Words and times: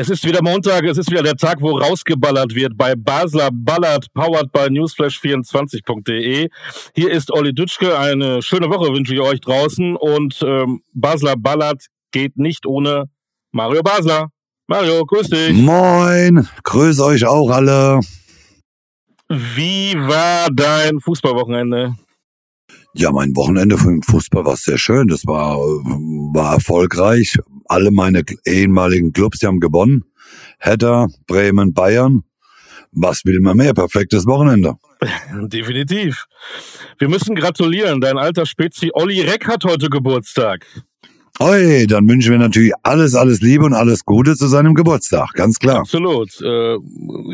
Es 0.00 0.08
ist 0.08 0.24
wieder 0.24 0.42
Montag, 0.42 0.84
es 0.84 0.96
ist 0.96 1.10
wieder 1.10 1.22
der 1.22 1.36
Tag, 1.36 1.60
wo 1.60 1.76
rausgeballert 1.76 2.54
wird 2.54 2.74
bei 2.74 2.94
Basler 2.94 3.50
Ballert, 3.52 4.06
powered 4.14 4.50
by 4.50 4.60
newsflash24.de. 4.60 6.48
Hier 6.94 7.10
ist 7.10 7.30
Olli 7.30 7.52
Dütschke. 7.52 7.98
Eine 7.98 8.40
schöne 8.40 8.70
Woche 8.70 8.94
wünsche 8.94 9.12
ich 9.12 9.20
euch 9.20 9.42
draußen 9.42 9.96
und 9.96 10.40
ähm, 10.42 10.80
Basler 10.94 11.34
Ballert 11.36 11.84
geht 12.12 12.38
nicht 12.38 12.64
ohne 12.64 13.10
Mario 13.52 13.82
Basler. 13.82 14.30
Mario, 14.66 15.04
grüß 15.04 15.28
dich. 15.28 15.52
Moin, 15.52 16.48
grüß 16.62 17.00
euch 17.00 17.26
auch 17.26 17.50
alle. 17.50 18.00
Wie 19.28 19.92
war 19.96 20.48
dein 20.50 20.98
Fußballwochenende? 21.00 21.94
Ja, 22.94 23.12
mein 23.12 23.36
Wochenende 23.36 23.78
für 23.78 23.88
den 23.88 24.02
Fußball 24.02 24.44
war 24.44 24.56
sehr 24.56 24.78
schön. 24.78 25.06
Das 25.06 25.26
war, 25.26 25.58
war 25.58 26.54
erfolgreich. 26.54 27.38
Alle 27.66 27.90
meine 27.92 28.22
ehemaligen 28.44 29.12
Clubs, 29.12 29.38
die 29.38 29.46
haben 29.46 29.60
gewonnen. 29.60 30.04
Hedda, 30.58 31.06
Bremen, 31.26 31.72
Bayern. 31.72 32.24
Was 32.92 33.24
will 33.24 33.38
man 33.40 33.56
mehr? 33.56 33.72
Perfektes 33.72 34.26
Wochenende. 34.26 34.74
Definitiv. 35.32 36.26
Wir 36.98 37.08
müssen 37.08 37.36
gratulieren. 37.36 38.00
Dein 38.00 38.18
alter 38.18 38.46
Spezi 38.46 38.90
Olli 38.92 39.20
Reck 39.20 39.46
hat 39.46 39.64
heute 39.64 39.88
Geburtstag. 39.88 40.66
Oi, 41.42 41.86
dann 41.86 42.06
wünschen 42.06 42.32
wir 42.32 42.38
natürlich 42.38 42.74
alles, 42.82 43.14
alles 43.14 43.40
Liebe 43.40 43.64
und 43.64 43.72
alles 43.72 44.04
Gute 44.04 44.36
zu 44.36 44.46
seinem 44.46 44.74
Geburtstag, 44.74 45.32
ganz 45.32 45.58
klar. 45.58 45.78
Absolut. 45.78 46.38
Äh, 46.42 46.76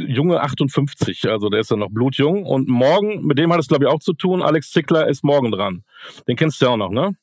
Junge 0.06 0.40
58, 0.40 1.28
also 1.28 1.48
der 1.48 1.58
ist 1.58 1.72
ja 1.72 1.76
noch 1.76 1.90
blutjung. 1.90 2.44
Und 2.44 2.68
morgen, 2.68 3.26
mit 3.26 3.36
dem 3.36 3.52
hat 3.52 3.58
es 3.58 3.66
glaube 3.66 3.86
ich 3.86 3.90
auch 3.90 3.98
zu 3.98 4.12
tun, 4.12 4.42
Alex 4.42 4.70
Zickler 4.70 5.08
ist 5.08 5.24
morgen 5.24 5.50
dran. 5.50 5.82
Den 6.28 6.36
kennst 6.36 6.60
du 6.60 6.66
ja 6.66 6.70
auch 6.70 6.76
noch, 6.76 6.90
ne? 6.90 7.16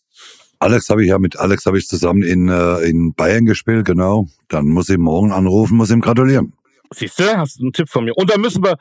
Alex 0.60 0.90
habe 0.90 1.04
ich 1.04 1.10
ja 1.10 1.20
mit 1.20 1.40
Alex 1.40 1.66
habe 1.66 1.78
ich 1.78 1.88
zusammen 1.88 2.22
in, 2.22 2.50
äh, 2.50 2.80
in 2.80 3.14
Bayern 3.14 3.46
gespielt, 3.46 3.86
genau. 3.86 4.28
Dann 4.50 4.66
muss 4.68 4.90
ich 4.90 4.98
morgen 4.98 5.32
anrufen, 5.32 5.78
muss 5.78 5.90
ihm 5.90 6.02
gratulieren. 6.02 6.52
Siehst 6.94 7.18
du, 7.18 7.38
hast 7.38 7.60
du 7.60 7.64
einen 7.64 7.72
Tipp 7.72 7.88
von 7.88 8.04
mir. 8.04 8.18
Und 8.18 8.30
dann 8.30 8.42
müssen 8.42 8.62
wir 8.62 8.76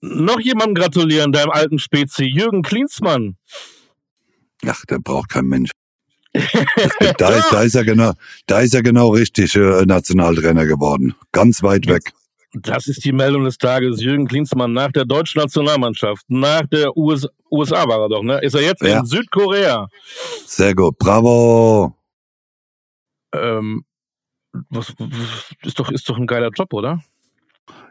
noch 0.00 0.40
jemandem 0.40 0.76
gratulieren, 0.76 1.30
deinem 1.30 1.50
alten 1.50 1.78
Spezi, 1.78 2.24
Jürgen 2.24 2.62
Klinsmann. 2.62 3.36
Ach, 4.66 4.82
der 4.86 4.98
braucht 4.98 5.28
kein 5.28 5.44
Mensch. 5.44 5.72
Da, 7.18 7.28
ist, 7.30 7.52
da 7.52 7.62
ist 7.62 7.74
er 7.74 7.84
genau, 7.84 8.12
da 8.46 8.60
ist 8.60 8.74
er 8.74 8.82
genau 8.82 9.10
richtig 9.10 9.54
äh, 9.54 9.84
Nationaltrainer 9.86 10.66
geworden. 10.66 11.14
Ganz 11.32 11.62
weit 11.62 11.86
weg. 11.86 12.12
Das 12.54 12.86
ist 12.86 13.04
die 13.04 13.12
Meldung 13.12 13.44
des 13.44 13.58
Tages. 13.58 14.00
Jürgen 14.00 14.26
Klinsmann 14.26 14.72
nach 14.72 14.92
der 14.92 15.04
deutschen 15.04 15.40
Nationalmannschaft, 15.40 16.24
nach 16.28 16.66
der 16.66 16.96
US 16.96 17.26
USA 17.50 17.86
war 17.86 18.00
er 18.00 18.08
doch, 18.08 18.22
ne? 18.22 18.40
Ist 18.42 18.54
er 18.54 18.62
jetzt 18.62 18.82
ja. 18.82 18.98
in 18.98 19.06
Südkorea? 19.06 19.88
Sehr 20.44 20.74
gut, 20.74 20.98
bravo. 20.98 21.96
Ähm, 23.32 23.84
was, 24.70 24.92
ist 25.62 25.78
doch 25.78 25.90
ist 25.90 26.08
doch 26.08 26.18
ein 26.18 26.26
geiler 26.26 26.50
Job, 26.50 26.72
oder? 26.72 27.00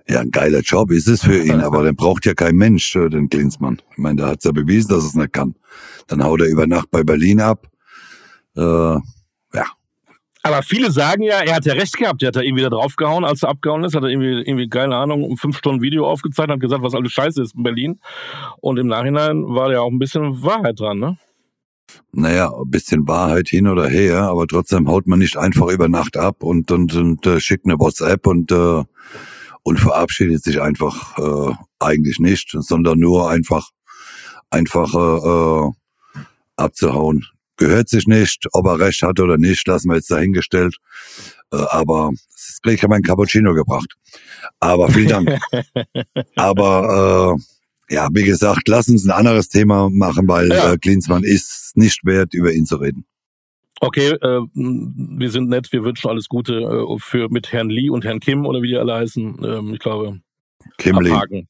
Ja, 0.08 0.20
ein 0.20 0.32
geiler 0.32 0.60
Job 0.60 0.92
ist 0.92 1.08
es 1.08 1.24
für 1.24 1.42
ihn, 1.42 1.62
aber 1.62 1.84
den 1.84 1.96
braucht 1.96 2.26
ja 2.26 2.34
kein 2.34 2.56
Mensch, 2.56 2.94
äh, 2.96 3.10
den 3.10 3.30
Klinsmann. 3.30 3.82
Ich 3.92 3.98
meine, 3.98 4.18
der 4.18 4.28
hat's 4.28 4.44
ja 4.44 4.52
bewiesen, 4.52 4.90
dass 4.90 5.06
es 5.06 5.14
nicht 5.14 5.32
kann. 5.32 5.56
Dann 6.08 6.24
haut 6.24 6.42
er 6.42 6.48
über 6.48 6.68
Nacht 6.68 6.92
bei 6.92 7.04
Berlin 7.04 7.40
ab 7.40 7.70
äh, 8.56 9.00
ja. 9.54 9.66
Aber 10.46 10.62
viele 10.62 10.92
sagen 10.92 11.23
ja, 11.23 11.40
er 11.40 11.56
hat 11.56 11.66
ja 11.66 11.73
recht 11.73 11.96
gehabt. 11.98 12.22
Er 12.22 12.28
hat 12.28 12.36
da 12.36 12.42
irgendwie 12.42 12.64
da 12.64 12.70
draufgehauen, 12.70 13.23
als 13.23 13.44
er 13.44 13.50
abgehauen 13.50 13.86
ist. 13.86 13.96
Hat 13.96 14.04
er 14.04 14.09
irgendwie, 14.09 14.42
irgendwie 14.42 14.68
keine 14.68 14.98
Ahnung, 14.98 15.23
um 15.23 15.38
fünf 15.38 15.58
Stunden 15.58 15.82
Video 15.82 16.06
aufgezeichnet, 16.06 16.56
hat 16.56 16.59
gesagt, 16.59 16.84
was 16.84 16.94
alles 16.94 17.14
scheiße 17.14 17.42
ist 17.42 17.56
in 17.56 17.64
Berlin. 17.64 18.00
Und 18.59 18.78
im 18.78 18.88
Nachhinein 18.88 19.44
war 19.48 19.72
ja 19.72 19.80
auch 19.80 19.90
ein 19.90 20.00
bisschen 20.00 20.44
Wahrheit 20.44 20.80
dran, 20.80 21.00
ne? 21.00 21.18
Naja, 22.12 22.52
ein 22.52 22.70
bisschen 22.70 23.08
Wahrheit 23.08 23.48
hin 23.48 23.68
oder 23.68 23.88
her, 23.88 24.24
aber 24.24 24.48
trotzdem 24.48 24.88
haut 24.90 25.08
man 25.08 25.20
nicht 25.20 25.38
einfach 25.38 25.68
über 25.68 25.88
Nacht 25.88 26.18
ab 26.18 26.44
und, 26.44 26.72
und, 26.72 26.94
und 26.96 27.25
äh, 27.25 27.40
schickt 27.40 27.66
eine 27.66 27.80
WhatsApp 27.80 28.25
und, 28.28 28.52
äh, 28.52 28.84
und 29.64 29.80
verabschiedet 29.80 30.44
sich 30.44 30.62
einfach 30.62 31.18
äh, 31.18 31.53
eigentlich 31.80 32.20
nicht, 32.20 32.50
sondern 32.52 33.00
nur 33.00 33.30
einfach, 33.30 33.70
einfach 34.50 34.94
äh, 34.94 35.68
äh 35.68 35.72
abzuhauen 36.56 37.25
gehört 37.58 37.90
sich 37.90 38.08
nicht. 38.08 38.47
Ob 38.53 38.66
er 38.68 38.80
recht 38.80 39.02
hat 39.02 39.19
oder 39.19 39.38
nicht, 39.38 39.68
lassen 39.68 39.90
wir 39.90 39.96
jetzt 39.96 40.12
dahingestellt. 40.12 40.78
Äh, 41.52 41.58
aber 41.69 42.12
das 42.31 42.59
kriege 42.62 42.75
ich 42.75 42.88
mein 42.88 43.02
Cappuccino 43.02 43.53
gebracht. 43.53 43.94
Aber 44.59 44.90
vielen 44.90 45.09
Dank. 45.09 45.40
aber 46.36 47.38
äh, 47.38 47.94
ja, 47.94 48.08
wie 48.12 48.24
gesagt, 48.24 48.68
lass 48.68 48.88
uns 48.90 49.06
ein 49.06 49.12
anderes 49.12 49.50
Thema 49.50 49.90
machen, 49.90 50.28
weil 50.28 50.50
ja. 50.50 50.74
äh, 50.74 50.78
Klinsmann 50.78 51.24
ist 51.24 51.74
nicht 51.75 52.06
wert, 52.06 52.34
über 52.34 52.52
ihn 52.52 52.66
zu 52.66 52.78
reden. 52.78 53.06
Okay, 53.81 54.12
äh, 54.12 54.41
wir 54.53 55.30
sind 55.30 55.50
nett, 55.50 55.72
wir 55.72 55.84
wünschen 55.84 56.09
alles 56.09 56.30
Gute 56.30 56.62
äh, 56.62 56.97
für 57.00 57.30
mit 57.30 57.52
Herrn 57.52 57.70
Lee 57.70 57.90
und 57.90 58.06
Herrn 58.06 58.22
Kim 58.22 58.46
oder 58.46 58.62
wie 58.62 58.70
die 58.70 58.78
alle 58.78 58.94
heißen. 58.96 59.41
Ähm, 59.44 59.74
ich 59.74 59.80
glaube, 59.80 60.22
Kim 60.78 60.97
abhaken. 60.97 61.40
Lee. 61.40 61.47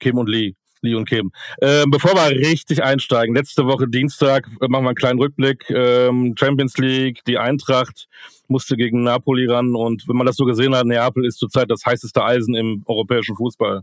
Kim 0.00 0.18
und 0.18 0.28
Lee. 0.28 0.54
Lee 0.84 0.94
und 0.94 1.08
Kim. 1.08 1.32
Ähm, 1.60 1.90
bevor 1.90 2.14
wir 2.14 2.30
richtig 2.30 2.82
einsteigen, 2.82 3.34
letzte 3.34 3.66
Woche 3.66 3.88
Dienstag 3.88 4.46
äh, 4.60 4.68
machen 4.68 4.84
wir 4.84 4.90
einen 4.90 4.94
kleinen 4.94 5.18
Rückblick. 5.18 5.68
Ähm, 5.70 6.34
Champions 6.38 6.76
League, 6.78 7.24
die 7.26 7.38
Eintracht 7.38 8.06
musste 8.46 8.76
gegen 8.76 9.02
Napoli 9.02 9.46
ran 9.46 9.74
und 9.74 10.06
wenn 10.06 10.16
man 10.16 10.26
das 10.26 10.36
so 10.36 10.44
gesehen 10.44 10.74
hat, 10.74 10.86
Neapel 10.86 11.24
ist 11.24 11.38
zurzeit 11.38 11.70
das 11.70 11.84
heißeste 11.84 12.22
Eisen 12.22 12.54
im 12.54 12.82
europäischen 12.86 13.36
Fußball. 13.36 13.82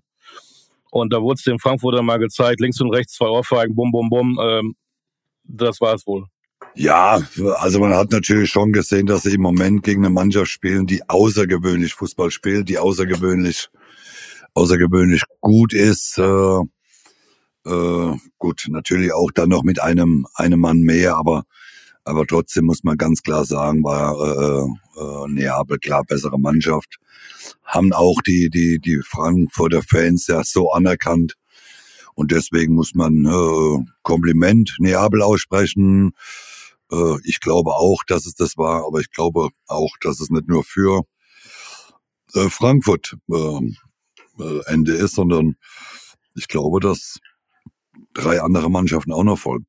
Und 0.91 1.13
da 1.13 1.21
wurde 1.21 1.39
es 1.39 1.43
dem 1.43 1.57
Frankfurter 1.57 2.01
mal 2.03 2.17
gezeigt, 2.17 2.59
links 2.59 2.79
und 2.81 2.93
rechts 2.93 3.13
zwei 3.13 3.27
Ohrfeigen, 3.27 3.75
bum, 3.75 3.91
bum, 3.91 4.09
bum. 4.09 4.39
Ähm, 4.41 4.75
das 5.43 5.81
war 5.81 5.95
es 5.95 6.05
wohl. 6.05 6.25
Ja, 6.75 7.19
also 7.55 7.79
man 7.79 7.93
hat 7.93 8.11
natürlich 8.11 8.49
schon 8.49 8.71
gesehen, 8.71 9.05
dass 9.05 9.23
sie 9.23 9.33
im 9.33 9.41
Moment 9.41 9.83
gegen 9.83 10.05
eine 10.05 10.13
Mannschaft 10.13 10.51
spielen, 10.51 10.85
die 10.85 11.01
außergewöhnlich 11.09 11.93
Fußball 11.93 12.31
spielt, 12.31 12.69
die 12.69 12.77
außergewöhnlich 12.77 13.69
außergewöhnlich 14.53 15.23
gut 15.39 15.73
ist. 15.73 16.17
Äh, 16.17 16.59
äh, 17.65 18.17
gut, 18.37 18.65
natürlich 18.69 19.13
auch 19.13 19.31
dann 19.31 19.49
noch 19.49 19.63
mit 19.63 19.81
einem, 19.81 20.27
einem 20.35 20.59
Mann 20.59 20.79
mehr, 20.79 21.15
aber, 21.15 21.43
aber 22.03 22.25
trotzdem 22.25 22.65
muss 22.65 22.83
man 22.83 22.97
ganz 22.97 23.21
klar 23.21 23.45
sagen, 23.45 23.83
war 23.83 24.15
äh, 24.19 24.99
äh, 24.99 25.27
Neapel 25.29 25.77
klar 25.77 26.03
bessere 26.03 26.39
Mannschaft. 26.39 26.97
Haben 27.63 27.93
auch 27.93 28.21
die, 28.21 28.49
die, 28.49 28.79
die 28.79 29.01
Frankfurter 29.03 29.83
Fans 29.83 30.27
ja 30.27 30.43
so 30.43 30.71
anerkannt. 30.71 31.35
Und 32.15 32.31
deswegen 32.31 32.73
muss 32.73 32.93
man 32.93 33.25
äh, 33.25 33.85
Kompliment 34.01 34.75
Neapel 34.79 35.21
aussprechen. 35.21 36.11
Äh, 36.91 37.15
ich 37.23 37.39
glaube 37.39 37.71
auch, 37.71 38.03
dass 38.05 38.25
es 38.25 38.35
das 38.35 38.57
war, 38.57 38.85
aber 38.85 38.99
ich 38.99 39.11
glaube 39.11 39.49
auch, 39.67 39.95
dass 40.01 40.19
es 40.19 40.29
nicht 40.29 40.47
nur 40.47 40.63
für 40.63 41.03
äh, 42.33 42.49
Frankfurt 42.49 43.17
äh, 43.29 43.59
äh 44.39 44.61
Ende 44.65 44.93
ist, 44.93 45.15
sondern 45.15 45.55
ich 46.35 46.47
glaube, 46.47 46.79
dass 46.79 47.19
drei 48.13 48.41
andere 48.41 48.69
Mannschaften 48.69 49.11
auch 49.11 49.23
noch 49.23 49.37
folgen. 49.37 49.65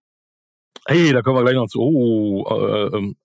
Hey, 0.87 1.13
da 1.13 1.23
kommen 1.23 1.37
wir 1.37 1.43
gleich 1.43 1.55
noch 1.55 1.69
zu. 1.69 1.81
Oh, 1.81 2.45
äh, 2.51 2.97
ähm, 2.97 3.17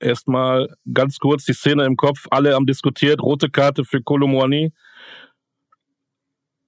erstmal 0.00 0.74
ganz 0.92 1.18
kurz 1.18 1.44
die 1.44 1.54
Szene 1.54 1.84
im 1.84 1.96
Kopf. 1.96 2.26
Alle 2.30 2.54
haben 2.54 2.66
diskutiert. 2.66 3.22
Rote 3.22 3.48
Karte 3.50 3.84
für 3.84 4.02
Kolomouani. 4.02 4.72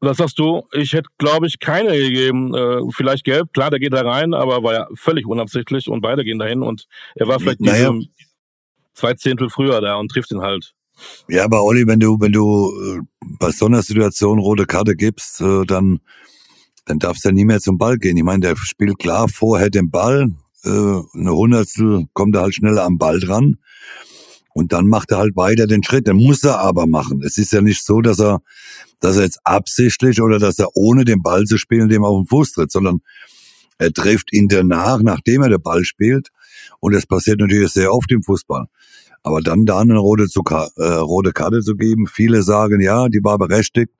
Was 0.01 0.19
sagst 0.19 0.39
du? 0.39 0.63
Ich 0.73 0.93
hätte, 0.93 1.09
glaube 1.19 1.47
ich, 1.49 1.59
keine 1.59 1.91
gegeben. 1.91 2.55
Äh, 2.55 2.81
vielleicht 2.93 3.25
gelb. 3.25 3.53
Klar, 3.53 3.71
der 3.71 3.81
geht 3.81 3.93
da 3.93 4.03
rein, 4.03 4.33
aber 4.33 4.63
war 4.63 4.73
ja 4.73 4.89
völlig 4.95 5.27
unabsichtlich 5.27 5.89
und 5.89 6.01
beide 6.01 6.25
gehen 6.25 6.39
dahin 6.39 6.63
und 6.63 6.87
er 7.17 7.27
war 7.27 7.41
vielleicht 7.41 7.61
naja. 7.61 7.93
zwei 8.95 9.15
Zehntel 9.15 9.51
früher 9.51 9.81
da 9.81 9.97
und 9.97 10.11
trifft 10.11 10.31
ihn 10.31 10.41
halt. 10.41 10.75
Ja, 11.29 11.45
aber 11.45 11.63
Olli, 11.65 11.87
wenn 11.87 12.01
du, 12.01 12.17
wenn 12.21 12.33
du 12.33 12.73
äh, 12.81 13.01
bei 13.39 13.51
so 13.51 13.67
einer 13.67 13.83
Situation 13.83 14.39
rote 14.39 14.67
Karte 14.67 14.97
gibst, 14.97 15.41
äh, 15.41 15.65
dann 15.65 16.01
dann 16.89 16.99
darfst 16.99 17.25
du 17.25 17.29
ja 17.29 17.35
nie 17.35 17.45
mehr 17.45 17.61
zum 17.61 17.79
Ball 17.79 17.99
gehen. 17.99 18.17
Ich 18.17 18.25
meine, 18.25 18.41
der 18.41 18.57
spielt 18.57 18.99
klar 18.99 19.29
vorher 19.29 19.71
den 19.71 19.91
Ball, 19.91 20.31
äh, 20.65 20.69
eine 20.69 21.33
Hundertstel 21.33 22.07
kommt 22.15 22.35
er 22.35 22.43
halt 22.43 22.55
schneller 22.55 22.85
am 22.85 22.99
Ball 22.99 23.21
dran 23.21 23.59
und 24.55 24.73
dann 24.73 24.89
macht 24.89 25.13
er 25.13 25.19
halt 25.19 25.37
weiter 25.37 25.67
den 25.67 25.85
Schritt. 25.85 26.07
Den 26.07 26.17
muss 26.17 26.43
er 26.43 26.59
aber 26.59 26.87
machen. 26.87 27.23
Es 27.23 27.39
ist 27.39 27.53
ja 27.53 27.61
nicht 27.61 27.85
so, 27.85 28.01
dass 28.01 28.19
er, 28.19 28.41
dass 29.01 29.17
er 29.17 29.25
jetzt 29.25 29.41
absichtlich 29.45 30.21
oder 30.21 30.39
dass 30.39 30.59
er 30.59 30.69
ohne 30.75 31.05
den 31.05 31.23
Ball 31.23 31.45
zu 31.45 31.59
spielen 31.59 31.89
dem 31.89 32.05
auf 32.05 32.19
den 32.21 32.27
Fuß 32.27 32.53
tritt, 32.53 32.73
sondern 32.73 33.01
er 33.79 33.93
trifft 33.93 34.33
ihn 34.33 34.49
danach, 34.49 35.01
nachdem 35.03 35.43
er 35.43 35.51
den 35.51 35.63
Ball 35.63 35.85
spielt. 35.85 36.31
Und 36.81 36.95
das 36.95 37.07
passiert 37.07 37.39
natürlich 37.39 37.71
sehr 37.71 37.93
oft 37.93 38.11
im 38.11 38.23
Fußball. 38.23 38.67
Aber 39.23 39.41
dann 39.43 39.67
da 39.67 39.81
eine 39.81 39.99
rote, 39.99 40.27
zu, 40.27 40.43
äh, 40.77 40.83
rote 40.83 41.33
Karte 41.33 41.61
zu 41.61 41.77
geben, 41.77 42.07
viele 42.07 42.43
sagen, 42.43 42.81
ja, 42.81 43.09
die 43.09 43.23
war 43.23 43.39
berechtigt. 43.39 43.93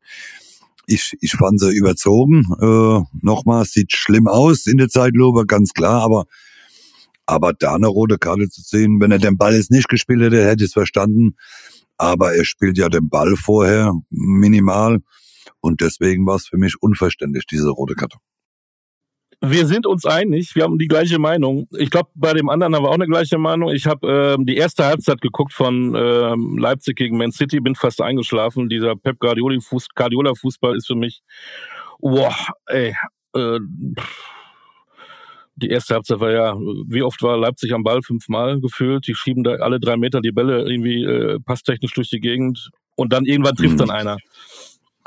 Ich, 0.91 1.13
ich 1.21 1.33
fand 1.33 1.61
sie 1.61 1.71
überzogen. 1.71 2.45
Äh, 2.61 3.01
nochmal, 3.21 3.67
sieht 3.67 3.93
schlimm 3.93 4.27
aus 4.27 4.67
in 4.67 4.79
der 4.79 4.89
Zeitlupe, 4.89 5.45
ganz 5.47 5.75
klar, 5.75 6.03
aber 6.03 6.25
aber 7.27 7.53
da 7.53 7.75
eine 7.75 7.89
rote 7.89 8.17
Karte 8.17 8.49
zu 8.49 8.63
ziehen, 8.63 9.03
wenn 9.03 9.13
er 9.13 9.19
den 9.19 9.37
Ball 9.37 9.55
jetzt 9.55 9.71
nicht 9.71 9.91
gespielt 9.91 10.23
hätte, 10.23 10.47
hätte 10.47 10.65
ich 10.65 10.71
es 10.71 10.73
verstanden. 10.73 11.37
Aber 11.99 12.35
er 12.35 12.47
spielt 12.47 12.79
ja 12.79 12.89
den 12.89 13.11
Ball 13.11 13.37
vorher 13.37 13.93
minimal. 14.09 15.01
Und 15.61 15.83
deswegen 15.83 16.25
war 16.25 16.37
es 16.37 16.47
für 16.47 16.57
mich 16.57 16.77
unverständlich, 16.81 17.45
diese 17.45 17.69
rote 17.69 17.95
Karte. 17.95 18.17
Wir 19.41 19.67
sind 19.67 19.87
uns 19.87 20.05
einig, 20.05 20.55
wir 20.57 20.65
haben 20.65 20.79
die 20.79 20.89
gleiche 20.89 21.19
Meinung. 21.19 21.69
Ich 21.79 21.91
glaube, 21.91 22.11
bei 22.15 22.33
dem 22.33 22.49
anderen 22.49 22.75
haben 22.75 22.83
wir 22.83 22.89
auch 22.89 22.95
eine 22.95 23.07
gleiche 23.07 23.39
Meinung. 23.39 23.71
Ich 23.71 23.87
habe 23.87 24.35
ähm, 24.37 24.47
die 24.47 24.57
erste 24.57 24.85
Halbzeit 24.85 25.21
geguckt 25.21 25.53
von 25.53 25.95
ähm, 25.95 26.59
Leipzig 26.59 26.97
gegen 26.97 27.17
Man 27.17 27.31
City, 27.31 27.61
bin 27.61 27.77
fast 27.77 28.03
eingeschlafen. 28.03 28.69
Dieser 28.69 28.97
Pep 28.97 29.21
Guardiola-Fußball 29.21 30.77
ist 30.77 30.89
für 30.89 30.97
mich, 30.97 31.23
boah, 32.01 32.35
ey, 32.67 32.97
äh, 33.35 33.61
die 35.55 35.71
erste 35.71 35.95
Halbzeit 35.95 36.21
war 36.21 36.31
ja, 36.31 36.57
wie 36.87 37.03
oft 37.03 37.23
war 37.23 37.37
Leipzig 37.37 37.73
am 37.73 37.83
Ball? 37.83 38.03
Fünfmal 38.03 38.61
gefühlt. 38.61 39.07
Die 39.07 39.15
schieben 39.15 39.45
da 39.45 39.53
alle 39.55 39.81
drei 39.81 39.97
Meter 39.97 40.21
die 40.21 40.33
Bälle 40.33 40.69
irgendwie 40.69 41.05
äh, 41.05 41.39
passtechnisch 41.41 41.95
durch 41.95 42.11
die 42.11 42.21
Gegend 42.21 42.71
und 42.97 43.13
dann 43.13 43.25
irgendwann 43.25 43.57
trifft 43.57 43.75
mhm. 43.75 43.79
dann 43.79 43.91
einer. 43.91 44.17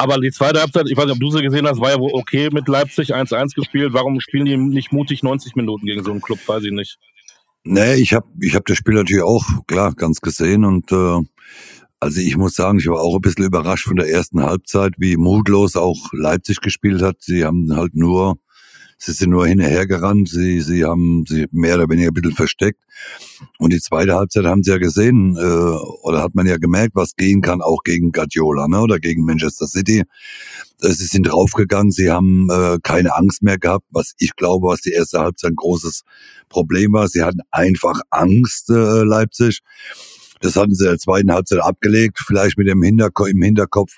Aber 0.01 0.19
die 0.19 0.31
zweite 0.31 0.59
Halbzeit, 0.59 0.89
ich 0.89 0.97
weiß 0.97 1.05
nicht, 1.05 1.13
ob 1.13 1.19
du 1.19 1.29
sie 1.29 1.43
gesehen 1.43 1.67
hast, 1.67 1.79
war 1.79 1.91
ja 1.91 1.99
wohl 1.99 2.09
okay 2.13 2.49
mit 2.51 2.67
Leipzig 2.67 3.13
1-1 3.13 3.53
gespielt. 3.53 3.93
Warum 3.93 4.19
spielen 4.19 4.45
die 4.45 4.57
nicht 4.57 4.91
mutig 4.91 5.21
90 5.21 5.55
Minuten 5.55 5.85
gegen 5.85 6.03
so 6.03 6.09
einen 6.09 6.21
Club? 6.21 6.39
Weiß 6.47 6.63
ich 6.63 6.71
nicht. 6.71 6.97
Nee, 7.63 7.93
ich 7.95 8.15
habe 8.15 8.25
ich 8.41 8.55
hab 8.55 8.65
das 8.65 8.77
Spiel 8.77 8.95
natürlich 8.95 9.23
auch, 9.23 9.45
klar, 9.67 9.93
ganz 9.93 10.19
gesehen. 10.19 10.65
Und 10.65 10.91
äh, 10.91 11.19
also 11.99 12.19
ich 12.19 12.35
muss 12.35 12.55
sagen, 12.55 12.79
ich 12.79 12.87
war 12.87 12.99
auch 12.99 13.13
ein 13.13 13.21
bisschen 13.21 13.45
überrascht 13.45 13.85
von 13.85 13.97
der 13.97 14.09
ersten 14.09 14.41
Halbzeit, 14.41 14.93
wie 14.97 15.17
mutlos 15.17 15.75
auch 15.75 15.99
Leipzig 16.13 16.61
gespielt 16.61 17.03
hat. 17.03 17.17
Sie 17.19 17.45
haben 17.45 17.71
halt 17.75 17.93
nur 17.93 18.39
Sie 19.03 19.13
sind 19.13 19.31
nur 19.31 19.47
hinterhergerannt, 19.47 20.29
sie, 20.29 20.61
sie 20.61 20.85
haben 20.85 21.25
sie 21.27 21.47
mehr 21.51 21.73
oder 21.73 21.89
weniger 21.89 22.09
ein 22.09 22.13
bisschen 22.13 22.35
versteckt. 22.35 22.79
Und 23.57 23.73
die 23.73 23.81
zweite 23.81 24.13
Halbzeit 24.13 24.45
haben 24.45 24.61
sie 24.61 24.69
ja 24.69 24.77
gesehen, 24.77 25.35
äh, 25.37 25.41
oder 26.03 26.21
hat 26.21 26.35
man 26.35 26.45
ja 26.45 26.57
gemerkt, 26.57 26.91
was 26.93 27.15
gehen 27.15 27.41
kann, 27.41 27.63
auch 27.63 27.81
gegen 27.83 28.11
Guardiola 28.11 28.67
ne, 28.67 28.79
oder 28.79 28.99
gegen 28.99 29.25
Manchester 29.25 29.65
City. 29.65 30.03
Äh, 30.81 30.89
sie 30.89 31.07
sind 31.07 31.23
draufgegangen, 31.23 31.91
sie 31.91 32.11
haben 32.11 32.47
äh, 32.51 32.77
keine 32.83 33.15
Angst 33.15 33.41
mehr 33.41 33.57
gehabt, 33.57 33.87
was 33.89 34.13
ich 34.19 34.35
glaube, 34.35 34.67
was 34.67 34.81
die 34.81 34.91
erste 34.91 35.19
Halbzeit 35.19 35.53
ein 35.53 35.55
großes 35.55 36.03
Problem 36.47 36.93
war. 36.93 37.07
Sie 37.07 37.23
hatten 37.23 37.39
einfach 37.49 38.01
Angst, 38.11 38.69
äh, 38.69 39.01
Leipzig. 39.01 39.61
Das 40.41 40.55
hatten 40.55 40.75
sie 40.75 40.83
in 40.83 40.91
der 40.91 40.99
zweiten 40.99 41.31
Halbzeit 41.31 41.61
abgelegt, 41.61 42.19
vielleicht 42.23 42.55
mit 42.55 42.67
dem 42.67 42.83
Hinterko 42.83 43.25
im 43.25 43.41
Hinterkopf, 43.41 43.97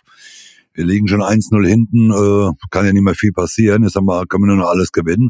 wir 0.73 0.85
liegen 0.85 1.07
schon 1.07 1.21
1-0 1.21 1.67
hinten, 1.67 2.11
äh, 2.11 2.51
kann 2.71 2.85
ja 2.85 2.93
nicht 2.93 3.03
mehr 3.03 3.15
viel 3.15 3.31
passieren. 3.31 3.83
Jetzt 3.83 3.95
haben 3.95 4.05
wir, 4.05 4.25
können 4.25 4.43
wir 4.43 4.47
nur 4.47 4.63
noch 4.63 4.69
alles 4.69 4.91
gewinnen. 4.91 5.29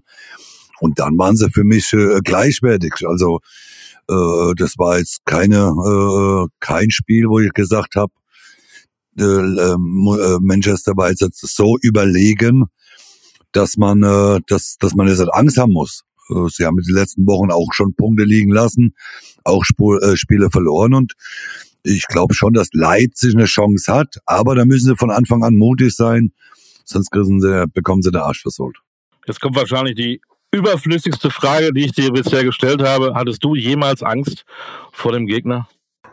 Und 0.79 0.99
dann 0.99 1.17
waren 1.17 1.35
sie 1.35 1.49
für 1.49 1.63
mich 1.63 1.91
äh, 1.93 2.19
gleichwertig. 2.23 2.93
Also 3.07 3.39
äh, 4.09 4.53
das 4.55 4.77
war 4.77 4.99
jetzt 4.99 5.25
keine 5.25 5.67
äh, 5.67 6.47
kein 6.59 6.91
Spiel, 6.91 7.27
wo 7.27 7.39
ich 7.39 7.51
gesagt 7.53 7.95
habe, 7.95 8.11
äh, 9.17 9.23
ähm, 9.23 10.17
äh, 10.19 10.37
Manchester 10.41 10.93
war 10.95 11.09
jetzt 11.09 11.23
so 11.33 11.77
überlegen, 11.81 12.65
dass 13.51 13.77
man, 13.77 14.03
äh, 14.03 14.39
dass, 14.47 14.77
dass 14.79 14.95
man 14.95 15.07
jetzt 15.07 15.19
halt 15.19 15.33
Angst 15.33 15.57
haben 15.57 15.73
muss. 15.73 16.03
Äh, 16.29 16.49
sie 16.49 16.65
haben 16.65 16.79
in 16.79 16.85
den 16.85 16.95
letzten 16.95 17.25
Wochen 17.27 17.51
auch 17.51 17.69
schon 17.73 17.95
Punkte 17.95 18.23
liegen 18.23 18.51
lassen, 18.51 18.95
auch 19.43 19.63
Sp 19.63 20.01
äh, 20.01 20.17
Spiele 20.17 20.49
verloren 20.49 20.93
und 20.93 21.13
ich 21.83 22.07
glaube 22.07 22.33
schon, 22.33 22.53
dass 22.53 22.69
Leipzig 22.73 23.35
eine 23.35 23.45
Chance 23.45 23.93
hat, 23.93 24.17
aber 24.25 24.55
da 24.55 24.65
müssen 24.65 24.87
sie 24.87 24.95
von 24.95 25.11
Anfang 25.11 25.43
an 25.43 25.55
mutig 25.55 25.95
sein, 25.95 26.31
sonst 26.85 27.09
sie, 27.13 27.65
bekommen 27.73 28.01
sie 28.01 28.11
den 28.11 28.21
Arsch 28.21 28.41
versohlt. 28.41 28.77
Jetzt 29.27 29.39
kommt 29.39 29.55
wahrscheinlich 29.55 29.95
die 29.95 30.21
überflüssigste 30.51 31.31
Frage, 31.31 31.73
die 31.73 31.85
ich 31.85 31.93
dir 31.93 32.11
bisher 32.11 32.43
gestellt 32.43 32.81
habe. 32.81 33.13
Hattest 33.15 33.43
du 33.43 33.55
jemals 33.55 34.03
Angst 34.03 34.45
vor 34.91 35.11
dem 35.11 35.25
Gegner? 35.25 35.67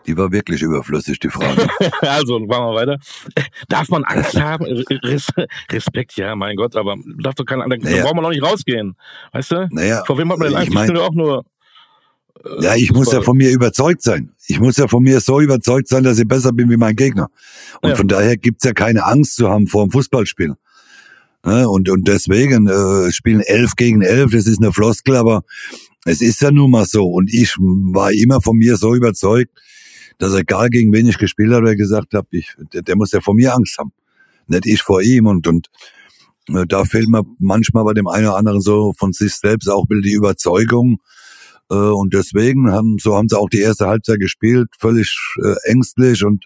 Die 0.06 0.16
war 0.16 0.32
wirklich 0.32 0.62
überflüssig, 0.62 1.18
die 1.18 1.28
Frage. 1.28 1.68
also, 2.00 2.38
machen 2.38 2.64
wir 2.64 2.74
weiter. 2.74 2.98
Darf 3.68 3.88
man 3.90 4.04
Angst 4.04 4.40
haben? 4.40 4.64
Res 4.64 5.28
Respekt, 5.70 6.16
ja, 6.16 6.34
mein 6.34 6.56
Gott, 6.56 6.74
aber 6.74 6.96
darf 7.18 7.34
doch 7.34 7.44
keine 7.44 7.64
Angst. 7.64 7.84
Naja. 7.84 7.98
Da 7.98 8.02
braucht 8.04 8.14
man 8.14 8.24
noch 8.24 8.30
nicht 8.30 8.42
rausgehen. 8.42 8.96
Weißt 9.32 9.52
du? 9.52 9.68
Naja, 9.70 10.02
Vor 10.06 10.16
wem 10.16 10.32
hat 10.32 10.38
man 10.38 10.48
denn 10.48 10.56
Angst? 10.56 10.68
Ich, 10.68 10.74
mein, 10.74 10.86
ich 10.86 10.92
bin 10.94 11.02
auch 11.02 11.12
nur 11.12 11.44
äh, 12.44 12.64
ja, 12.64 12.74
ich 12.74 12.92
muss 12.92 13.12
ja 13.12 13.20
von 13.22 13.36
mir 13.36 13.50
überzeugt 13.50 14.02
sein. 14.02 14.32
Ich 14.46 14.60
muss 14.60 14.76
ja 14.76 14.88
von 14.88 15.02
mir 15.02 15.20
so 15.20 15.40
überzeugt 15.40 15.88
sein, 15.88 16.04
dass 16.04 16.18
ich 16.18 16.26
besser 16.26 16.52
bin 16.52 16.70
wie 16.70 16.76
mein 16.76 16.96
Gegner. 16.96 17.28
Und 17.82 17.90
ja. 17.90 17.96
von 17.96 18.08
daher 18.08 18.36
gibt's 18.36 18.64
ja 18.64 18.72
keine 18.72 19.04
Angst 19.04 19.36
zu 19.36 19.48
haben 19.48 19.66
vor 19.66 19.86
dem 19.86 19.90
Fußballspiel. 19.90 20.54
Ne? 21.44 21.68
Und, 21.68 21.88
und 21.88 22.08
deswegen 22.08 22.66
äh, 22.66 23.12
spielen 23.12 23.40
elf 23.40 23.74
gegen 23.76 24.02
elf, 24.02 24.32
das 24.32 24.46
ist 24.46 24.60
eine 24.60 24.72
Floskel, 24.72 25.16
aber 25.16 25.42
es 26.04 26.20
ist 26.20 26.40
ja 26.40 26.50
nun 26.50 26.70
mal 26.70 26.86
so. 26.86 27.06
Und 27.06 27.32
ich 27.32 27.54
war 27.58 28.12
immer 28.12 28.40
von 28.40 28.56
mir 28.56 28.76
so 28.76 28.94
überzeugt, 28.94 29.50
dass 30.18 30.34
egal 30.34 30.68
gegen 30.68 30.92
wen 30.92 31.06
ich 31.06 31.18
gespielt 31.18 31.52
habe, 31.52 31.66
der 31.66 31.76
gesagt 31.76 32.14
habe, 32.14 32.26
ich, 32.30 32.54
der, 32.72 32.82
der 32.82 32.96
muss 32.96 33.12
ja 33.12 33.20
vor 33.20 33.34
mir 33.34 33.54
Angst 33.54 33.78
haben. 33.78 33.92
Nicht 34.46 34.66
ich 34.66 34.82
vor 34.82 35.00
ihm. 35.02 35.26
Und, 35.26 35.46
und 35.46 35.68
äh, 36.48 36.66
da 36.66 36.84
fehlt 36.84 37.08
mir 37.08 37.22
manchmal 37.38 37.84
bei 37.84 37.94
dem 37.94 38.06
einen 38.06 38.26
oder 38.26 38.36
anderen 38.36 38.60
so 38.60 38.92
von 38.98 39.12
sich 39.12 39.34
selbst 39.34 39.68
auch 39.68 39.86
die 39.88 40.12
Überzeugung, 40.12 40.94
äh, 40.94 41.19
und 41.74 42.14
deswegen 42.14 42.70
haben, 42.72 42.96
so 42.98 43.16
haben 43.16 43.28
sie 43.28 43.38
auch 43.38 43.48
die 43.48 43.60
erste 43.60 43.86
Halbzeit 43.86 44.20
gespielt, 44.20 44.68
völlig 44.78 45.16
äh, 45.42 45.54
ängstlich 45.70 46.24
und 46.24 46.44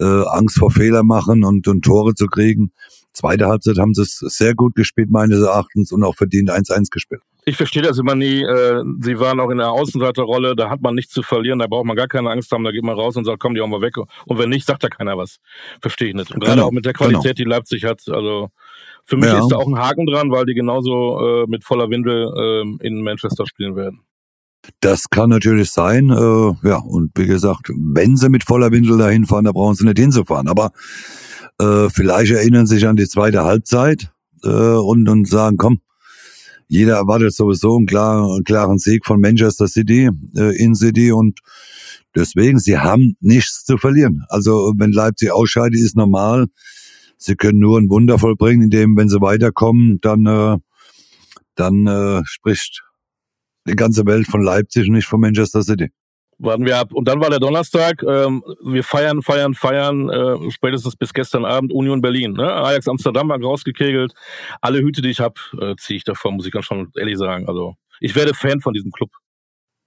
äh, 0.00 0.04
Angst 0.04 0.58
vor 0.58 0.70
Fehler 0.70 1.02
machen 1.02 1.44
und, 1.44 1.66
und 1.68 1.84
Tore 1.84 2.14
zu 2.14 2.26
kriegen. 2.26 2.72
Zweite 3.12 3.46
Halbzeit 3.46 3.78
haben 3.78 3.94
sie 3.94 4.02
es 4.02 4.18
sehr 4.18 4.54
gut 4.54 4.76
gespielt, 4.76 5.10
meines 5.10 5.42
Erachtens, 5.42 5.90
und 5.90 6.04
auch 6.04 6.14
verdient 6.14 6.50
1-1 6.50 6.90
gespielt. 6.90 7.22
Ich 7.46 7.56
verstehe 7.56 7.82
das 7.82 7.98
immer 7.98 8.14
nie. 8.14 8.42
Äh, 8.42 8.84
sie 9.00 9.18
waren 9.18 9.40
auch 9.40 9.50
in 9.50 9.58
der 9.58 9.70
Außenseiterrolle, 9.70 10.54
da 10.54 10.70
hat 10.70 10.82
man 10.82 10.94
nichts 10.94 11.14
zu 11.14 11.22
verlieren, 11.22 11.58
da 11.58 11.66
braucht 11.66 11.86
man 11.86 11.96
gar 11.96 12.06
keine 12.06 12.30
Angst 12.30 12.52
haben, 12.52 12.62
da 12.62 12.70
geht 12.70 12.84
man 12.84 12.94
raus 12.94 13.16
und 13.16 13.24
sagt, 13.24 13.40
komm, 13.40 13.54
die 13.54 13.60
hauen 13.60 13.70
wir 13.70 13.80
weg. 13.80 13.96
Und 13.96 14.38
wenn 14.38 14.50
nicht, 14.50 14.66
sagt 14.66 14.84
da 14.84 14.88
keiner 14.88 15.16
was. 15.16 15.38
Verstehe 15.80 16.08
ich 16.08 16.14
nicht. 16.14 16.30
Und 16.30 16.40
gerade 16.40 16.56
genau, 16.56 16.68
auch 16.68 16.72
mit 16.72 16.84
der 16.84 16.92
Qualität, 16.92 17.36
genau. 17.36 17.44
die 17.44 17.44
Leipzig 17.44 17.84
hat, 17.84 18.02
also 18.08 18.50
für 19.04 19.16
mich 19.16 19.30
ja. 19.30 19.40
ist 19.40 19.48
da 19.48 19.56
auch 19.56 19.66
ein 19.66 19.78
Haken 19.78 20.06
dran, 20.06 20.30
weil 20.30 20.44
die 20.44 20.54
genauso 20.54 21.42
äh, 21.42 21.46
mit 21.48 21.64
voller 21.64 21.88
Windel 21.88 22.30
äh, 22.36 22.86
in 22.86 23.02
Manchester 23.02 23.46
spielen 23.46 23.74
werden. 23.74 24.02
Das 24.80 25.08
kann 25.10 25.30
natürlich 25.30 25.70
sein. 25.70 26.10
Äh, 26.10 26.68
ja, 26.68 26.78
und 26.78 27.12
wie 27.16 27.26
gesagt, 27.26 27.70
wenn 27.70 28.16
sie 28.16 28.28
mit 28.28 28.44
voller 28.44 28.70
Windel 28.70 28.98
dahin 28.98 29.26
fahren, 29.26 29.44
da 29.44 29.52
brauchen 29.52 29.74
sie 29.74 29.84
nicht 29.84 29.98
hinzufahren. 29.98 30.48
Aber 30.48 30.72
äh, 31.58 31.88
vielleicht 31.90 32.32
erinnern 32.32 32.66
sie 32.66 32.76
sich 32.76 32.86
an 32.86 32.96
die 32.96 33.08
zweite 33.08 33.44
Halbzeit 33.44 34.12
äh, 34.44 34.48
und, 34.48 35.08
und 35.08 35.28
sagen, 35.28 35.56
komm, 35.56 35.80
jeder 36.68 36.96
erwartet 36.96 37.34
sowieso 37.34 37.76
einen 37.76 37.86
klaren, 37.86 38.30
einen 38.30 38.44
klaren 38.44 38.78
Sieg 38.78 39.06
von 39.06 39.20
Manchester 39.20 39.68
City 39.68 40.10
äh, 40.36 40.62
in 40.62 40.74
City 40.74 41.12
und 41.12 41.40
deswegen, 42.14 42.58
sie 42.58 42.78
haben 42.78 43.16
nichts 43.20 43.64
zu 43.64 43.78
verlieren. 43.78 44.24
Also 44.28 44.74
wenn 44.76 44.92
Leipzig 44.92 45.32
ausscheidet, 45.32 45.80
ist 45.80 45.96
normal. 45.96 46.46
Sie 47.16 47.34
können 47.34 47.58
nur 47.58 47.78
ein 47.78 47.90
Wunder 47.90 48.18
vollbringen, 48.18 48.64
indem, 48.64 48.96
wenn 48.96 49.08
sie 49.08 49.20
weiterkommen, 49.20 49.98
dann, 50.00 50.26
äh, 50.26 50.58
dann 51.56 51.86
äh, 51.86 52.22
spricht 52.24 52.84
die 53.68 53.76
ganze 53.76 54.06
Welt 54.06 54.26
von 54.26 54.42
Leipzig 54.42 54.88
und 54.88 54.94
nicht 54.94 55.06
von 55.06 55.20
Manchester 55.20 55.62
City. 55.62 55.90
Warten 56.40 56.64
wir 56.64 56.78
ab. 56.78 56.92
Und 56.92 57.08
dann 57.08 57.20
war 57.20 57.30
der 57.30 57.40
Donnerstag. 57.40 58.02
Ähm, 58.04 58.44
wir 58.64 58.84
feiern, 58.84 59.22
feiern, 59.22 59.54
feiern, 59.54 60.08
äh, 60.08 60.50
spätestens 60.52 60.94
bis 60.94 61.12
gestern 61.12 61.44
Abend 61.44 61.72
Union 61.72 62.00
Berlin. 62.00 62.32
Ne? 62.34 62.52
Ajax 62.52 62.86
Amsterdam 62.86 63.28
war 63.28 63.40
rausgekegelt. 63.40 64.12
Alle 64.60 64.78
Hüte, 64.78 65.02
die 65.02 65.10
ich 65.10 65.18
habe, 65.18 65.34
äh, 65.60 65.74
ziehe 65.76 65.96
ich 65.96 66.04
davor, 66.04 66.30
muss 66.30 66.46
ich 66.46 66.52
ganz 66.52 66.66
schon 66.66 66.92
ehrlich 66.96 67.18
sagen. 67.18 67.48
Also 67.48 67.74
ich 68.00 68.14
werde 68.14 68.34
Fan 68.34 68.60
von 68.60 68.72
diesem 68.72 68.92
Club. 68.92 69.10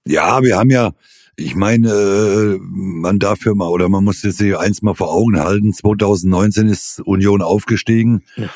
Ja, 0.06 0.42
wir 0.42 0.58
haben 0.58 0.68
ja, 0.68 0.92
ich 1.36 1.54
meine, 1.54 1.88
äh, 1.88 2.58
man 2.60 3.18
darf 3.18 3.46
ja 3.46 3.54
mal, 3.54 3.68
oder 3.68 3.88
man 3.88 4.04
muss 4.04 4.20
sich 4.20 4.58
eins 4.58 4.82
mal 4.82 4.94
vor 4.94 5.10
Augen 5.10 5.40
halten, 5.40 5.72
2019 5.72 6.68
ist 6.68 7.00
Union 7.00 7.40
aufgestiegen 7.40 8.24
ja. 8.36 8.50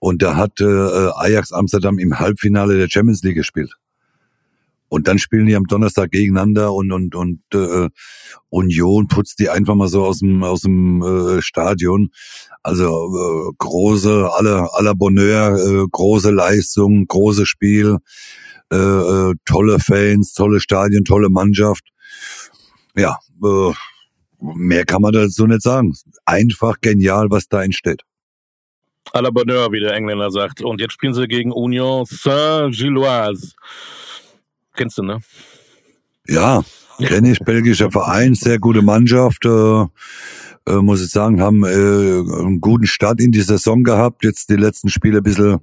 und 0.00 0.22
da 0.22 0.34
hat 0.34 0.60
äh, 0.60 0.64
Ajax 0.64 1.52
Amsterdam 1.52 1.98
im 1.98 2.18
Halbfinale 2.18 2.76
der 2.76 2.88
Champions 2.88 3.22
League 3.22 3.36
gespielt. 3.36 3.76
Und 4.88 5.08
dann 5.08 5.18
spielen 5.18 5.46
die 5.46 5.56
am 5.56 5.64
Donnerstag 5.64 6.10
gegeneinander 6.12 6.72
und 6.72 6.92
und 6.92 7.14
und 7.14 7.40
äh, 7.54 7.88
Union 8.48 9.08
putzt 9.08 9.38
die 9.40 9.50
einfach 9.50 9.74
mal 9.74 9.88
so 9.88 10.04
aus 10.04 10.20
dem 10.20 10.44
aus 10.44 10.60
dem 10.60 11.02
äh, 11.02 11.42
Stadion. 11.42 12.10
Also 12.62 12.84
äh, 12.84 13.52
große 13.58 14.30
aller 14.32 14.70
aller 14.74 14.94
Bonheur, 14.94 15.56
äh, 15.56 15.86
große 15.90 16.30
Leistung, 16.30 17.06
großes 17.06 17.48
Spiel, 17.48 17.98
äh, 18.72 18.76
äh, 18.76 19.34
tolle 19.44 19.78
Fans, 19.80 20.34
tolle 20.34 20.60
Stadien, 20.60 21.04
tolle 21.04 21.30
Mannschaft. 21.30 21.84
Ja, 22.94 23.18
äh, 23.44 23.72
mehr 24.40 24.84
kann 24.84 25.02
man 25.02 25.12
dazu 25.12 25.46
nicht 25.46 25.62
sagen. 25.62 25.94
Einfach 26.24 26.80
genial, 26.80 27.26
was 27.30 27.48
da 27.48 27.62
entsteht. 27.62 28.02
À 29.12 29.20
la 29.20 29.30
Bonheur, 29.30 29.70
wie 29.70 29.80
der 29.80 29.94
Engländer 29.94 30.30
sagt. 30.30 30.62
Und 30.62 30.80
jetzt 30.80 30.92
spielen 30.94 31.14
sie 31.14 31.28
gegen 31.28 31.52
Union 31.52 32.04
Saint-Gilloise. 32.06 33.54
Kennst 34.76 34.98
du, 34.98 35.02
ne? 35.02 35.20
Ja, 36.28 36.62
kenne 36.98 37.32
ich. 37.32 37.38
Belgischer 37.40 37.90
Verein, 37.90 38.34
sehr 38.34 38.58
gute 38.58 38.82
Mannschaft. 38.82 39.44
Äh, 39.44 39.84
äh, 40.66 40.82
muss 40.82 41.02
ich 41.02 41.10
sagen, 41.10 41.40
haben 41.40 41.64
äh, 41.64 41.68
einen 41.68 42.60
guten 42.60 42.86
Start 42.86 43.20
in 43.20 43.32
die 43.32 43.42
Saison 43.42 43.84
gehabt. 43.84 44.24
Jetzt 44.24 44.50
die 44.50 44.56
letzten 44.56 44.88
Spiele 44.88 45.18
ein 45.18 45.22
bisschen, 45.22 45.60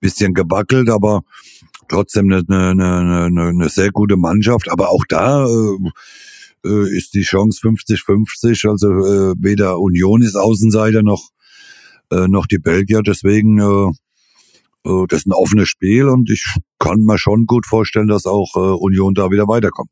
bisschen 0.00 0.34
gewackelt, 0.34 0.90
aber 0.90 1.22
trotzdem 1.88 2.30
eine, 2.30 2.44
eine, 2.48 3.24
eine, 3.26 3.42
eine 3.48 3.68
sehr 3.68 3.90
gute 3.90 4.16
Mannschaft. 4.16 4.70
Aber 4.70 4.90
auch 4.90 5.04
da 5.08 5.46
äh, 5.46 6.68
äh 6.68 6.96
ist 6.96 7.14
die 7.14 7.22
Chance 7.22 7.60
50-50. 7.66 8.68
Also 8.68 8.88
äh, 8.88 9.34
weder 9.38 9.80
Union 9.80 10.22
ist 10.22 10.36
Außenseiter 10.36 11.02
noch, 11.02 11.30
äh, 12.10 12.28
noch 12.28 12.46
die 12.46 12.58
Belgier. 12.58 13.02
Deswegen 13.02 13.58
äh, 13.58 13.90
das 14.84 15.20
ist 15.20 15.26
ein 15.26 15.32
offenes 15.32 15.68
Spiel 15.68 16.08
und 16.08 16.30
ich 16.30 16.44
kann 16.78 17.00
mir 17.00 17.18
schon 17.18 17.46
gut 17.46 17.66
vorstellen, 17.66 18.08
dass 18.08 18.26
auch 18.26 18.54
äh, 18.56 18.58
Union 18.58 19.14
da 19.14 19.30
wieder 19.30 19.48
weiterkommt. 19.48 19.90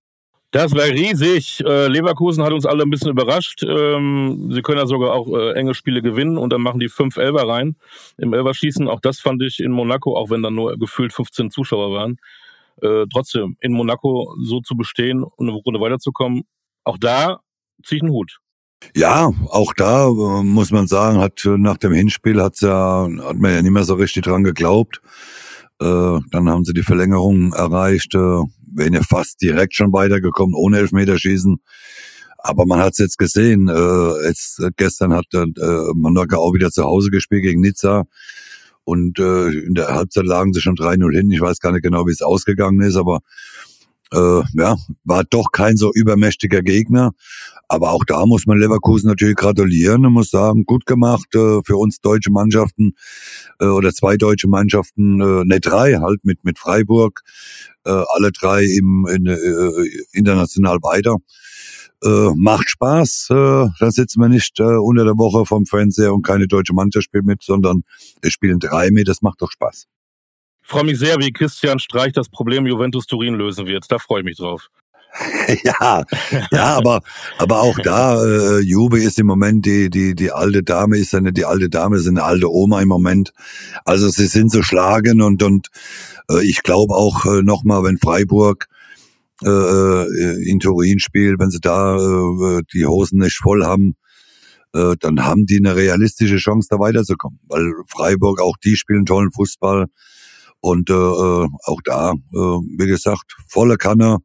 Das 0.52 0.74
wäre 0.74 0.90
riesig. 0.90 1.64
Äh, 1.64 1.86
Leverkusen 1.88 2.44
hat 2.44 2.52
uns 2.52 2.66
alle 2.66 2.82
ein 2.82 2.90
bisschen 2.90 3.10
überrascht. 3.10 3.62
Ähm, 3.66 4.50
sie 4.52 4.60
können 4.60 4.78
ja 4.78 4.86
sogar 4.86 5.14
auch 5.14 5.26
äh, 5.28 5.52
enge 5.52 5.72
Spiele 5.72 6.02
gewinnen 6.02 6.36
und 6.36 6.52
dann 6.52 6.60
machen 6.60 6.78
die 6.78 6.90
fünf 6.90 7.16
Elber 7.16 7.48
rein 7.48 7.76
im 8.18 8.34
Elberschießen. 8.34 8.86
Auch 8.86 9.00
das 9.00 9.18
fand 9.18 9.42
ich 9.42 9.60
in 9.60 9.72
Monaco, 9.72 10.14
auch 10.14 10.28
wenn 10.28 10.42
dann 10.42 10.54
nur 10.54 10.76
gefühlt 10.76 11.14
15 11.14 11.50
Zuschauer 11.50 11.94
waren. 11.94 12.18
Äh, 12.82 13.06
trotzdem, 13.10 13.56
in 13.60 13.72
Monaco 13.72 14.36
so 14.42 14.60
zu 14.60 14.76
bestehen 14.76 15.22
und 15.22 15.48
eine 15.48 15.56
Runde 15.56 15.80
weiterzukommen, 15.80 16.42
auch 16.84 16.98
da 16.98 17.40
ziehe 17.82 17.96
ich 17.96 18.02
einen 18.02 18.12
Hut. 18.12 18.41
Ja, 18.94 19.32
auch 19.48 19.72
da 19.74 20.08
äh, 20.08 20.42
muss 20.42 20.70
man 20.70 20.86
sagen, 20.86 21.18
hat 21.18 21.44
äh, 21.44 21.56
nach 21.56 21.78
dem 21.78 21.92
Hinspiel 21.92 22.42
hat's 22.42 22.60
ja, 22.60 23.08
hat 23.24 23.36
man 23.36 23.54
ja 23.54 23.62
nicht 23.62 23.70
mehr 23.70 23.84
so 23.84 23.94
richtig 23.94 24.24
dran 24.24 24.44
geglaubt. 24.44 25.00
Äh, 25.80 26.18
dann 26.30 26.48
haben 26.48 26.64
sie 26.64 26.74
die 26.74 26.82
Verlängerung 26.82 27.52
erreicht, 27.52 28.14
äh, 28.14 28.18
wären 28.18 28.94
ja 28.94 29.02
fast 29.02 29.40
direkt 29.42 29.74
schon 29.74 29.92
weitergekommen 29.92 30.54
ohne 30.54 30.78
Elfmeterschießen. 30.78 31.58
Aber 32.38 32.66
man 32.66 32.80
hat 32.80 32.92
es 32.92 32.98
jetzt 32.98 33.18
gesehen. 33.18 33.68
Äh, 33.68 34.26
jetzt, 34.26 34.58
äh, 34.60 34.70
gestern 34.76 35.14
hat 35.14 35.26
äh, 35.32 35.46
Mallorca 35.94 36.36
auch 36.36 36.54
wieder 36.54 36.70
zu 36.70 36.82
Hause 36.84 37.10
gespielt 37.10 37.42
gegen 37.42 37.60
Nizza. 37.60 38.04
Und 38.84 39.18
äh, 39.20 39.48
in 39.48 39.74
der 39.74 39.94
Halbzeit 39.94 40.26
lagen 40.26 40.52
sie 40.52 40.60
schon 40.60 40.74
3-0 40.74 41.16
hin. 41.16 41.30
Ich 41.30 41.40
weiß 41.40 41.60
gar 41.60 41.72
nicht 41.72 41.84
genau, 41.84 42.06
wie 42.06 42.12
es 42.12 42.22
ausgegangen 42.22 42.80
ist, 42.80 42.96
aber 42.96 43.20
äh, 44.12 44.42
ja, 44.54 44.76
war 45.04 45.24
doch 45.24 45.52
kein 45.52 45.76
so 45.76 45.90
übermächtiger 45.92 46.62
Gegner. 46.62 47.12
Aber 47.68 47.92
auch 47.92 48.04
da 48.04 48.26
muss 48.26 48.46
man 48.46 48.58
Leverkusen 48.58 49.08
natürlich 49.08 49.36
gratulieren 49.36 50.04
und 50.04 50.12
muss 50.12 50.30
sagen, 50.30 50.64
gut 50.64 50.84
gemacht 50.84 51.34
äh, 51.34 51.60
für 51.64 51.76
uns 51.76 52.00
deutsche 52.00 52.30
Mannschaften 52.30 52.92
äh, 53.60 53.66
oder 53.66 53.92
zwei 53.92 54.16
deutsche 54.16 54.48
Mannschaften, 54.48 55.20
äh, 55.20 55.44
ne 55.44 55.58
drei 55.60 55.94
halt 55.94 56.24
mit 56.24 56.44
mit 56.44 56.58
Freiburg, 56.58 57.22
äh, 57.86 58.02
alle 58.14 58.30
drei 58.30 58.64
im 58.64 59.06
in, 59.10 59.26
äh, 59.26 59.38
international 60.12 60.78
weiter. 60.82 61.16
Äh, 62.04 62.32
macht 62.36 62.68
Spaß. 62.68 63.28
Äh, 63.30 63.68
dann 63.78 63.90
sitzen 63.90 64.20
wir 64.20 64.28
nicht 64.28 64.58
äh, 64.58 64.64
unter 64.64 65.04
der 65.04 65.16
Woche 65.16 65.46
vom 65.46 65.66
Fernseher 65.66 66.12
und 66.12 66.22
keine 66.22 66.48
deutsche 66.48 66.74
Mannschaft 66.74 67.04
spielt 67.04 67.24
mit, 67.24 67.42
sondern 67.42 67.84
es 68.22 68.32
spielen 68.32 68.58
drei 68.58 68.90
mit. 68.90 69.08
Das 69.08 69.22
macht 69.22 69.40
doch 69.40 69.50
Spaß. 69.52 69.86
Freue 70.62 70.84
mich 70.84 70.98
sehr, 70.98 71.18
wie 71.18 71.32
Christian 71.32 71.78
Streich 71.78 72.12
das 72.12 72.28
Problem 72.28 72.66
Juventus 72.66 73.06
Turin 73.06 73.34
lösen 73.34 73.66
wird. 73.66 73.84
Da 73.90 73.98
freue 73.98 74.20
ich 74.20 74.24
mich 74.24 74.36
drauf. 74.36 74.68
ja, 75.64 76.04
ja, 76.50 76.76
aber 76.76 77.02
aber 77.36 77.60
auch 77.60 77.78
da 77.80 78.24
äh, 78.24 78.60
Juve 78.60 78.98
ist 78.98 79.18
im 79.18 79.26
Moment 79.26 79.66
die 79.66 79.90
die 79.90 80.14
die 80.14 80.32
alte 80.32 80.62
Dame 80.62 80.96
ist 80.96 81.14
eine 81.14 81.34
die 81.34 81.44
alte 81.44 81.68
Dame 81.68 81.98
ist 81.98 82.08
eine 82.08 82.22
alte 82.22 82.50
Oma 82.50 82.80
im 82.80 82.88
Moment. 82.88 83.34
Also 83.84 84.08
sie 84.08 84.26
sind 84.26 84.50
zu 84.50 84.62
schlagen 84.62 85.20
und 85.20 85.42
und 85.42 85.68
äh, 86.30 86.42
ich 86.42 86.62
glaube 86.62 86.94
auch 86.94 87.26
äh, 87.26 87.42
noch 87.42 87.62
mal, 87.62 87.84
wenn 87.84 87.98
Freiburg 87.98 88.68
äh, 89.44 89.48
äh, 89.48 90.48
in 90.48 90.60
Turin 90.60 90.98
spielt, 90.98 91.38
wenn 91.38 91.50
sie 91.50 91.60
da 91.60 91.96
äh, 91.96 92.62
die 92.72 92.86
Hosen 92.86 93.18
nicht 93.18 93.36
voll 93.36 93.64
haben, 93.64 93.96
äh, 94.74 94.94
dann 94.98 95.24
haben 95.24 95.44
die 95.44 95.58
eine 95.58 95.76
realistische 95.76 96.36
Chance 96.36 96.68
da 96.70 96.78
weiterzukommen, 96.78 97.38
weil 97.48 97.72
Freiburg 97.88 98.40
auch 98.40 98.56
die 98.64 98.76
spielen 98.76 99.04
tollen 99.04 99.30
Fußball 99.30 99.86
und 100.62 100.88
äh, 100.88 100.94
äh 100.94 101.48
auch 101.64 101.80
da 101.84 102.12
äh, 102.12 102.36
wie 102.36 102.86
gesagt 102.86 103.34
volle 103.48 103.76
Kanne 103.76 104.18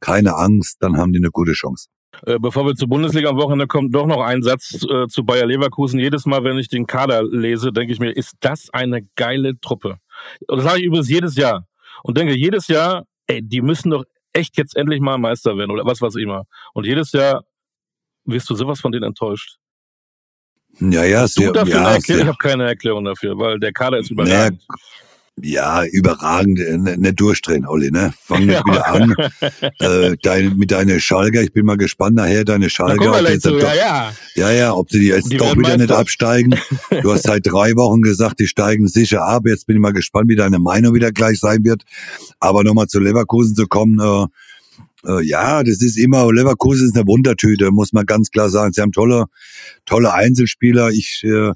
keine 0.00 0.34
Angst, 0.36 0.78
dann 0.80 0.96
haben 0.96 1.12
die 1.12 1.18
eine 1.18 1.30
gute 1.30 1.52
Chance. 1.52 1.88
Äh, 2.24 2.38
bevor 2.38 2.64
wir 2.66 2.74
zur 2.74 2.88
Bundesliga 2.88 3.28
am 3.28 3.36
Wochenende 3.36 3.66
kommen, 3.66 3.90
doch 3.90 4.06
noch 4.06 4.20
ein 4.20 4.42
Satz 4.42 4.84
äh, 4.88 5.06
zu 5.08 5.24
Bayer 5.24 5.46
Leverkusen. 5.46 5.98
Jedes 6.00 6.26
Mal, 6.26 6.44
wenn 6.44 6.58
ich 6.58 6.68
den 6.68 6.86
Kader 6.86 7.22
lese, 7.22 7.72
denke 7.72 7.92
ich 7.92 8.00
mir, 8.00 8.10
ist 8.10 8.34
das 8.40 8.70
eine 8.70 9.02
geile 9.16 9.58
Truppe. 9.60 9.98
Und 10.46 10.58
das 10.58 10.64
sage 10.64 10.80
ich 10.80 10.86
übrigens 10.86 11.08
jedes 11.08 11.36
Jahr. 11.36 11.66
Und 12.02 12.16
denke 12.16 12.34
jedes 12.34 12.68
Jahr, 12.68 13.04
ey, 13.26 13.42
die 13.42 13.60
müssen 13.60 13.90
doch 13.90 14.04
echt 14.32 14.56
jetzt 14.56 14.76
endlich 14.76 15.00
mal 15.00 15.18
Meister 15.18 15.56
werden 15.56 15.70
oder 15.70 15.84
was 15.84 16.00
weiß 16.00 16.14
ich 16.16 16.22
immer. 16.22 16.44
Und 16.74 16.86
jedes 16.86 17.12
Jahr 17.12 17.44
wirst 18.24 18.48
du 18.50 18.54
sowas 18.54 18.80
von 18.80 18.92
denen 18.92 19.04
enttäuscht. 19.04 19.58
Ja, 20.78 21.04
ja, 21.04 21.26
sehr, 21.26 21.48
du 21.48 21.52
dafür 21.52 21.74
ja, 21.74 21.96
Ich 21.96 22.26
habe 22.26 22.36
keine 22.38 22.64
Erklärung 22.64 23.04
dafür, 23.04 23.38
weil 23.38 23.58
der 23.58 23.72
Kader 23.72 23.98
ist 23.98 24.10
überragend. 24.10 24.62
Naja, 24.68 24.80
ja, 25.42 25.84
überragend, 25.84 26.60
äh, 26.60 26.78
nicht 26.78 26.98
ne 26.98 27.12
durchdrehen, 27.12 27.66
Olli, 27.66 27.90
ne? 27.90 28.12
Fang 28.18 28.46
nicht 28.46 28.54
ja. 28.54 28.64
wieder 28.64 28.86
an. 28.86 29.14
äh, 29.80 30.16
deine, 30.22 30.50
mit 30.50 30.70
deiner 30.70 30.98
Schalker, 30.98 31.42
ich 31.42 31.52
bin 31.52 31.66
mal 31.66 31.76
gespannt 31.76 32.16
nachher, 32.16 32.44
deine 32.44 32.70
Schalker. 32.70 33.20
Na, 33.22 33.38
zu, 33.38 33.58
ja, 33.58 33.74
ja. 33.74 34.12
ja, 34.34 34.50
ja, 34.50 34.72
ob 34.74 34.90
sie 34.90 35.00
die 35.00 35.06
jetzt 35.08 35.30
die 35.30 35.36
doch 35.36 35.52
wieder 35.52 35.68
Meister. 35.68 35.78
nicht 35.78 35.92
absteigen. 35.92 36.54
Du 37.02 37.12
hast 37.12 37.24
seit 37.24 37.46
drei 37.46 37.76
Wochen 37.76 38.00
gesagt, 38.00 38.40
die 38.40 38.46
steigen 38.46 38.88
sicher 38.88 39.22
ab. 39.22 39.42
Jetzt 39.46 39.66
bin 39.66 39.76
ich 39.76 39.82
mal 39.82 39.92
gespannt, 39.92 40.28
wie 40.30 40.36
deine 40.36 40.58
Meinung 40.58 40.94
wieder 40.94 41.12
gleich 41.12 41.38
sein 41.38 41.64
wird. 41.64 41.82
Aber 42.40 42.64
nochmal 42.64 42.86
zu 42.86 42.98
Leverkusen 42.98 43.54
zu 43.54 43.66
kommen, 43.66 44.00
äh, 44.00 44.26
äh, 45.06 45.22
ja, 45.22 45.62
das 45.62 45.82
ist 45.82 45.98
immer, 45.98 46.32
Leverkusen 46.32 46.86
ist 46.86 46.96
eine 46.96 47.06
Wundertüte, 47.06 47.70
muss 47.70 47.92
man 47.92 48.06
ganz 48.06 48.30
klar 48.30 48.48
sagen. 48.48 48.72
Sie 48.72 48.80
haben 48.80 48.92
tolle, 48.92 49.26
tolle 49.84 50.14
Einzelspieler. 50.14 50.90
Ich, 50.90 51.22
äh, 51.24 51.52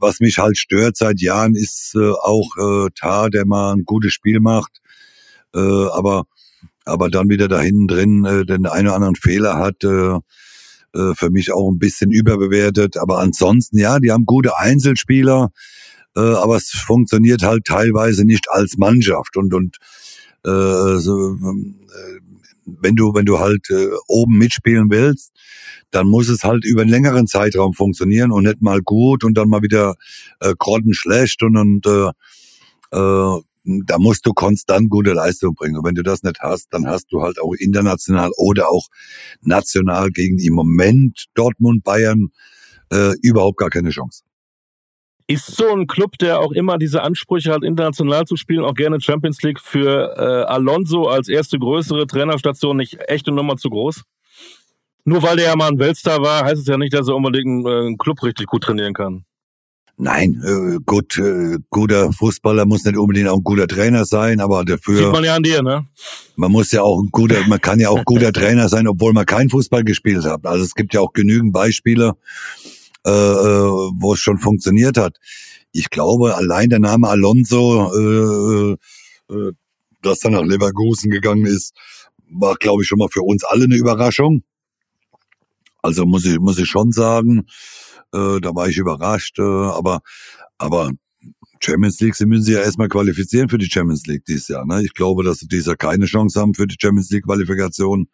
was 0.00 0.20
mich 0.20 0.38
halt 0.38 0.58
stört 0.58 0.96
seit 0.96 1.20
Jahren 1.20 1.54
ist 1.54 1.94
äh, 1.94 2.10
auch 2.10 2.56
äh, 2.56 2.90
Tar, 2.94 3.30
der 3.30 3.46
mal 3.46 3.72
ein 3.72 3.84
gutes 3.84 4.12
Spiel 4.12 4.40
macht, 4.40 4.80
äh, 5.54 5.58
aber 5.58 6.24
aber 6.84 7.10
dann 7.10 7.28
wieder 7.28 7.48
da 7.48 7.60
hinten 7.60 7.88
drin 7.88 8.24
äh, 8.24 8.46
den 8.46 8.66
einen 8.66 8.86
oder 8.86 8.96
anderen 8.96 9.16
Fehler 9.16 9.58
hat. 9.58 9.82
Äh, 9.82 10.18
äh, 10.96 11.14
für 11.14 11.30
mich 11.30 11.52
auch 11.52 11.70
ein 11.70 11.78
bisschen 11.78 12.10
überbewertet. 12.10 12.96
Aber 12.96 13.18
ansonsten, 13.18 13.78
ja, 13.78 13.98
die 13.98 14.12
haben 14.12 14.24
gute 14.24 14.58
Einzelspieler, 14.58 15.50
äh, 16.16 16.20
aber 16.20 16.56
es 16.56 16.70
funktioniert 16.70 17.42
halt 17.42 17.64
teilweise 17.64 18.24
nicht 18.24 18.50
als 18.50 18.78
Mannschaft. 18.78 19.36
Und, 19.36 19.52
und 19.52 19.76
äh, 20.44 20.98
so, 20.98 21.34
äh, 21.34 22.20
wenn 22.64 22.96
du, 22.96 23.14
wenn 23.14 23.26
du 23.26 23.38
halt 23.38 23.68
äh, 23.70 23.88
oben 24.08 24.38
mitspielen 24.38 24.90
willst, 24.90 25.32
dann 25.90 26.06
muss 26.06 26.28
es 26.28 26.44
halt 26.44 26.64
über 26.64 26.82
einen 26.82 26.90
längeren 26.90 27.26
Zeitraum 27.26 27.72
funktionieren 27.72 28.32
und 28.32 28.44
nicht 28.44 28.62
mal 28.62 28.80
gut 28.82 29.24
und 29.24 29.34
dann 29.34 29.48
mal 29.48 29.62
wieder 29.62 29.94
äh, 30.40 30.54
grottenschlecht 30.58 31.42
und, 31.42 31.56
und 31.56 31.86
äh, 31.86 32.10
äh, 32.92 33.40
da 33.66 33.98
musst 33.98 34.24
du 34.26 34.32
konstant 34.32 34.90
gute 34.90 35.12
Leistung 35.12 35.54
bringen. 35.54 35.76
Und 35.76 35.84
wenn 35.84 35.94
du 35.94 36.02
das 36.02 36.22
nicht 36.22 36.38
hast, 36.40 36.72
dann 36.72 36.86
hast 36.86 37.12
du 37.12 37.22
halt 37.22 37.40
auch 37.40 37.52
international 37.54 38.30
oder 38.36 38.68
auch 38.68 38.86
national 39.42 40.10
gegen 40.10 40.38
im 40.38 40.54
Moment 40.54 41.26
Dortmund, 41.34 41.82
Bayern 41.82 42.28
äh, 42.92 43.14
überhaupt 43.22 43.58
gar 43.58 43.70
keine 43.70 43.90
Chance. 43.90 44.22
Ist 45.28 45.56
so 45.56 45.66
ein 45.72 45.88
Club, 45.88 46.18
der 46.18 46.38
auch 46.38 46.52
immer 46.52 46.78
diese 46.78 47.02
Ansprüche 47.02 47.52
hat, 47.52 47.64
international 47.64 48.26
zu 48.26 48.36
spielen, 48.36 48.64
auch 48.64 48.74
gerne 48.74 49.00
Champions 49.00 49.42
League 49.42 49.60
für 49.60 50.14
äh, 50.16 50.52
Alonso 50.52 51.08
als 51.08 51.28
erste 51.28 51.58
größere 51.58 52.06
Trainerstation 52.06 52.76
nicht 52.76 52.98
echt 53.08 53.26
eine 53.26 53.34
Nummer 53.34 53.56
zu 53.56 53.68
groß? 53.68 54.04
Nur 55.06 55.22
weil 55.22 55.36
der 55.36 55.46
ja 55.46 55.56
mal 55.56 55.68
ein 55.68 55.78
Weltstar 55.78 56.20
war, 56.20 56.44
heißt 56.44 56.62
es 56.62 56.66
ja 56.66 56.76
nicht, 56.76 56.92
dass 56.92 57.06
er 57.06 57.14
unbedingt 57.14 57.46
einen, 57.46 57.66
äh, 57.66 57.86
einen 57.86 57.96
Club 57.96 58.24
richtig 58.24 58.46
gut 58.46 58.64
trainieren 58.64 58.92
kann. 58.92 59.24
Nein, 59.98 60.42
äh, 60.44 60.78
gut, 60.84 61.16
äh, 61.16 61.58
guter 61.70 62.12
Fußballer 62.12 62.66
muss 62.66 62.84
nicht 62.84 62.98
unbedingt 62.98 63.28
auch 63.28 63.36
ein 63.36 63.44
guter 63.44 63.68
Trainer 63.68 64.04
sein, 64.04 64.40
aber 64.40 64.64
dafür. 64.64 64.98
Sieht 64.98 65.12
man 65.12 65.22
ja 65.22 65.36
an 65.36 65.44
dir, 65.44 65.62
ne? 65.62 65.86
Man 66.34 66.50
muss 66.50 66.72
ja 66.72 66.82
auch 66.82 67.00
ein 67.00 67.08
guter, 67.12 67.36
man 67.46 67.60
kann 67.60 67.78
ja 67.78 67.88
auch 67.88 68.04
guter 68.04 68.32
Trainer 68.32 68.68
sein, 68.68 68.88
obwohl 68.88 69.12
man 69.12 69.24
kein 69.24 69.48
Fußball 69.48 69.84
gespielt 69.84 70.24
hat. 70.24 70.44
Also 70.44 70.64
es 70.64 70.74
gibt 70.74 70.92
ja 70.92 71.00
auch 71.00 71.12
genügend 71.12 71.52
Beispiele, 71.52 72.14
äh, 73.06 73.10
äh, 73.10 73.12
wo 73.12 74.12
es 74.12 74.18
schon 74.18 74.38
funktioniert 74.38 74.98
hat. 74.98 75.18
Ich 75.70 75.88
glaube, 75.88 76.34
allein 76.34 76.68
der 76.68 76.80
Name 76.80 77.08
Alonso, 77.08 77.92
äh, 77.94 78.76
äh, 79.32 79.52
das 80.02 80.18
dann 80.18 80.32
nach 80.32 80.44
Leverkusen 80.44 81.10
gegangen 81.10 81.46
ist, 81.46 81.74
war, 82.28 82.56
glaube 82.56 82.82
ich, 82.82 82.88
schon 82.88 82.98
mal 82.98 83.08
für 83.08 83.22
uns 83.22 83.44
alle 83.44 83.64
eine 83.64 83.76
Überraschung. 83.76 84.42
Also 85.86 86.04
muss 86.04 86.24
ich, 86.24 86.38
muss 86.40 86.58
ich 86.58 86.68
schon 86.68 86.90
sagen, 86.90 87.46
äh, 88.12 88.40
da 88.40 88.54
war 88.54 88.68
ich 88.68 88.76
überrascht, 88.76 89.38
äh, 89.38 89.42
aber, 89.42 90.00
aber 90.58 90.90
Champions 91.60 92.00
League, 92.00 92.16
sie 92.16 92.26
müssen 92.26 92.42
sich 92.42 92.54
ja 92.54 92.60
erstmal 92.60 92.88
qualifizieren 92.88 93.48
für 93.48 93.56
die 93.56 93.70
Champions 93.70 94.04
League 94.06 94.24
dieses 94.24 94.48
Jahr. 94.48 94.66
Ne? 94.66 94.82
Ich 94.82 94.94
glaube, 94.94 95.22
dass 95.22 95.38
sie 95.38 95.46
dieses 95.46 95.66
Jahr 95.66 95.76
keine 95.76 96.06
Chance 96.06 96.40
haben 96.40 96.54
für 96.54 96.66
die 96.66 96.74
Champions 96.80 97.08
League 97.10 97.24
Qualifikation, 97.24 98.08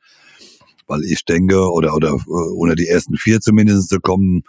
weil 0.87 1.02
ich 1.05 1.25
denke, 1.25 1.73
oder, 1.73 1.95
oder 1.95 2.11
äh, 2.11 2.55
unter 2.57 2.75
die 2.75 2.88
ersten 2.88 3.17
vier 3.17 3.41
zumindest 3.41 3.88
zu 3.88 4.00
kommen, 4.00 4.43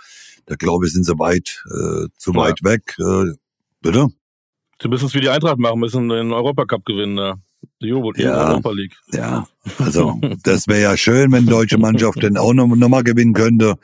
da 0.46 0.56
glaube 0.56 0.86
ich, 0.86 0.92
sind 0.92 1.06
sie 1.06 1.18
weit, 1.18 1.64
äh, 1.68 2.08
zu 2.18 2.34
ja. 2.34 2.38
weit 2.38 2.62
weg. 2.64 2.96
Äh, 3.00 3.38
bitte? 3.82 4.08
Sie 4.82 4.90
müssen 4.90 5.06
es 5.06 5.14
wie 5.14 5.22
die 5.22 5.30
Eintracht 5.30 5.60
machen, 5.60 5.80
müssen 5.80 6.10
den 6.10 6.34
Europacup 6.34 6.84
gewinnen. 6.84 7.18
Ja. 7.18 7.36
Die 8.18 8.24
ja, 8.24 8.50
Europa 8.50 8.72
League. 8.72 8.96
Ja, 9.12 9.48
also 9.80 10.20
das 10.44 10.68
wäre 10.68 10.82
ja 10.82 10.98
schön, 10.98 11.32
wenn 11.32 11.46
deutsche 11.46 11.78
Mannschaft 11.78 12.22
denn 12.22 12.38
auch 12.38 12.54
noch, 12.54 12.68
noch 12.68 12.90
mal 12.90 13.04
gewinnen 13.04 13.34
könnte. 13.34 13.76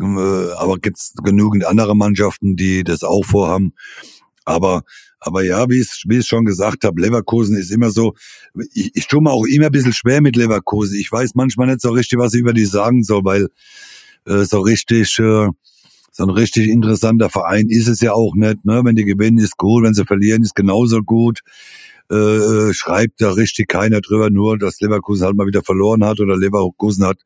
Äh, 0.00 0.04
aber 0.04 0.78
gibt's 0.78 1.14
genügend 1.22 1.64
andere 1.64 1.96
Mannschaften, 1.96 2.56
die 2.56 2.84
das 2.84 3.02
auch 3.02 3.24
vorhaben. 3.24 3.72
Aber 4.44 4.82
aber 5.20 5.42
ja, 5.44 5.68
wie 5.68 5.80
ich, 5.80 6.04
wie 6.06 6.18
ich 6.18 6.26
schon 6.26 6.44
gesagt 6.44 6.84
habe, 6.84 7.00
Leverkusen 7.00 7.56
ist 7.56 7.72
immer 7.72 7.90
so, 7.90 8.14
ich, 8.72 8.92
ich 8.94 9.08
tue 9.08 9.20
mir 9.20 9.32
auch 9.32 9.46
immer 9.46 9.66
ein 9.66 9.72
bisschen 9.72 9.92
schwer 9.92 10.20
mit 10.20 10.36
Leverkusen. 10.36 10.96
Ich 10.98 11.10
weiß 11.10 11.34
manchmal 11.34 11.66
nicht 11.66 11.80
so 11.80 11.90
richtig, 11.90 12.18
was 12.20 12.34
ich 12.34 12.40
über 12.40 12.52
die 12.52 12.64
sagen 12.64 13.02
soll, 13.02 13.24
weil 13.24 13.48
äh, 14.26 14.44
so 14.44 14.60
richtig 14.60 15.18
äh, 15.18 15.48
so 16.18 16.24
ein 16.24 16.30
richtig 16.30 16.68
interessanter 16.68 17.30
Verein 17.30 17.68
ist 17.68 17.86
es 17.86 18.00
ja 18.00 18.12
auch 18.12 18.34
nicht. 18.34 18.64
Ne? 18.64 18.80
Wenn 18.84 18.96
die 18.96 19.04
gewinnen, 19.04 19.38
ist 19.38 19.56
gut, 19.56 19.84
wenn 19.84 19.94
sie 19.94 20.04
verlieren, 20.04 20.42
ist 20.42 20.54
genauso 20.54 21.00
gut. 21.02 21.40
Äh, 22.10 22.72
schreibt 22.72 23.20
da 23.20 23.32
richtig 23.32 23.68
keiner 23.68 24.00
drüber, 24.00 24.30
nur 24.30 24.58
dass 24.58 24.80
Leverkusen 24.80 25.26
halt 25.26 25.36
mal 25.36 25.46
wieder 25.46 25.62
verloren 25.62 26.04
hat 26.04 26.20
oder 26.20 26.36
Leverkusen 26.36 27.04
hat 27.04 27.18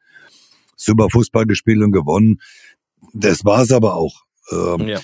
super 0.76 1.08
Fußball 1.10 1.46
gespielt 1.46 1.82
und 1.82 1.92
gewonnen. 1.92 2.40
Das 3.12 3.44
war's 3.44 3.70
aber 3.70 3.94
auch. 3.94 4.24
Ähm, 4.50 4.88
ja. 4.88 5.00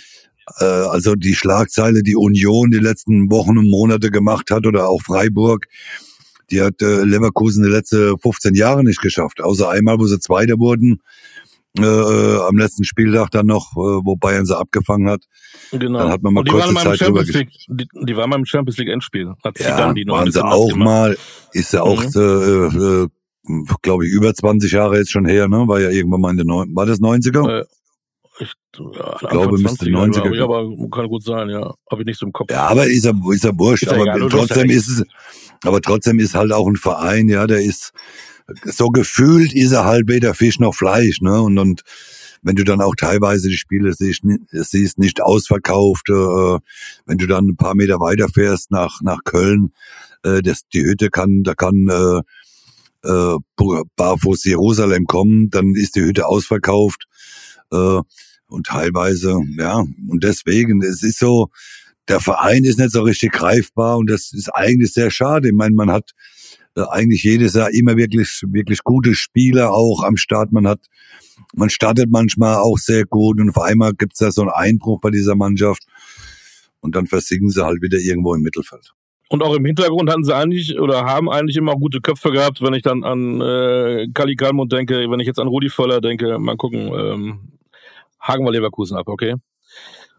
äh, 0.59 0.65
also 0.65 1.15
die 1.15 1.35
Schlagzeile, 1.35 2.03
die 2.03 2.17
Union 2.17 2.71
die 2.71 2.79
letzten 2.79 3.31
Wochen 3.31 3.57
und 3.57 3.71
Monate 3.71 4.11
gemacht 4.11 4.51
hat 4.51 4.67
oder 4.67 4.89
auch 4.89 5.01
Freiburg, 5.03 5.67
die 6.51 6.63
hat 6.63 6.83
äh, 6.83 7.05
Leverkusen 7.05 7.63
die 7.63 7.71
letzten 7.71 8.19
15 8.19 8.55
Jahre 8.55 8.83
nicht 8.83 9.01
geschafft. 9.01 9.41
Außer 9.41 9.69
einmal, 9.69 9.99
wo 9.99 10.07
sie 10.07 10.19
Zweite 10.19 10.59
wurden 10.59 11.03
äh, 11.83 11.87
äh, 12.37 12.41
am 12.49 12.57
letzten 12.59 12.85
Spieltag 12.85 13.31
dann 13.31 13.47
noch, 13.47 13.73
äh, 13.73 14.01
wo 14.05 14.17
Bayern 14.17 14.47
sie 14.47 14.57
abgefangen 14.57 15.09
hat. 15.09 15.23
Genau. 15.73 15.99
Dann 15.99 16.11
hat 16.11 16.23
man 16.23 16.35
mal 16.35 16.45
die 16.45 16.51
kurze 16.51 16.75
Zeit 16.75 17.01
drüber 17.01 17.23
League, 17.23 17.51
die, 17.69 17.89
die 18.07 18.17
waren 18.17 18.31
beim 18.31 18.45
Champions 18.45 18.79
League 18.79 18.89
Endspiel. 18.89 19.35
Hat 19.45 19.59
Ja, 19.59 19.67
Zidane 19.67 19.95
die 19.95 20.05
noch 20.05 20.15
waren 20.19 20.31
sie 20.33 20.45
auch 20.45 20.69
gemacht. 20.71 20.85
mal, 20.85 21.19
ist 21.53 21.73
ja 21.73 21.83
auch, 21.83 22.03
Mhm. 22.03 22.11
äh, 22.17 23.03
äh, 23.05 23.09
glaube 23.83 24.07
ich, 24.07 24.13
über 24.13 24.35
20 24.35 24.73
Jahre 24.73 24.99
jetzt 24.99 25.11
schon 25.11 25.25
her, 25.27 25.49
ne? 25.49 25.67
War 25.67 25.81
ja 25.81 25.91
irgendwann 25.91 26.21
mal 26.21 26.31
in 26.31 26.37
den 26.39 26.47
neun, 26.47 26.75
war 26.77 26.87
das 26.87 27.01
90er? 27.01 27.61
Äh, 27.61 27.65
Ich, 28.41 28.53
ja, 28.79 29.17
Ich 29.21 29.29
glaube, 29.31 29.59
müsste 29.59 29.87
20er, 29.87 29.91
90er 29.97 30.11
glaube 30.23 30.37
ich, 30.37 30.43
aber 30.43 30.91
kann 30.93 31.09
gut 31.09 31.25
sein, 31.25 31.49
ja. 31.51 31.75
Habe 31.91 32.03
ich 32.03 32.07
nicht 32.07 32.19
so 32.21 32.27
im 32.27 32.33
Kopf. 32.33 32.51
Ja, 32.53 32.69
aber 32.69 32.87
ist 32.87 33.05
ja, 33.05 33.13
ist 33.33 33.43
ja 33.45 33.51
wurscht. 33.59 33.83
Ist 33.83 33.93
aber 33.93 34.03
egal, 34.03 34.29
trotzdem 34.29 34.71
ist 34.71 34.87
es, 34.89 35.03
aber 35.65 35.81
trotzdem 35.81 36.19
ist 36.21 36.35
halt 36.35 36.53
auch 36.53 36.69
ein 36.69 36.77
Verein, 36.77 37.29
ja, 37.29 37.47
der 37.49 37.61
ist, 37.63 37.93
so 38.65 38.89
gefühlt 38.89 39.53
ist 39.53 39.73
er 39.73 39.85
halt 39.85 40.09
weder 40.09 40.35
Fisch 40.35 40.59
noch 40.59 40.75
Fleisch, 40.75 41.21
ne? 41.21 41.41
Und, 41.41 41.59
und 41.59 41.83
wenn 42.43 42.57
du 42.57 42.65
dann 42.65 42.81
auch 42.81 42.95
teilweise 42.95 43.49
die 43.49 43.57
Spiele 43.57 43.93
siehst, 43.93 44.23
siehst 44.51 44.99
nicht 44.99 45.21
ausverkauft, 45.21 46.09
äh, 46.09 46.59
wenn 47.07 47.19
du 47.19 47.27
dann 47.27 47.49
ein 47.49 47.57
paar 47.57 47.75
Meter 47.75 48.01
weiter 48.01 48.29
fährst 48.29 48.71
nach, 48.71 49.01
nach 49.03 49.25
Köln, 49.25 49.73
äh, 50.23 50.41
das, 50.43 50.63
die 50.73 50.83
Hütte 50.83 51.11
kann, 51.11 51.43
da 51.43 51.55
kann, 51.55 51.89
äh, 51.89 53.09
äh, 53.09 53.37
barfuß 53.97 54.45
Jerusalem 54.45 55.07
kommen, 55.07 55.51
dann 55.51 55.75
ist 55.75 55.97
die 55.97 56.03
Hütte 56.03 56.27
ausverkauft, 56.27 57.07
äh, 57.73 58.01
und 58.49 58.67
teilweise, 58.67 59.39
ja, 59.59 59.85
und 60.09 60.25
deswegen, 60.25 60.83
es 60.83 61.03
ist 61.03 61.19
so, 61.19 61.49
der 62.09 62.21
Verein 62.21 62.65
ist 62.65 62.79
nicht 62.79 62.93
so 62.93 63.03
richtig 63.03 63.33
greifbar 63.33 63.99
und 63.99 64.09
das 64.09 64.33
ist 64.33 64.49
eigentlich 64.49 64.93
sehr 64.95 65.11
schade. 65.11 65.49
Ich 65.49 65.55
meine, 65.55 65.75
man 65.75 65.91
hat 65.91 66.13
eigentlich 66.87 67.23
jedes 67.23 67.55
Jahr 67.55 67.71
immer 67.73 67.97
wirklich, 67.97 68.43
wirklich 68.47 68.83
gute 68.85 69.15
Spieler 69.15 69.73
auch 69.73 70.03
am 70.03 70.17
Start. 70.17 70.53
Man 70.53 70.67
hat, 70.67 70.81
man 71.55 71.71
startet 71.71 72.11
manchmal 72.11 72.57
auch 72.57 72.79
sehr 72.79 73.05
gut 73.05 73.41
und 73.41 73.51
auf 73.51 73.63
einmal 73.63 73.93
gibt 73.95 74.15
es 74.15 74.19
da 74.19 74.31
so 74.31 74.43
einen 74.43 74.51
Einbruch 74.51 75.01
bei 75.01 75.11
dieser 75.11 75.35
Mannschaft 75.35 75.85
und 76.81 76.95
dann 76.97 77.07
versinken 77.07 77.51
sie 77.51 77.65
halt 77.65 77.83
wieder 77.83 77.99
irgendwo 77.99 78.35
im 78.35 78.43
Mittelfeld. 78.43 78.93
Und 79.31 79.43
auch 79.43 79.55
im 79.55 79.65
Hintergrund 79.65 80.11
hatten 80.11 80.25
sie 80.25 80.35
eigentlich 80.35 80.79
oder 80.79 81.05
haben 81.05 81.29
eigentlich 81.29 81.57
immer 81.57 81.75
gute 81.75 82.01
Köpfe 82.01 82.31
gehabt, 82.31 82.63
wenn 82.63 82.73
ich 82.73 82.83
dann 82.83 83.05
an 83.05 83.41
äh, 83.43 84.07
Kali 84.15 84.37
Kalmund 84.37 84.73
denke, 84.73 85.11
wenn 85.11 85.21
ich 85.21 85.27
jetzt 85.27 85.39
an 85.39 85.49
Rudi 85.49 85.69
Völler 85.69 86.01
denke, 86.01 86.39
mal 86.39 86.57
gucken, 86.57 86.91
ähm, 86.95 87.53
haken 88.21 88.45
wir 88.45 88.53
Leverkusen 88.53 88.97
ab, 88.97 89.07
okay? 89.07 89.35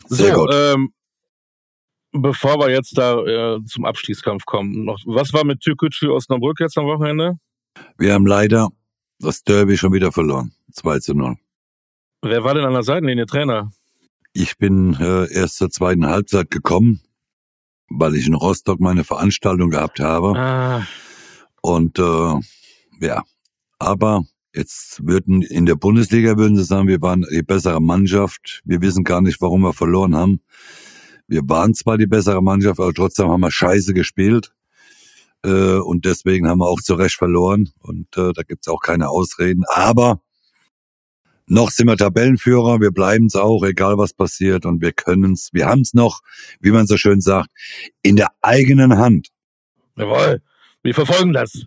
Sehr 0.07 0.35
so, 0.35 0.41
gut. 0.41 0.53
Ähm, 0.53 0.93
bevor 2.11 2.59
wir 2.59 2.69
jetzt 2.69 2.97
da 2.97 3.23
äh, 3.23 3.63
zum 3.65 3.85
Abstiegskampf 3.85 4.45
kommen, 4.45 4.85
noch, 4.85 4.99
was 5.05 5.33
war 5.33 5.43
mit 5.43 5.61
Türkgücü 5.61 6.09
Osnabrück 6.09 6.59
jetzt 6.59 6.77
am 6.77 6.85
Wochenende? 6.85 7.39
Wir 7.97 8.13
haben 8.13 8.25
leider 8.25 8.69
das 9.19 9.43
Derby 9.43 9.77
schon 9.77 9.93
wieder 9.93 10.11
verloren. 10.11 10.53
2 10.73 10.99
zu 10.99 11.13
0. 11.13 11.35
Wer 12.21 12.43
war 12.43 12.53
denn 12.53 12.65
an 12.65 12.73
der 12.73 12.83
Seitenlinie 12.83 13.25
Trainer? 13.25 13.71
Ich 14.33 14.57
bin 14.57 14.95
äh, 14.99 15.31
erst 15.33 15.57
zur 15.57 15.69
zweiten 15.69 16.05
Halbzeit 16.05 16.51
gekommen, 16.51 17.01
weil 17.89 18.15
ich 18.15 18.27
in 18.27 18.35
Rostock 18.35 18.79
meine 18.79 19.03
Veranstaltung 19.03 19.69
gehabt 19.69 19.99
habe. 19.99 20.37
Ah, 20.37 20.87
Und 21.61 21.97
äh, 21.99 22.39
ja, 23.01 23.23
aber 23.79 24.23
jetzt 24.53 25.05
würden 25.05 25.41
in 25.41 25.65
der 25.65 25.75
Bundesliga 25.75 26.37
würden 26.37 26.57
sie 26.57 26.63
sagen, 26.63 26.87
wir 26.87 27.01
waren 27.01 27.25
die 27.31 27.41
bessere 27.41 27.81
Mannschaft. 27.81 28.61
Wir 28.65 28.81
wissen 28.81 29.03
gar 29.03 29.21
nicht, 29.21 29.41
warum 29.41 29.61
wir 29.61 29.73
verloren 29.73 30.15
haben. 30.15 30.41
Wir 31.29 31.47
waren 31.47 31.75
zwar 31.75 31.97
die 31.99 32.07
bessere 32.07 32.41
Mannschaft, 32.41 32.79
aber 32.79 32.91
trotzdem 32.91 33.29
haben 33.29 33.41
wir 33.41 33.51
scheiße 33.51 33.93
gespielt. 33.93 34.51
Äh, 35.45 35.77
und 35.77 36.05
deswegen 36.05 36.49
haben 36.49 36.57
wir 36.57 36.67
auch 36.67 36.81
zu 36.81 36.95
Recht 36.95 37.15
verloren. 37.15 37.69
Und 37.79 38.07
äh, 38.17 38.33
da 38.33 38.41
gibt's 38.41 38.67
auch 38.67 38.81
keine 38.81 39.09
Ausreden. 39.09 39.63
Aber 39.71 40.21
noch 41.45 41.69
sind 41.69 41.87
wir 41.87 41.97
Tabellenführer, 41.97 42.81
wir 42.81 42.91
bleiben's 42.91 43.35
auch, 43.35 43.63
egal 43.63 43.99
was 43.99 44.13
passiert. 44.13 44.65
Und 44.65 44.81
wir 44.81 44.91
können's, 44.91 45.49
wir 45.53 45.67
haben's 45.67 45.93
noch, 45.93 46.21
wie 46.59 46.71
man 46.71 46.87
so 46.87 46.97
schön 46.97 47.21
sagt, 47.21 47.49
in 48.01 48.15
der 48.15 48.29
eigenen 48.41 48.97
Hand. 48.97 49.29
jawohl, 49.97 50.41
wir 50.81 50.95
verfolgen 50.95 51.33
das. 51.33 51.65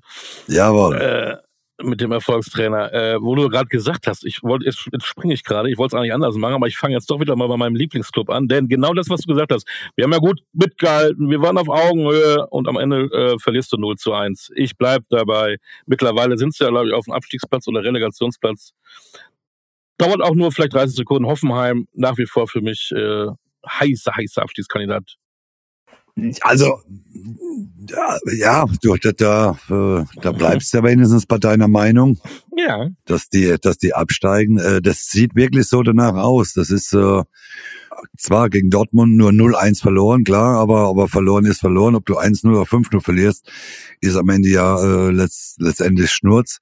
Jawohl. 0.48 0.96
äh, 0.96 1.37
mit 1.85 2.01
dem 2.01 2.12
Erfolgstrainer, 2.12 2.92
äh, 2.92 3.21
wo 3.21 3.35
du 3.35 3.49
gerade 3.49 3.66
gesagt 3.66 4.07
hast, 4.07 4.25
ich 4.25 4.42
wollte 4.42 4.66
jetzt, 4.66 4.87
jetzt 4.92 5.05
springe 5.05 5.35
ich 5.35 5.45
gerade, 5.45 5.71
ich 5.71 5.79
wollte 5.79 5.97
es 5.97 5.99
eigentlich 5.99 6.14
anders 6.14 6.37
machen, 6.37 6.55
aber 6.55 6.66
ich 6.66 6.77
fange 6.77 6.95
jetzt 6.95 7.11
doch 7.11 7.21
wieder 7.21 7.37
mal 7.37 7.49
bei 7.49 7.57
meinem 7.57 7.77
Lieblingsclub 7.77 8.31
an, 8.31 8.49
denn 8.49 8.68
genau 8.68 8.95
das, 8.95 9.09
was 9.09 9.21
du 9.23 9.29
gesagt 9.33 9.53
hast, 9.53 9.66
wir 9.97 10.05
haben 10.05 10.12
ja 10.12 10.18
gut 10.18 10.40
mitgehalten, 10.53 11.31
wir 11.31 11.40
waren 11.40 11.59
auf 11.59 11.68
Augenhöhe 11.68 12.47
und 12.49 12.68
am 12.68 12.77
Ende 12.77 13.05
äh, 13.12 13.38
verlierst 13.38 13.73
du 13.73 13.77
0 13.77 13.97
zu 13.97 14.12
1. 14.12 14.51
Ich 14.55 14.77
bleib 14.77 15.03
dabei. 15.11 15.57
Mittlerweile 15.87 16.37
sind 16.37 16.55
sie 16.55 16.64
ja, 16.64 16.71
glaube 16.71 16.88
ich, 16.88 16.95
auf 16.95 17.05
dem 17.05 17.14
Abstiegsplatz 17.14 17.68
oder 17.68 17.83
Relegationsplatz. 17.83 18.73
Dauert 19.99 20.23
auch 20.23 20.35
nur 20.35 20.53
vielleicht 20.53 20.75
30 20.75 20.97
Sekunden. 20.97 21.27
Hoffenheim 21.27 21.87
nach 21.92 22.18
wie 22.18 22.27
vor 22.27 22.49
für 22.49 22.61
mich 22.61 22.90
äh, 22.95 23.27
heißer, 23.68 24.12
heißer 24.16 24.42
Abstiegskandidat. 24.42 25.16
Also, 26.42 26.81
ja, 28.38 28.66
du, 28.83 28.96
da, 28.96 29.12
da, 29.12 29.59
äh, 29.70 30.05
da 30.20 30.33
bleibst 30.33 30.72
du 30.72 30.79
ja 30.79 30.85
wenigstens 30.85 31.27
bei 31.27 31.38
deiner 31.38 31.68
Meinung, 31.68 32.18
Ja, 32.57 32.88
dass 33.07 33.29
die, 33.29 33.57
dass 33.61 33.79
die 33.79 33.94
absteigen. 33.94 34.59
Äh, 34.59 34.83
das 34.83 35.09
sieht 35.09 35.35
wirklich 35.35 35.66
so 35.66 35.83
danach 35.83 36.14
aus. 36.14 36.53
Das 36.53 36.70
ist 36.70 36.92
äh, 36.92 37.22
zwar 38.18 38.51
gegen 38.51 38.70
Dortmund 38.70 39.16
nur 39.16 39.31
0-1 39.31 39.81
verloren, 39.81 40.25
klar, 40.25 40.59
aber, 40.59 40.88
aber 40.88 41.09
verloren 41.09 41.44
ist 41.44 41.61
verloren. 41.61 41.94
Ob 41.94 42.07
du 42.07 42.18
1-0 42.18 42.48
oder 42.51 42.62
5-0 42.62 43.01
verlierst, 43.01 43.51
ist 44.01 44.16
am 44.16 44.29
Ende 44.29 44.48
ja 44.48 44.79
äh, 44.83 45.11
letzt, 45.11 45.61
letztendlich 45.61 46.11
Schnurz. 46.11 46.59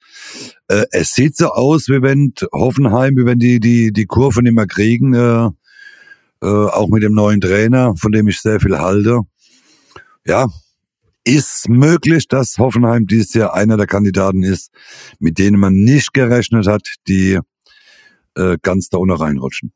Äh, 0.69 0.85
es 0.93 1.13
sieht 1.13 1.37
so 1.37 1.49
aus, 1.49 1.89
wie 1.89 2.03
wenn 2.03 2.33
Hoffenheim, 2.53 3.17
wie 3.17 3.27
wenn 3.27 3.39
die, 3.39 3.61
die, 3.61 3.93
die 3.93 4.07
Kurven 4.07 4.47
immer 4.47 4.67
kriegen, 4.67 5.15
äh, 5.15 5.49
äh, 6.43 6.47
auch 6.47 6.89
mit 6.89 7.03
dem 7.03 7.13
neuen 7.13 7.41
Trainer, 7.41 7.95
von 7.97 8.13
dem 8.13 8.29
ich 8.29 8.41
sehr 8.41 8.61
viel 8.61 8.79
halte. 8.79 9.21
Ja, 10.27 10.49
ist 11.25 11.69
möglich, 11.69 12.29
dass 12.29 12.59
Hoffenheim 12.59 13.07
dieses 13.07 13.35
Jahr 13.35 13.55
einer 13.55 13.77
der 13.77 13.87
Kandidaten 13.87 14.43
ist, 14.43 14.73
mit 15.19 15.39
denen 15.39 15.59
man 15.61 15.75
nicht 15.75 16.13
gerechnet 16.13 16.67
hat, 16.67 16.87
die 17.09 17.39
äh, 18.35 18.59
ganz 18.63 18.89
da 18.89 18.99
unten 18.99 19.17
reinrutschen. 19.17 19.73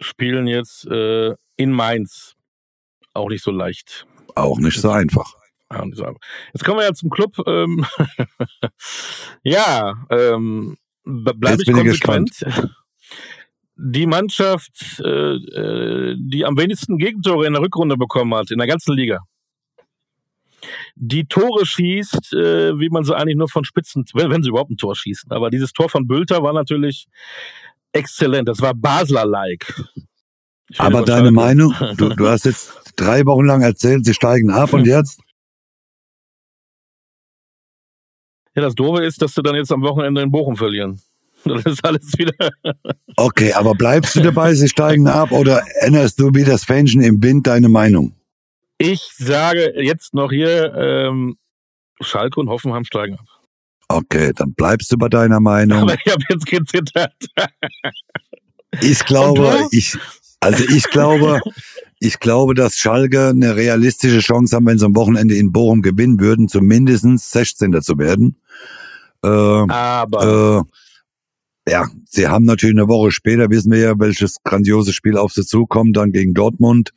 spielen 0.00 0.46
jetzt 0.46 0.86
äh, 0.86 1.34
in 1.56 1.72
Mainz. 1.72 2.34
Auch 3.12 3.28
nicht 3.28 3.42
so 3.42 3.50
leicht. 3.50 4.06
Auch 5.68 5.84
nicht 5.84 5.96
so 5.96 6.04
einfach. 6.04 6.20
Jetzt 6.52 6.64
kommen 6.64 6.78
wir 6.78 6.84
ja 6.84 6.92
zum 6.92 7.10
Club. 7.10 7.36
Ähm, 7.46 7.84
ja, 9.42 9.94
ähm, 10.10 10.76
bleibe 11.04 11.62
ich 11.62 11.72
konsequent. 11.72 12.44
Die 13.76 14.06
Mannschaft, 14.06 15.02
äh, 15.04 15.34
äh, 15.34 16.16
die 16.18 16.44
am 16.44 16.56
wenigsten 16.56 16.96
Gegentore 16.98 17.46
in 17.46 17.54
der 17.54 17.62
Rückrunde 17.62 17.96
bekommen 17.96 18.34
hat, 18.34 18.50
in 18.50 18.58
der 18.58 18.68
ganzen 18.68 18.94
Liga. 18.94 19.20
Die 20.96 21.26
Tore 21.26 21.66
schießt, 21.66 22.32
äh, 22.32 22.78
wie 22.78 22.88
man 22.88 23.04
sie 23.04 23.16
eigentlich 23.16 23.36
nur 23.36 23.48
von 23.48 23.64
Spitzen, 23.64 24.04
wenn, 24.14 24.30
wenn 24.30 24.42
sie 24.42 24.50
überhaupt 24.50 24.70
ein 24.70 24.76
Tor 24.76 24.94
schießen. 24.94 25.30
Aber 25.32 25.50
dieses 25.50 25.72
Tor 25.72 25.88
von 25.88 26.06
Bülter 26.06 26.42
war 26.42 26.52
natürlich 26.52 27.06
exzellent. 27.92 28.48
Das 28.48 28.60
war 28.60 28.74
Basler-like. 28.74 29.72
Aber 30.78 31.02
deine 31.02 31.30
Meinung, 31.30 31.74
du, 31.96 32.08
du 32.10 32.28
hast 32.28 32.44
jetzt 32.44 32.72
drei 32.96 33.24
Wochen 33.26 33.44
lang 33.44 33.62
erzählt, 33.62 34.04
sie 34.04 34.14
steigen 34.14 34.50
ab 34.50 34.72
und 34.72 34.86
jetzt? 34.86 35.20
Ja, 38.54 38.62
das 38.62 38.74
Doofe 38.74 39.02
ist, 39.02 39.20
dass 39.20 39.34
sie 39.34 39.42
dann 39.42 39.56
jetzt 39.56 39.72
am 39.72 39.82
Wochenende 39.82 40.22
in 40.22 40.30
Bochum 40.30 40.56
verlieren. 40.56 41.00
Das 41.46 41.62
ist 41.66 41.84
alles 41.84 42.16
wieder. 42.16 42.32
Okay, 43.16 43.52
aber 43.52 43.74
bleibst 43.74 44.16
du 44.16 44.22
dabei, 44.22 44.54
sie 44.54 44.66
steigen 44.66 45.06
ab 45.06 45.30
oder 45.30 45.62
änderst 45.80 46.18
du 46.18 46.30
wie 46.32 46.42
das 46.42 46.64
Fähnchen 46.64 47.02
im 47.02 47.22
Wind 47.22 47.46
deine 47.46 47.68
Meinung? 47.68 48.14
Ich 48.84 49.00
sage 49.16 49.72
jetzt 49.82 50.12
noch 50.12 50.30
hier, 50.30 50.74
ähm, 50.74 51.36
Schalke 52.00 52.38
und 52.40 52.48
Hoffenheim 52.48 52.84
steigen 52.84 53.14
ab. 53.14 53.26
Okay, 53.88 54.32
dann 54.34 54.52
bleibst 54.54 54.92
du 54.92 54.98
bei 54.98 55.08
deiner 55.08 55.40
Meinung. 55.40 55.82
Aber 55.82 55.94
ich 55.94 56.12
habe 56.12 56.22
jetzt 56.28 56.46
gezittert. 56.46 57.14
Ich 58.80 59.04
glaube, 59.04 59.68
ich, 59.70 59.96
also 60.40 60.64
ich 60.64 60.82
glaube, 60.90 61.40
ich 62.00 62.18
glaube, 62.18 62.54
dass 62.54 62.76
Schalke 62.76 63.28
eine 63.28 63.54
realistische 63.54 64.18
Chance 64.18 64.56
haben, 64.56 64.66
wenn 64.66 64.78
sie 64.78 64.84
am 64.84 64.96
Wochenende 64.96 65.36
in 65.36 65.52
Bochum 65.52 65.80
gewinnen 65.80 66.18
würden, 66.18 66.48
zumindest 66.48 67.04
16. 67.04 67.80
zu 67.82 67.98
werden. 67.98 68.40
Äh, 69.22 69.28
Aber 69.28 70.64
äh, 71.66 71.70
ja, 71.70 71.86
sie 72.04 72.26
haben 72.26 72.46
natürlich 72.46 72.76
eine 72.76 72.88
Woche 72.88 73.12
später, 73.12 73.48
wissen 73.48 73.70
wir 73.70 73.78
ja, 73.78 73.94
welches 73.96 74.42
grandiose 74.42 74.92
Spiel 74.92 75.16
auf 75.16 75.32
sie 75.32 75.46
zukommt, 75.46 75.96
dann 75.96 76.10
gegen 76.10 76.34
Dortmund. 76.34 76.90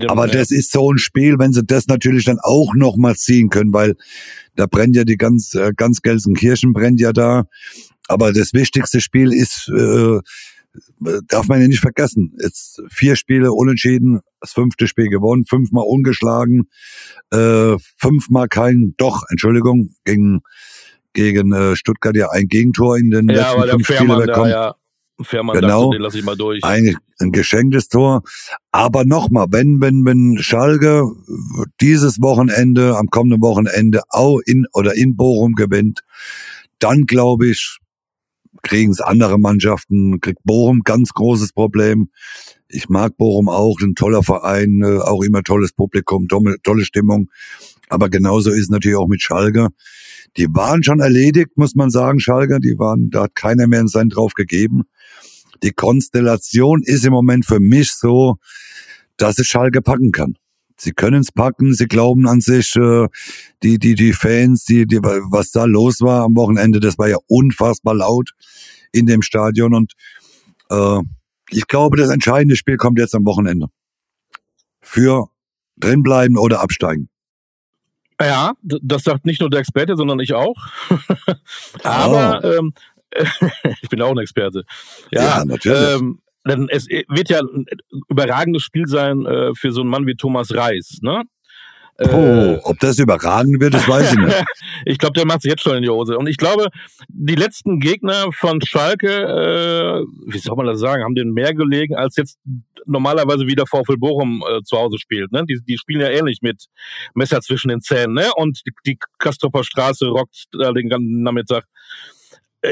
Dem, 0.00 0.10
Aber 0.10 0.26
das 0.26 0.50
ist 0.50 0.72
so 0.72 0.92
ein 0.92 0.98
Spiel, 0.98 1.38
wenn 1.38 1.52
sie 1.52 1.64
das 1.64 1.86
natürlich 1.86 2.24
dann 2.24 2.38
auch 2.40 2.74
noch 2.74 2.96
mal 2.96 3.16
ziehen 3.16 3.50
können, 3.50 3.72
weil 3.72 3.94
da 4.56 4.66
brennt 4.66 4.96
ja 4.96 5.04
die 5.04 5.16
ganz, 5.16 5.54
äh, 5.54 5.72
ganz 5.76 6.02
Gelsenkirchen 6.02 6.72
brennt 6.72 7.00
ja 7.00 7.12
da. 7.12 7.44
Aber 8.08 8.32
das 8.32 8.52
wichtigste 8.52 9.00
Spiel 9.00 9.32
ist, 9.32 9.68
äh, 9.68 10.18
darf 11.28 11.48
man 11.48 11.60
ja 11.60 11.68
nicht 11.68 11.80
vergessen. 11.80 12.36
Jetzt 12.40 12.82
vier 12.90 13.16
Spiele 13.16 13.52
unentschieden, 13.52 14.20
das 14.40 14.52
fünfte 14.52 14.86
Spiel 14.86 15.08
gewonnen, 15.08 15.44
fünfmal 15.44 15.84
ungeschlagen, 15.86 16.68
äh, 17.30 17.76
fünfmal 17.96 18.48
kein, 18.48 18.94
doch, 18.96 19.22
Entschuldigung, 19.30 19.94
gegen 20.04 20.42
gegen 21.14 21.52
äh, 21.52 21.76
Stuttgart 21.76 22.16
ja 22.16 22.30
ein 22.30 22.48
Gegentor 22.48 22.98
in 22.98 23.10
den 23.10 23.28
ja, 23.28 23.54
letzten 23.54 23.70
fünf 23.70 23.86
Spielen 23.86 24.26
bekommen. 24.26 24.50
Ja, 24.50 24.74
Fährmann 25.20 25.60
genau, 25.60 25.84
dachte, 25.84 25.96
den 25.96 26.02
lasse 26.02 26.18
ich 26.18 26.24
mal 26.24 26.36
durch. 26.36 26.64
Eigentlich 26.64 26.96
ein 27.20 27.30
geschenktes 27.30 27.88
Tor. 27.88 28.22
Aber 28.72 29.04
nochmal, 29.04 29.46
wenn, 29.50 29.80
wenn, 29.80 30.04
wenn 30.04 30.38
Schalke 30.38 31.04
dieses 31.80 32.20
Wochenende, 32.20 32.96
am 32.96 33.06
kommenden 33.06 33.40
Wochenende 33.40 34.02
auch 34.08 34.40
in 34.44 34.66
oder 34.72 34.94
in 34.94 35.16
Bochum 35.16 35.52
gewinnt, 35.54 36.00
dann 36.80 37.06
glaube 37.06 37.48
ich, 37.48 37.78
kriegen 38.62 38.90
es 38.90 39.00
andere 39.00 39.38
Mannschaften, 39.38 40.20
kriegt 40.20 40.42
Bochum 40.42 40.80
ganz 40.82 41.10
großes 41.12 41.52
Problem. 41.52 42.10
Ich 42.68 42.88
mag 42.88 43.16
Bochum 43.16 43.48
auch, 43.48 43.78
ein 43.80 43.94
toller 43.94 44.24
Verein, 44.24 44.82
äh, 44.82 44.98
auch 44.98 45.22
immer 45.22 45.42
tolles 45.42 45.72
Publikum, 45.72 46.26
tolle, 46.26 46.56
tolle 46.64 46.84
Stimmung. 46.84 47.30
Aber 47.88 48.08
genauso 48.08 48.50
ist 48.50 48.62
es 48.62 48.68
natürlich 48.70 48.98
auch 48.98 49.06
mit 49.06 49.22
Schalke. 49.22 49.68
Die 50.36 50.48
waren 50.50 50.82
schon 50.82 50.98
erledigt, 50.98 51.56
muss 51.56 51.76
man 51.76 51.90
sagen, 51.90 52.18
Schalke. 52.18 52.58
Die 52.58 52.76
waren, 52.78 53.10
da 53.10 53.24
hat 53.24 53.36
keiner 53.36 53.68
mehr 53.68 53.80
einen 53.80 53.88
Cent 53.88 54.16
drauf 54.16 54.32
gegeben. 54.34 54.82
Die 55.62 55.72
Konstellation 55.72 56.82
ist 56.82 57.04
im 57.04 57.12
Moment 57.12 57.46
für 57.46 57.60
mich 57.60 57.92
so, 57.92 58.36
dass 59.16 59.38
es 59.38 59.46
Schalke 59.46 59.82
packen 59.82 60.12
kann. 60.12 60.36
Sie 60.76 60.92
können 60.92 61.20
es 61.20 61.30
packen, 61.30 61.72
sie 61.72 61.86
glauben 61.86 62.26
an 62.26 62.40
sich, 62.40 62.74
äh, 62.76 63.06
die, 63.62 63.78
die, 63.78 63.94
die 63.94 64.12
Fans, 64.12 64.64
die, 64.64 64.86
die, 64.86 64.98
was 64.98 65.52
da 65.52 65.64
los 65.64 66.00
war 66.00 66.24
am 66.24 66.34
Wochenende, 66.34 66.80
das 66.80 66.98
war 66.98 67.08
ja 67.08 67.16
unfassbar 67.28 67.94
laut 67.94 68.32
in 68.92 69.06
dem 69.06 69.22
Stadion 69.22 69.72
und 69.74 69.92
äh, 70.70 71.00
ich 71.50 71.66
glaube, 71.68 71.96
das 71.96 72.10
entscheidende 72.10 72.56
Spiel 72.56 72.76
kommt 72.76 72.98
jetzt 72.98 73.14
am 73.14 73.24
Wochenende. 73.24 73.68
Für 74.80 75.28
drinbleiben 75.76 76.36
oder 76.36 76.60
absteigen. 76.60 77.08
Ja, 78.20 78.52
das 78.62 79.02
sagt 79.02 79.26
nicht 79.26 79.40
nur 79.40 79.50
der 79.50 79.60
Experte, 79.60 79.96
sondern 79.96 80.20
ich 80.20 80.34
auch. 80.34 80.56
Aber 81.82 82.40
oh. 82.42 82.46
ähm, 82.46 82.74
ich 83.82 83.88
bin 83.88 84.02
auch 84.02 84.12
ein 84.12 84.18
Experte. 84.18 84.64
Ja, 85.10 85.38
ja 85.38 85.44
natürlich. 85.44 85.96
Ähm, 85.96 86.20
denn 86.46 86.68
es 86.68 86.86
wird 86.88 87.30
ja 87.30 87.40
ein 87.40 87.66
überragendes 88.08 88.62
Spiel 88.62 88.86
sein 88.86 89.24
äh, 89.24 89.54
für 89.54 89.72
so 89.72 89.80
einen 89.80 89.90
Mann 89.90 90.06
wie 90.06 90.14
Thomas 90.14 90.54
Reis. 90.54 90.98
Ne? 91.00 91.22
Oh, 92.00 92.06
äh, 92.06 92.60
ob 92.64 92.78
das 92.80 92.98
überragend 92.98 93.60
wird, 93.60 93.72
das 93.72 93.88
weiß 93.88 94.12
ich 94.12 94.18
nicht. 94.18 94.44
ich 94.84 94.98
glaube, 94.98 95.14
der 95.14 95.26
macht 95.26 95.42
sich 95.42 95.50
jetzt 95.50 95.62
schon 95.62 95.76
in 95.76 95.82
die 95.82 95.88
Hose. 95.88 96.18
Und 96.18 96.26
ich 96.26 96.38
glaube, 96.38 96.68
die 97.08 97.36
letzten 97.36 97.78
Gegner 97.78 98.32
von 98.32 98.60
Schalke, 98.62 99.08
äh, 99.08 100.04
wie 100.26 100.38
soll 100.38 100.56
man 100.56 100.66
das 100.66 100.80
sagen, 100.80 101.04
haben 101.04 101.14
denen 101.14 101.32
mehr 101.32 101.54
gelegen, 101.54 101.94
als 101.94 102.16
jetzt 102.16 102.38
normalerweise 102.84 103.46
wieder 103.46 103.66
VfL 103.66 103.96
Bochum 103.96 104.42
äh, 104.48 104.62
zu 104.64 104.76
Hause 104.76 104.98
spielt. 104.98 105.30
Ne? 105.30 105.44
Die, 105.48 105.60
die 105.66 105.78
spielen 105.78 106.00
ja 106.00 106.10
ähnlich 106.10 106.40
mit 106.42 106.66
Messer 107.14 107.40
zwischen 107.40 107.68
den 107.68 107.80
Zähnen. 107.80 108.14
Ne? 108.14 108.28
Und 108.34 108.60
die, 108.66 108.72
die 108.86 108.98
Kastropper 109.18 109.62
Straße 109.62 110.06
rockt 110.08 110.46
da 110.52 110.72
den 110.72 110.88
ganzen 110.88 111.22
Nachmittag. 111.22 111.64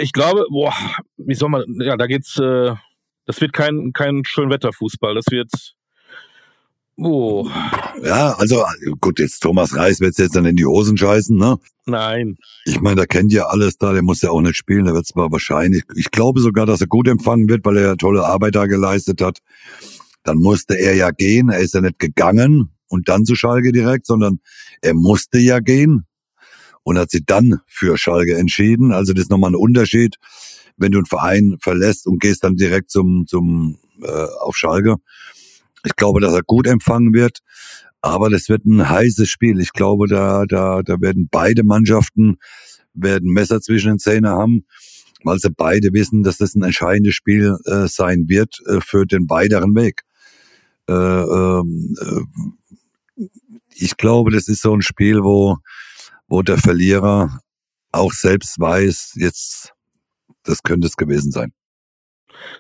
Ich 0.01 0.13
glaube, 0.13 0.47
boah, 0.51 0.73
wie 1.17 1.35
soll 1.35 1.51
man, 1.51 1.65
ja, 1.81 1.97
da 1.97 2.07
geht's, 2.07 2.39
äh, 2.39 2.75
das 3.27 3.41
wird 3.41 3.53
kein, 3.53 3.93
kein 3.93 4.25
Schönwetterfußball. 4.25 5.15
Das 5.15 5.27
wird 5.31 5.51
Oh. 6.99 7.49
Ja, 8.03 8.35
also 8.35 8.65
gut, 9.01 9.19
jetzt 9.19 9.41
Thomas 9.41 9.75
Reis 9.75 10.01
wird 10.01 10.19
jetzt 10.19 10.37
dann 10.37 10.45
in 10.45 10.57
die 10.57 10.67
Hosen 10.67 10.97
scheißen, 10.97 11.37
ne? 11.37 11.59
Nein. 11.87 12.37
Ich 12.67 12.81
meine, 12.81 12.97
der 12.97 13.07
kennt 13.07 13.33
ja 13.33 13.47
alles 13.47 13.79
da, 13.79 13.93
der 13.93 14.03
muss 14.03 14.21
ja 14.21 14.31
auch 14.31 14.41
nicht 14.41 14.57
spielen, 14.57 14.85
der 14.85 14.95
wird 14.95 15.07
zwar 15.07 15.33
wahrscheinlich, 15.33 15.85
ich 15.97 16.11
glaube 16.11 16.41
sogar, 16.41 16.67
dass 16.67 16.81
er 16.81 16.87
gut 16.87 17.09
empfangen 17.09 17.49
wird, 17.49 17.65
weil 17.65 17.79
er 17.79 17.83
ja 17.83 17.97
tolle 17.97 18.25
Arbeit 18.25 18.55
da 18.55 18.67
geleistet 18.67 19.23
hat. 19.23 19.39
Dann 20.23 20.37
musste 20.37 20.79
er 20.79 20.95
ja 20.95 21.11
gehen, 21.11 21.49
er 21.49 21.61
ist 21.61 21.75
ja 21.75 21.81
nicht 21.81 21.99
gegangen 21.99 22.71
und 22.89 23.09
dann 23.09 23.25
zu 23.25 23.35
Schalke 23.35 23.73
direkt, 23.73 24.07
sondern 24.07 24.39
er 24.83 24.95
musste 24.95 25.39
ja 25.39 25.61
gehen 25.61 26.07
und 26.83 26.99
hat 26.99 27.11
sich 27.11 27.23
dann 27.27 27.61
für 27.67 27.97
Schalke 27.97 28.37
entschieden. 28.37 28.93
Also 28.93 29.13
das 29.13 29.25
ist 29.25 29.31
nochmal 29.31 29.53
ein 29.53 29.57
Unterschied, 29.57 30.17
wenn 30.77 30.93
du 30.93 30.99
einen 30.99 31.07
Verein 31.07 31.57
verlässt 31.61 32.07
und 32.07 32.21
gehst 32.21 32.45
dann 32.45 32.57
direkt 32.57 32.91
zum, 32.91 33.27
zum 33.27 33.79
äh, 34.03 34.27
auf 34.41 34.57
Schalke. 34.57 34.97
Ich 35.85 35.97
glaube, 35.97 36.21
dass 36.21 36.33
er 36.33 36.43
gut 36.43 36.67
empfangen 36.67 37.13
wird. 37.13 37.41
Aber 38.01 38.31
das 38.31 38.49
wird 38.49 38.65
ein 38.65 38.89
heißes 38.89 39.29
Spiel. 39.29 39.61
Ich 39.61 39.73
glaube, 39.73 40.09
da, 40.09 40.45
da, 40.47 40.83
da 40.83 41.01
werden 41.01 41.29
beide 41.31 41.63
Mannschaften 41.63 42.39
werden 42.95 43.33
Messer 43.33 43.61
zwischen 43.61 43.93
den 43.93 43.99
Zähnen 43.99 44.29
haben, 44.29 44.67
weil 45.25 45.39
sie 45.39 45.51
beide 45.51 45.93
wissen, 45.93 46.23
dass 46.23 46.37
das 46.37 46.55
ein 46.55 46.63
entscheidendes 46.63 47.15
Spiel 47.15 47.57
äh, 47.65 47.87
sein 47.87 48.25
wird 48.29 48.59
äh, 48.67 48.81
für 48.81 49.07
den 49.07 49.31
weiteren 49.31 49.75
Weg. 49.75 50.03
Äh, 50.89 50.93
ähm, 50.93 51.97
äh, 52.01 53.25
ich 53.75 53.97
glaube, 53.97 54.31
das 54.31 54.49
ist 54.49 54.63
so 54.63 54.75
ein 54.75 54.83
Spiel, 54.83 55.23
wo, 55.23 55.59
wo 56.33 56.41
der 56.41 56.57
Verlierer 56.57 57.41
auch 57.93 58.13
selbst 58.13 58.59
weiß, 58.59 59.17
jetzt, 59.17 59.75
das 60.45 60.63
könnte 60.63 60.87
es 60.87 60.97
gewesen 60.97 61.31
sein. 61.31 61.53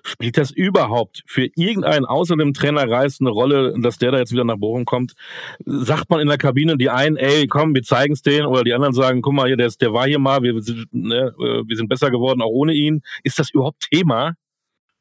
Spielt 0.03 0.37
das 0.37 0.51
überhaupt 0.51 1.23
für 1.27 1.49
irgendeinen 1.57 2.05
außer 2.05 2.37
dem 2.37 2.53
Trainer 2.53 2.89
Reis 2.89 3.17
eine 3.19 3.31
Rolle, 3.31 3.75
dass 3.81 3.97
der 3.97 4.13
da 4.13 4.19
jetzt 4.19 4.31
wieder 4.31 4.45
nach 4.45 4.59
Bochum 4.59 4.85
kommt? 4.85 5.15
Sagt 5.65 6.11
man 6.11 6.21
in 6.21 6.29
der 6.29 6.37
Kabine 6.37 6.77
die 6.77 6.91
einen, 6.91 7.17
ey, 7.17 7.47
komm, 7.47 7.75
wir 7.75 7.83
zeigen 7.83 8.13
es 8.13 8.21
denen, 8.21 8.47
oder 8.47 8.63
die 8.63 8.75
anderen 8.75 8.93
sagen, 8.93 9.23
guck 9.23 9.33
mal, 9.33 9.47
hier, 9.47 9.57
der, 9.57 9.69
ist, 9.69 9.81
der 9.81 9.95
war 9.95 10.07
hier 10.07 10.19
mal, 10.19 10.43
wir, 10.43 10.53
ne, 10.93 11.35
äh, 11.39 11.63
wir 11.67 11.77
sind 11.77 11.89
besser 11.89 12.11
geworden, 12.11 12.43
auch 12.43 12.51
ohne 12.51 12.75
ihn. 12.75 13.01
Ist 13.25 13.39
das 13.39 13.49
überhaupt 13.49 13.89
Thema? 13.91 14.35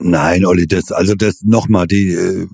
Nein, 0.04 0.46
Olli, 0.46 0.66
das, 0.66 0.92
also 0.92 1.14
das 1.14 1.44
nochmal, 1.44 1.86
die, 1.86 2.12
äh, 2.14 2.48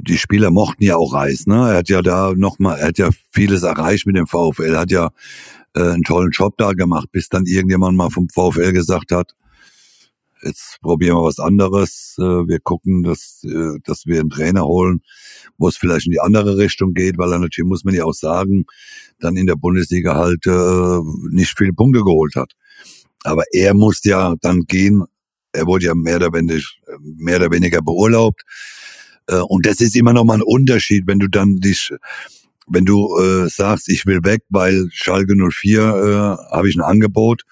die 0.00 0.16
Spieler 0.16 0.50
mochten 0.52 0.84
ja 0.84 0.96
auch 0.96 1.12
Reis, 1.12 1.46
ne? 1.46 1.70
Er 1.70 1.78
hat 1.78 1.88
ja 1.88 2.02
da 2.02 2.32
nochmal, 2.36 2.78
er 2.78 2.88
hat 2.88 2.98
ja 2.98 3.10
vieles 3.32 3.64
erreicht 3.64 4.06
mit 4.06 4.16
dem 4.16 4.28
VfL, 4.28 4.76
hat 4.76 4.92
ja 4.92 5.10
äh, 5.74 5.82
einen 5.82 6.04
tollen 6.04 6.30
Job 6.30 6.54
da 6.56 6.72
gemacht, 6.72 7.08
bis 7.10 7.28
dann 7.28 7.46
irgendjemand 7.46 7.96
mal 7.96 8.10
vom 8.10 8.28
VfL 8.28 8.72
gesagt 8.72 9.10
hat, 9.10 9.34
jetzt 10.44 10.78
probieren 10.82 11.16
wir 11.16 11.24
was 11.24 11.38
anderes. 11.38 12.16
Äh, 12.18 12.22
wir 12.22 12.60
gucken, 12.60 13.02
dass, 13.02 13.42
äh, 13.44 13.78
dass 13.84 14.06
wir 14.06 14.20
einen 14.20 14.30
Trainer 14.30 14.64
holen, 14.64 15.02
wo 15.58 15.68
es 15.68 15.76
vielleicht 15.76 16.06
in 16.06 16.12
die 16.12 16.20
andere 16.20 16.56
Richtung 16.56 16.94
geht, 16.94 17.18
weil 17.18 17.32
er 17.32 17.38
natürlich, 17.38 17.68
muss 17.68 17.84
man 17.84 17.94
ja 17.94 18.04
auch 18.04 18.14
sagen, 18.14 18.66
dann 19.20 19.36
in 19.36 19.46
der 19.46 19.56
Bundesliga 19.56 20.14
halt 20.14 20.46
äh, 20.46 21.00
nicht 21.30 21.54
viele 21.56 21.72
Punkte 21.72 22.02
geholt 22.02 22.36
hat. 22.36 22.52
Aber 23.24 23.42
er 23.52 23.74
muss 23.74 24.04
ja 24.04 24.34
dann 24.40 24.62
gehen. 24.62 25.04
Er 25.54 25.66
wurde 25.66 25.86
ja 25.86 25.94
mehr 25.94 26.16
oder 26.16 26.32
weniger, 26.32 26.64
mehr 27.00 27.36
oder 27.36 27.50
weniger 27.50 27.80
beurlaubt. 27.82 28.42
Und 29.26 29.64
das 29.64 29.80
ist 29.80 29.96
immer 29.96 30.12
noch 30.12 30.24
mal 30.24 30.34
ein 30.34 30.42
Unterschied, 30.42 31.04
wenn 31.06 31.18
du 31.18 31.28
dann 31.28 31.56
dich, 31.56 31.90
wenn 32.66 32.84
du 32.84 33.18
äh, 33.18 33.48
sagst, 33.48 33.88
ich 33.88 34.04
will 34.04 34.20
weg, 34.22 34.42
weil 34.50 34.88
Schalke 34.90 35.34
04 35.34 35.80
äh, 35.80 36.54
habe 36.54 36.68
ich 36.68 36.76
ein 36.76 36.82
Angebot 36.82 37.44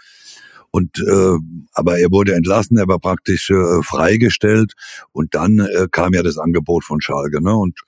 und 0.72 0.98
äh, 0.98 1.36
aber 1.74 1.98
er 1.98 2.10
wurde 2.10 2.34
entlassen, 2.34 2.78
er 2.78 2.88
war 2.88 2.98
praktisch 2.98 3.50
äh, 3.50 3.82
freigestellt 3.82 4.72
und 5.12 5.34
dann 5.34 5.58
äh, 5.58 5.86
kam 5.90 6.14
ja 6.14 6.22
das 6.22 6.38
Angebot 6.38 6.84
von 6.84 7.00
Schalke, 7.02 7.42
ne? 7.42 7.54
Und 7.54 7.80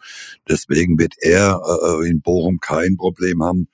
deswegen 0.48 0.98
wird 0.98 1.14
er 1.18 1.60
äh, 1.82 2.08
in 2.08 2.20
Bochum 2.20 2.58
kein 2.60 2.98
Problem 2.98 3.42
haben, 3.42 3.68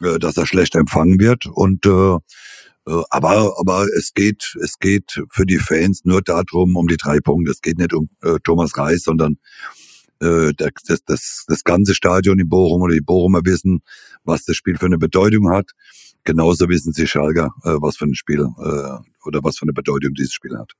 äh, 0.00 0.20
dass 0.20 0.36
er 0.36 0.46
schlecht 0.46 0.76
empfangen 0.76 1.18
wird 1.18 1.46
und 1.46 1.86
äh, 1.86 2.14
äh, 2.14 2.18
aber, 3.10 3.58
aber 3.58 3.86
es 3.96 4.14
geht, 4.14 4.56
es 4.62 4.78
geht 4.78 5.20
für 5.30 5.44
die 5.44 5.58
Fans 5.58 6.04
nur 6.04 6.22
darum, 6.22 6.76
um 6.76 6.86
die 6.86 6.96
drei 6.96 7.20
Punkte. 7.20 7.50
Es 7.50 7.60
geht 7.60 7.78
nicht 7.78 7.92
um 7.92 8.08
äh, 8.22 8.38
Thomas 8.44 8.76
Reis, 8.76 9.02
sondern 9.02 9.38
äh, 10.20 10.52
das, 10.56 11.02
das, 11.04 11.44
das 11.46 11.64
ganze 11.64 11.94
Stadion 11.94 12.38
in 12.38 12.48
Bochum 12.48 12.82
oder 12.82 12.94
die 12.94 13.00
Bochumer 13.00 13.40
wissen, 13.44 13.80
was 14.24 14.44
das 14.44 14.56
Spiel 14.56 14.76
für 14.76 14.86
eine 14.86 14.98
Bedeutung 14.98 15.50
hat 15.50 15.72
genauso 16.26 16.68
wissen 16.68 16.92
sie 16.92 17.06
Schalker, 17.06 17.54
äh, 17.64 17.76
was 17.80 17.96
für 17.96 18.04
ein 18.04 18.14
Spiel 18.14 18.40
äh, 18.40 19.26
oder 19.26 19.42
was 19.42 19.56
für 19.56 19.62
eine 19.62 19.72
Bedeutung 19.72 20.12
dieses 20.12 20.34
Spiel 20.34 20.58
hat. 20.58 20.72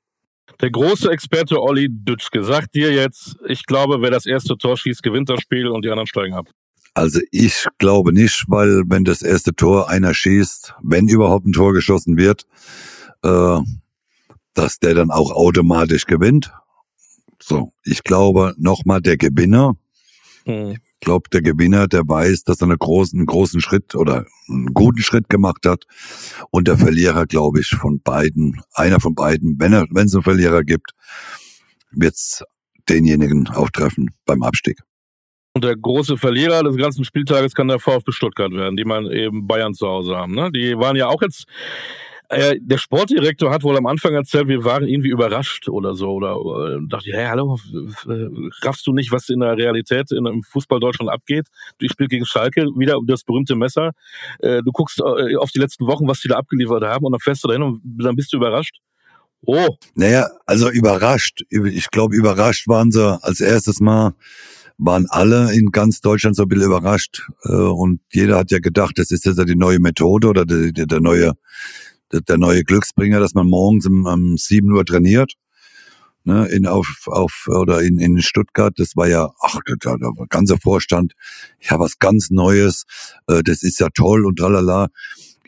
Der 0.61 0.71
große 0.71 1.11
Experte 1.11 1.61
Olli 1.61 1.89
Dütschke 1.91 2.45
sagt 2.45 2.75
dir 2.75 2.93
jetzt, 2.93 3.37
ich 3.47 3.65
glaube, 3.65 4.03
wer 4.03 4.11
das 4.11 4.27
erste 4.27 4.57
Tor 4.57 4.77
schießt, 4.77 5.03
gewinnt 5.03 5.29
das 5.29 5.41
Spiel 5.41 5.69
und 5.69 5.85
die 5.85 5.89
anderen 5.89 6.07
steigen 6.07 6.35
ab. 6.35 6.49
Also 6.97 7.21
ich 7.31 7.67
glaube 7.77 8.15
nicht, 8.15 8.47
weil 8.49 8.85
wenn 8.87 9.05
das 9.05 9.21
erste 9.21 9.55
Tor 9.55 9.91
einer 9.91 10.15
schießt, 10.15 10.77
wenn 10.83 11.09
überhaupt 11.09 11.45
ein 11.45 11.53
Tor 11.53 11.75
geschossen 11.75 12.17
wird, 12.17 12.47
äh, 13.23 13.59
dass 14.55 14.79
der 14.79 14.95
dann 14.95 15.11
auch 15.11 15.31
automatisch 15.31 16.07
gewinnt. 16.07 16.55
So, 17.39 17.75
ich 17.85 18.03
glaube 18.03 18.55
nochmal, 18.57 19.03
der 19.03 19.19
Gewinner, 19.19 19.77
hm. 20.47 20.77
Ich 20.99 21.01
glaube, 21.01 21.29
der 21.31 21.43
Gewinner, 21.43 21.87
der 21.89 22.09
weiß, 22.09 22.45
dass 22.45 22.63
er 22.63 22.69
einen 22.69 22.79
großen, 22.79 23.19
einen 23.19 23.27
großen 23.27 23.61
Schritt 23.61 23.95
oder 23.95 24.25
einen 24.49 24.73
guten 24.73 25.03
Schritt 25.03 25.29
gemacht 25.29 25.67
hat. 25.67 25.85
Und 26.51 26.67
der 26.69 26.79
Verlierer, 26.79 27.27
glaube 27.27 27.61
ich, 27.61 27.69
von 27.69 28.01
beiden, 28.01 28.63
einer 28.73 28.99
von 29.01 29.15
beiden, 29.15 29.57
wenn 29.59 29.75
er, 29.75 29.87
wenn 29.91 30.07
es 30.07 30.15
einen 30.15 30.23
Verlierer 30.23 30.65
gibt, 30.65 30.93
wird's 31.91 32.43
denjenigen 32.89 33.49
auch 33.49 33.69
treffen 33.71 34.11
beim 34.25 34.43
Abstieg. 34.43 34.81
Und 35.57 35.65
der 35.65 35.75
große 35.75 36.19
Verlierer 36.19 36.63
des 36.65 36.77
ganzen 36.77 37.03
Spieltages 37.03 37.55
kann 37.55 37.69
der 37.69 37.79
VfB 37.79 38.13
Stuttgart 38.13 38.53
werden, 38.53 38.77
die 38.77 38.85
man 38.85 39.11
eben 39.11 39.47
Bayern 39.47 39.73
zu 39.73 39.89
Hause 39.89 40.15
haben. 40.15 40.35
Ne? 40.35 40.51
Die 40.53 40.77
waren 40.77 40.97
ja 40.97 41.09
auch 41.09 41.23
jetzt 41.23 41.47
äh, 42.29 42.57
der 42.61 42.77
Sportdirektor 42.77 43.51
hat 43.51 43.63
wohl 43.63 43.75
am 43.79 43.87
Anfang 43.87 44.13
erzählt, 44.13 44.49
wir 44.49 44.65
waren 44.65 44.87
irgendwie 44.87 45.09
überrascht 45.09 45.71
oder 45.71 45.95
so. 45.95 46.11
Oder, 46.11 46.77
äh, 46.77 46.79
dachte 46.91 47.09
ich, 47.09 47.15
hey, 47.15 47.25
hallo, 47.25 47.59
raffst 48.61 48.87
du 48.87 48.93
nicht, 48.93 49.13
was 49.13 49.31
in 49.31 49.41
der 49.41 49.57
Realität 49.57 50.13
in, 50.13 50.27
im 50.27 50.43
Fußball 50.43 50.79
Deutschland 50.79 51.11
abgeht? 51.11 51.47
Ich 51.79 51.93
spiele 51.93 52.11
gegen 52.11 52.27
Schalke, 52.27 52.67
wieder 52.77 52.99
das 53.07 53.25
berühmte 53.25 53.57
Messer. 53.57 53.93
Äh, 54.41 54.61
du 54.63 54.73
guckst 54.73 55.01
äh, 55.01 55.37
auf 55.37 55.53
die 55.53 55.59
letzten 55.59 55.87
Wochen, 55.87 56.07
was 56.07 56.21
die 56.21 56.29
da 56.29 56.37
abgeliefert 56.37 56.85
haben, 56.85 57.07
und 57.07 57.13
dann 57.13 57.21
fährst 57.21 57.45
du 57.45 57.49
dahin 57.49 57.63
und 57.63 57.81
dann 57.83 58.15
bist 58.15 58.31
du 58.31 58.37
überrascht. 58.37 58.77
Oh. 59.47 59.69
Naja, 59.95 60.29
also 60.45 60.69
überrascht. 60.69 61.45
Ich 61.49 61.91
glaube, 61.91 62.15
überrascht 62.15 62.69
waren 62.69 62.91
sie 62.91 63.19
als 63.23 63.41
erstes 63.41 63.81
Mal 63.81 64.13
waren 64.79 65.07
alle 65.09 65.53
in 65.55 65.71
ganz 65.71 66.01
Deutschland 66.01 66.37
so 66.37 66.43
ein 66.43 66.49
bisschen 66.49 66.67
überrascht. 66.67 67.29
Äh, 67.45 67.53
und 67.53 68.01
jeder 68.13 68.37
hat 68.37 68.51
ja 68.51 68.59
gedacht, 68.59 68.99
das 68.99 69.11
ist 69.11 69.25
jetzt 69.25 69.39
ja 69.39 69.45
die 69.45 69.57
neue 69.57 69.81
Methode 69.81 70.29
oder 70.29 70.45
der, 70.45 70.73
der 70.73 71.01
neue 71.01 71.33
der 72.13 72.39
neue 72.39 72.63
Glücksbringer, 72.63 73.21
dass 73.21 73.35
man 73.35 73.47
morgens 73.47 73.87
um, 73.87 74.07
um 74.07 74.37
7 74.37 74.71
Uhr 74.71 74.85
trainiert. 74.85 75.35
Ne, 76.25 76.45
in 76.49 76.67
auf, 76.67 77.05
auf 77.07 77.47
oder 77.47 77.83
in, 77.83 78.01
in 78.01 78.21
Stuttgart, 78.21 78.75
das 78.79 78.97
war 78.97 79.07
ja, 79.07 79.31
ach, 79.41 79.61
da 79.79 79.93
war 79.93 80.27
ganzer 80.27 80.59
Vorstand, 80.59 81.13
ja, 81.61 81.79
was 81.79 82.01
ganz 82.01 82.31
Neues, 82.31 82.83
äh, 83.29 83.45
das 83.45 83.63
ist 83.63 83.79
ja 83.79 83.91
toll 83.95 84.27
und 84.27 84.37
tralala. 84.37 84.89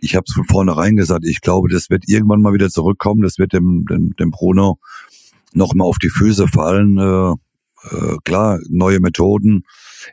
Ich 0.00 0.14
habe 0.14 0.22
es 0.28 0.34
von 0.34 0.44
vornherein 0.44 0.94
gesagt, 0.94 1.24
ich 1.26 1.40
glaube, 1.40 1.68
das 1.68 1.90
wird 1.90 2.04
irgendwann 2.06 2.42
mal 2.42 2.52
wieder 2.52 2.70
zurückkommen, 2.70 3.22
das 3.22 3.38
wird 3.38 3.54
dem, 3.54 3.86
dem, 3.86 4.14
dem 4.14 4.30
Bruno 4.30 4.78
nochmal 5.52 5.88
auf 5.88 5.98
die 5.98 6.10
Füße 6.10 6.46
fallen. 6.46 6.96
Äh, 6.96 7.34
äh, 7.84 8.16
klar, 8.24 8.58
neue 8.68 9.00
Methoden 9.00 9.64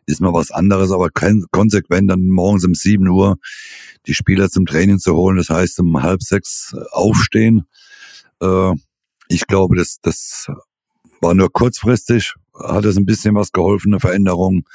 ist 0.05 0.21
mal 0.21 0.33
was 0.33 0.51
anderes, 0.51 0.91
aber 0.91 1.09
konsequent 1.09 2.09
dann 2.09 2.27
morgens 2.27 2.65
um 2.65 2.73
7 2.73 3.07
Uhr 3.07 3.37
die 4.07 4.13
Spieler 4.13 4.49
zum 4.49 4.65
Training 4.65 4.99
zu 4.99 5.15
holen. 5.15 5.37
Das 5.37 5.49
heißt, 5.49 5.79
um 5.79 6.01
halb 6.01 6.21
sechs 6.21 6.73
äh, 6.75 6.83
aufstehen. 6.91 7.65
Äh, 8.41 8.73
ich 9.27 9.47
glaube, 9.47 9.75
das, 9.75 9.97
das 10.01 10.47
war 11.21 11.33
nur 11.33 11.51
kurzfristig, 11.51 12.35
hat 12.53 12.85
es 12.85 12.97
ein 12.97 13.05
bisschen 13.05 13.35
was 13.35 13.51
geholfen, 13.51 13.93
eine 13.93 13.99
Veränderung. 13.99 14.67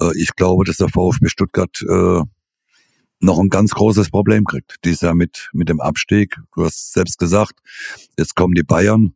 Äh, 0.00 0.16
ich 0.16 0.34
glaube, 0.34 0.64
dass 0.64 0.78
der 0.78 0.88
VfB 0.88 1.28
Stuttgart 1.28 1.82
äh, 1.82 2.22
noch 3.20 3.38
ein 3.38 3.48
ganz 3.48 3.72
großes 3.72 4.10
Problem 4.10 4.44
kriegt. 4.44 4.76
Dies 4.84 5.00
Jahr 5.00 5.14
mit, 5.14 5.50
mit 5.52 5.68
dem 5.68 5.80
Abstieg. 5.80 6.36
Du 6.54 6.64
hast 6.64 6.92
selbst 6.92 7.18
gesagt, 7.18 7.60
jetzt 8.18 8.34
kommen 8.34 8.54
die 8.54 8.62
Bayern. 8.62 9.14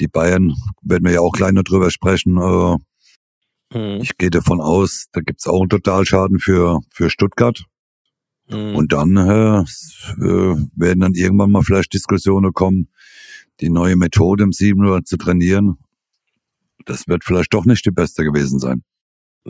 Die 0.00 0.08
Bayern 0.08 0.54
werden 0.82 1.04
wir 1.04 1.12
ja 1.12 1.20
auch 1.20 1.32
gleich 1.32 1.52
noch 1.52 1.64
drüber 1.64 1.90
sprechen. 1.90 2.38
Äh, 2.38 2.76
hm. 3.72 4.00
Ich 4.00 4.16
gehe 4.16 4.30
davon 4.30 4.60
aus, 4.60 5.06
da 5.12 5.20
gibt's 5.20 5.46
auch 5.46 5.60
einen 5.60 5.68
Totalschaden 5.68 6.38
für, 6.38 6.80
für 6.90 7.10
Stuttgart. 7.10 7.64
Mhm. 8.48 8.76
Und 8.76 8.92
dann 8.92 9.16
äh, 9.16 9.60
äh, 9.60 10.56
werden 10.74 11.00
dann 11.00 11.14
irgendwann 11.14 11.50
mal 11.50 11.62
vielleicht 11.62 11.92
Diskussionen 11.92 12.52
kommen, 12.52 12.88
die 13.60 13.68
neue 13.68 13.96
Methode 13.96 14.44
im 14.44 14.52
7 14.52 14.82
Uhr 14.84 15.04
zu 15.04 15.16
trainieren. 15.16 15.78
Das 16.86 17.08
wird 17.08 17.24
vielleicht 17.24 17.52
doch 17.52 17.66
nicht 17.66 17.84
die 17.84 17.90
beste 17.90 18.24
gewesen 18.24 18.58
sein. 18.58 18.82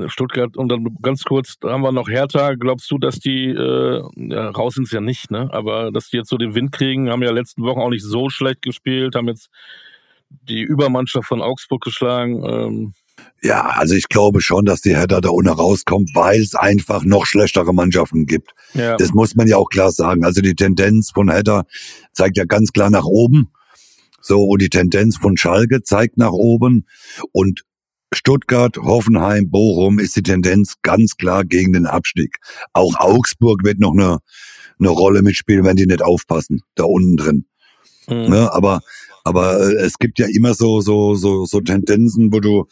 Stuttgart 0.07 0.57
und 0.57 0.69
dann 0.69 0.87
ganz 1.03 1.25
kurz, 1.25 1.59
da 1.61 1.71
haben 1.71 1.83
wir 1.83 1.93
noch 1.93 2.09
Hertha. 2.09 2.55
Glaubst 2.55 2.91
du, 2.91 2.99
dass 2.99 3.19
die, 3.19 3.47
äh, 3.47 4.03
ja, 4.17 4.51
raus 4.51 4.75
sind 4.75 4.85
es 4.85 4.93
ja 4.93 5.01
nicht, 5.01 5.31
ne? 5.31 5.49
Aber 5.53 5.91
dass 5.91 6.11
die 6.11 6.19
jetzt 6.19 6.29
so 6.29 6.37
den 6.37 6.55
Wind 6.55 6.73
kriegen, 6.73 7.11
haben 7.11 7.23
ja 7.23 7.33
letzten 7.33 7.63
Wochen 7.63 7.81
auch 7.81 7.91
nicht 7.91 8.05
so 8.05 8.29
schlecht 8.29 8.63
gespielt, 8.63 9.17
haben 9.17 9.29
jetzt 9.29 9.49
die 10.31 10.63
Übermannschaft 10.63 11.29
von 11.29 11.43
Augsburg 11.43 11.83
geschlagen. 11.83 12.43
Ähm, 12.45 12.95
ja, 13.43 13.67
also 13.67 13.95
ich 13.95 14.09
glaube 14.09 14.41
schon, 14.41 14.65
dass 14.65 14.81
die 14.81 14.97
Hertha 14.97 15.21
da 15.21 15.31
ohne 15.31 15.51
rauskommt, 15.51 16.11
weil 16.15 16.41
es 16.41 16.55
einfach 16.55 17.05
noch 17.05 17.27
schlechtere 17.27 17.73
Mannschaften 17.73 18.27
gibt. 18.27 18.53
Ja. 18.75 18.97
Das 18.97 19.13
muss 19.13 19.35
man 19.35 19.47
ja 19.47 19.57
auch 19.57 19.69
klar 19.69 19.93
sagen. 19.93 20.25
Also 20.25 20.41
die 20.41 20.55
Tendenz 20.55 21.11
von 21.11 21.31
Hertha 21.31 21.65
zeigt 22.13 22.37
ja 22.37 22.45
ganz 22.45 22.73
klar 22.73 22.91
nach 22.91 23.05
oben. 23.05 23.51
So, 24.21 24.43
und 24.43 24.61
die 24.61 24.69
Tendenz 24.69 25.17
von 25.17 25.37
Schalke 25.37 25.83
zeigt 25.83 26.19
nach 26.19 26.33
oben. 26.33 26.87
Und 27.33 27.65
Stuttgart, 28.13 28.77
Hoffenheim, 28.77 29.51
Bochum 29.51 29.99
ist 29.99 30.17
die 30.17 30.23
Tendenz 30.23 30.75
ganz 30.83 31.17
klar 31.17 31.45
gegen 31.45 31.73
den 31.73 31.87
Abstieg. 31.87 32.39
Auch 32.73 32.99
Augsburg 32.99 33.65
wird 33.65 33.79
noch 33.79 33.93
eine, 33.93 34.19
eine 34.79 34.89
Rolle 34.89 35.23
mitspielen, 35.23 35.65
wenn 35.65 35.77
die 35.77 35.87
nicht 35.87 36.03
aufpassen, 36.03 36.63
da 36.75 36.85
unten 36.85 37.17
drin. 37.17 37.47
Mhm. 38.09 38.33
Ja, 38.33 38.53
aber, 38.53 38.81
aber 39.29 39.61
äh, 39.61 39.75
es 39.85 39.99
gibt 39.99 40.19
ja 40.19 40.27
immer 40.27 40.55
so, 40.55 40.81
so, 40.81 41.15
so, 41.15 41.45
so 41.45 41.61
Tendenzen, 41.61 42.33
wo 42.33 42.41
du, 42.41 42.67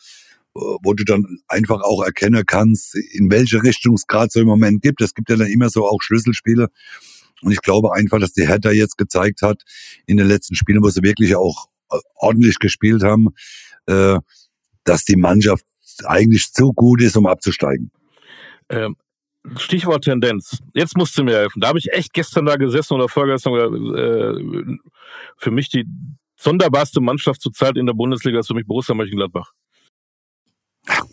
wo 0.55 0.95
du 0.95 1.05
dann 1.05 1.39
einfach 1.49 1.83
auch 1.83 2.03
erkennen 2.03 2.45
kannst, 2.47 2.95
in 3.13 3.31
welche 3.31 3.63
Richtung 3.63 3.95
es 3.95 4.07
gerade 4.07 4.31
so 4.31 4.41
im 4.41 4.47
Moment 4.47 4.81
gibt. 4.81 5.03
Es 5.03 5.13
gibt 5.13 5.29
ja 5.29 5.37
dann 5.37 5.49
immer 5.49 5.69
so 5.69 5.87
auch 5.87 6.01
Schlüsselspiele. 6.01 6.69
Und 7.43 7.53
ich 7.53 7.61
glaube 7.61 7.93
einfach, 7.93 8.19
dass 8.19 8.33
die 8.33 8.47
Hertha 8.47 8.71
jetzt 8.71 8.97
gezeigt 8.97 9.43
hat, 9.43 9.63
in 10.07 10.17
den 10.17 10.27
letzten 10.27 10.55
Spielen, 10.55 10.83
wo 10.83 10.89
sie 10.89 11.03
wirklich 11.03 11.37
auch 11.37 11.67
äh, 11.93 11.99
ordentlich 12.15 12.59
gespielt 12.59 13.03
haben, 13.03 13.29
äh, 13.85 14.17
dass 14.85 15.05
die 15.05 15.17
Mannschaft 15.17 15.67
eigentlich 16.05 16.53
zu 16.53 16.73
gut 16.73 17.03
ist, 17.03 17.19
um 17.19 17.27
abzusteigen. 17.27 17.91
Ähm, 18.71 18.97
Stichwort 19.59 20.05
Tendenz. 20.05 20.59
Jetzt 20.73 20.97
musst 20.97 21.17
du 21.19 21.23
mir 21.23 21.37
helfen. 21.37 21.61
Da 21.61 21.69
habe 21.69 21.79
ich 21.79 21.93
echt 21.93 22.15
gestern 22.15 22.47
da 22.47 22.57
gesessen 22.57 22.95
oder 22.95 23.09
vorgestern. 23.09 23.55
Äh, 23.95 24.79
für 25.37 25.51
mich 25.51 25.69
die 25.69 25.85
sonderbarste 26.37 27.01
Mannschaft 27.01 27.41
zurzeit 27.41 27.77
in 27.77 27.87
der 27.87 27.95
Bundesliga 27.95 28.39
ist 28.39 28.49
für 28.49 28.55
mich 28.55 28.67
Borussia 28.67 28.95
Mönchengladbach 28.95 29.53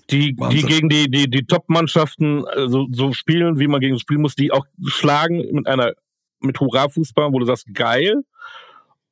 die, 0.09 0.36
die 0.36 0.62
gegen 0.63 0.89
die, 0.89 1.09
die, 1.09 1.29
die 1.29 1.45
Top-Mannschaften 1.45 2.45
äh, 2.45 2.67
so, 2.67 2.88
so 2.91 3.13
spielen, 3.13 3.59
wie 3.59 3.67
man 3.67 3.79
gegen 3.79 3.99
spielen 3.99 4.21
muss, 4.21 4.36
die 4.36 4.51
auch 4.51 4.65
schlagen 4.88 5.43
mit 5.51 5.67
einer, 5.67 5.93
mit 6.39 6.59
Hurra-Fußball, 6.59 7.31
wo 7.31 7.39
du 7.39 7.45
sagst, 7.45 7.65
geil. 7.73 8.21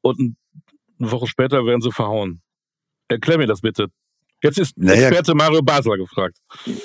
Und 0.02 0.36
eine 1.00 1.12
Woche 1.12 1.28
später 1.28 1.66
werden 1.66 1.82
sie 1.82 1.92
verhauen. 1.92 2.42
Erklär 3.08 3.38
mir 3.38 3.48
das 3.48 3.62
bitte. 3.62 3.88
Jetzt 4.44 4.58
ist 4.58 4.78
naja, 4.78 5.08
Experte 5.08 5.36
Mario 5.36 5.62
Basler 5.62 5.98
gefragt. 5.98 6.38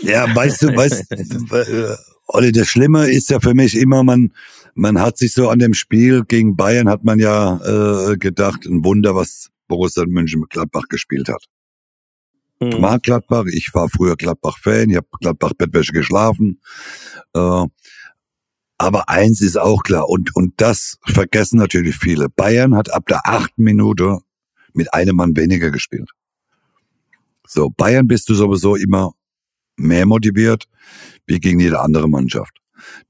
Ja, 0.02 0.34
weißt 0.34 0.62
du, 0.62 0.76
weißt, 0.76 1.12
äh, 1.52 1.96
Olli, 2.28 2.52
das 2.52 2.68
Schlimme 2.68 3.08
ist 3.08 3.30
ja 3.30 3.40
für 3.40 3.54
mich 3.54 3.76
immer, 3.76 4.02
man, 4.02 4.32
man 4.76 5.00
hat 5.00 5.16
sich 5.16 5.32
so 5.32 5.48
an 5.48 5.58
dem 5.58 5.74
Spiel 5.74 6.24
gegen 6.24 6.54
Bayern 6.54 6.88
hat 6.88 7.02
man 7.02 7.18
ja 7.18 8.10
äh, 8.10 8.16
gedacht, 8.16 8.66
ein 8.66 8.84
Wunder, 8.84 9.14
was 9.14 9.48
Borussia 9.68 10.04
München 10.06 10.40
mit 10.40 10.50
Gladbach 10.50 10.84
gespielt 10.88 11.28
hat. 11.28 11.44
Mhm. 12.60 12.80
Mag 12.80 13.02
Gladbach, 13.02 13.46
ich 13.46 13.70
war 13.72 13.88
früher 13.88 14.16
Gladbach-Fan, 14.16 14.90
ich 14.90 14.96
habe 14.96 15.08
Gladbach-Bettwäsche 15.20 15.92
geschlafen. 15.92 16.60
Äh, 17.34 17.64
aber 18.78 19.08
eins 19.08 19.40
ist 19.40 19.58
auch 19.58 19.82
klar, 19.82 20.08
und, 20.08 20.36
und 20.36 20.52
das 20.58 20.98
vergessen 21.06 21.58
natürlich 21.58 21.96
viele. 21.96 22.28
Bayern 22.28 22.76
hat 22.76 22.92
ab 22.92 23.06
der 23.06 23.22
achten 23.24 23.62
Minute 23.62 24.18
mit 24.74 24.92
einem 24.92 25.16
Mann 25.16 25.34
weniger 25.36 25.70
gespielt. 25.70 26.10
So, 27.46 27.70
Bayern 27.70 28.06
bist 28.06 28.28
du 28.28 28.34
sowieso 28.34 28.76
immer 28.76 29.12
mehr 29.76 30.04
motiviert 30.04 30.64
wie 31.26 31.40
gegen 31.40 31.60
jede 31.60 31.80
andere 31.80 32.08
Mannschaft. 32.08 32.60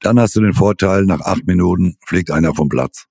Dann 0.00 0.18
hast 0.18 0.36
du 0.36 0.40
den 0.40 0.54
Vorteil, 0.54 1.04
nach 1.04 1.20
acht 1.20 1.46
Minuten 1.46 1.96
fliegt 2.06 2.30
einer 2.30 2.54
vom 2.54 2.68
Platz. 2.68 3.06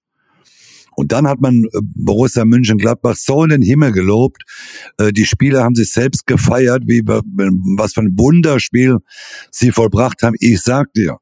Und 0.96 1.12
dann 1.12 1.28
hat 1.28 1.41
man 1.41 1.65
äh, 1.65 1.80
Borussia 1.82 2.46
München-Gladbach 2.46 3.15
so 3.15 3.44
in 3.44 3.50
den 3.50 3.62
Himmel 3.62 3.91
gelobt. 3.91 4.44
Äh, 4.98 5.12
die 5.12 5.26
Spieler 5.26 5.63
haben 5.63 5.76
sich 5.76 5.91
selbst 5.91 6.26
gefeiert, 6.26 6.84
wie 6.88 7.02
was 7.06 7.94
für 7.94 8.02
ein 8.02 8.18
Wunderspiel 8.18 8.98
sie 9.52 9.72
vollbracht 9.72 10.24
haben. 10.24 10.36
Ich 10.39 10.62
sag 10.62 10.94
dir, 10.94 11.18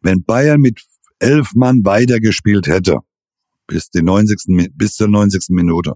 wenn 0.00 0.24
Bayern 0.24 0.60
mit 0.60 0.80
elf 1.18 1.54
Mann 1.54 1.84
weitergespielt 1.84 2.66
hätte, 2.68 3.00
bis, 3.66 3.90
die 3.90 4.02
90. 4.02 4.70
bis 4.74 4.94
zur 4.94 5.08
90. 5.08 5.50
Minute, 5.50 5.94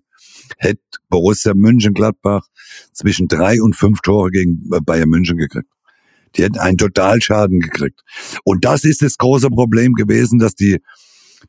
hätte 0.58 0.82
Borussia 1.08 1.54
München-Gladbach 1.54 2.46
zwischen 2.92 3.28
drei 3.28 3.62
und 3.62 3.76
fünf 3.76 4.00
Tore 4.02 4.30
gegen 4.30 4.68
äh, 4.72 4.80
Bayern 4.80 5.08
München 5.08 5.38
gekriegt. 5.38 5.68
Die 6.36 6.42
hätten 6.42 6.58
einen 6.58 6.78
Totalschaden 6.78 7.60
gekriegt. 7.60 8.00
Und 8.44 8.64
das 8.64 8.84
ist 8.84 9.02
das 9.02 9.18
große 9.18 9.50
Problem 9.50 9.94
gewesen, 9.94 10.38
dass 10.38 10.54
die 10.54 10.80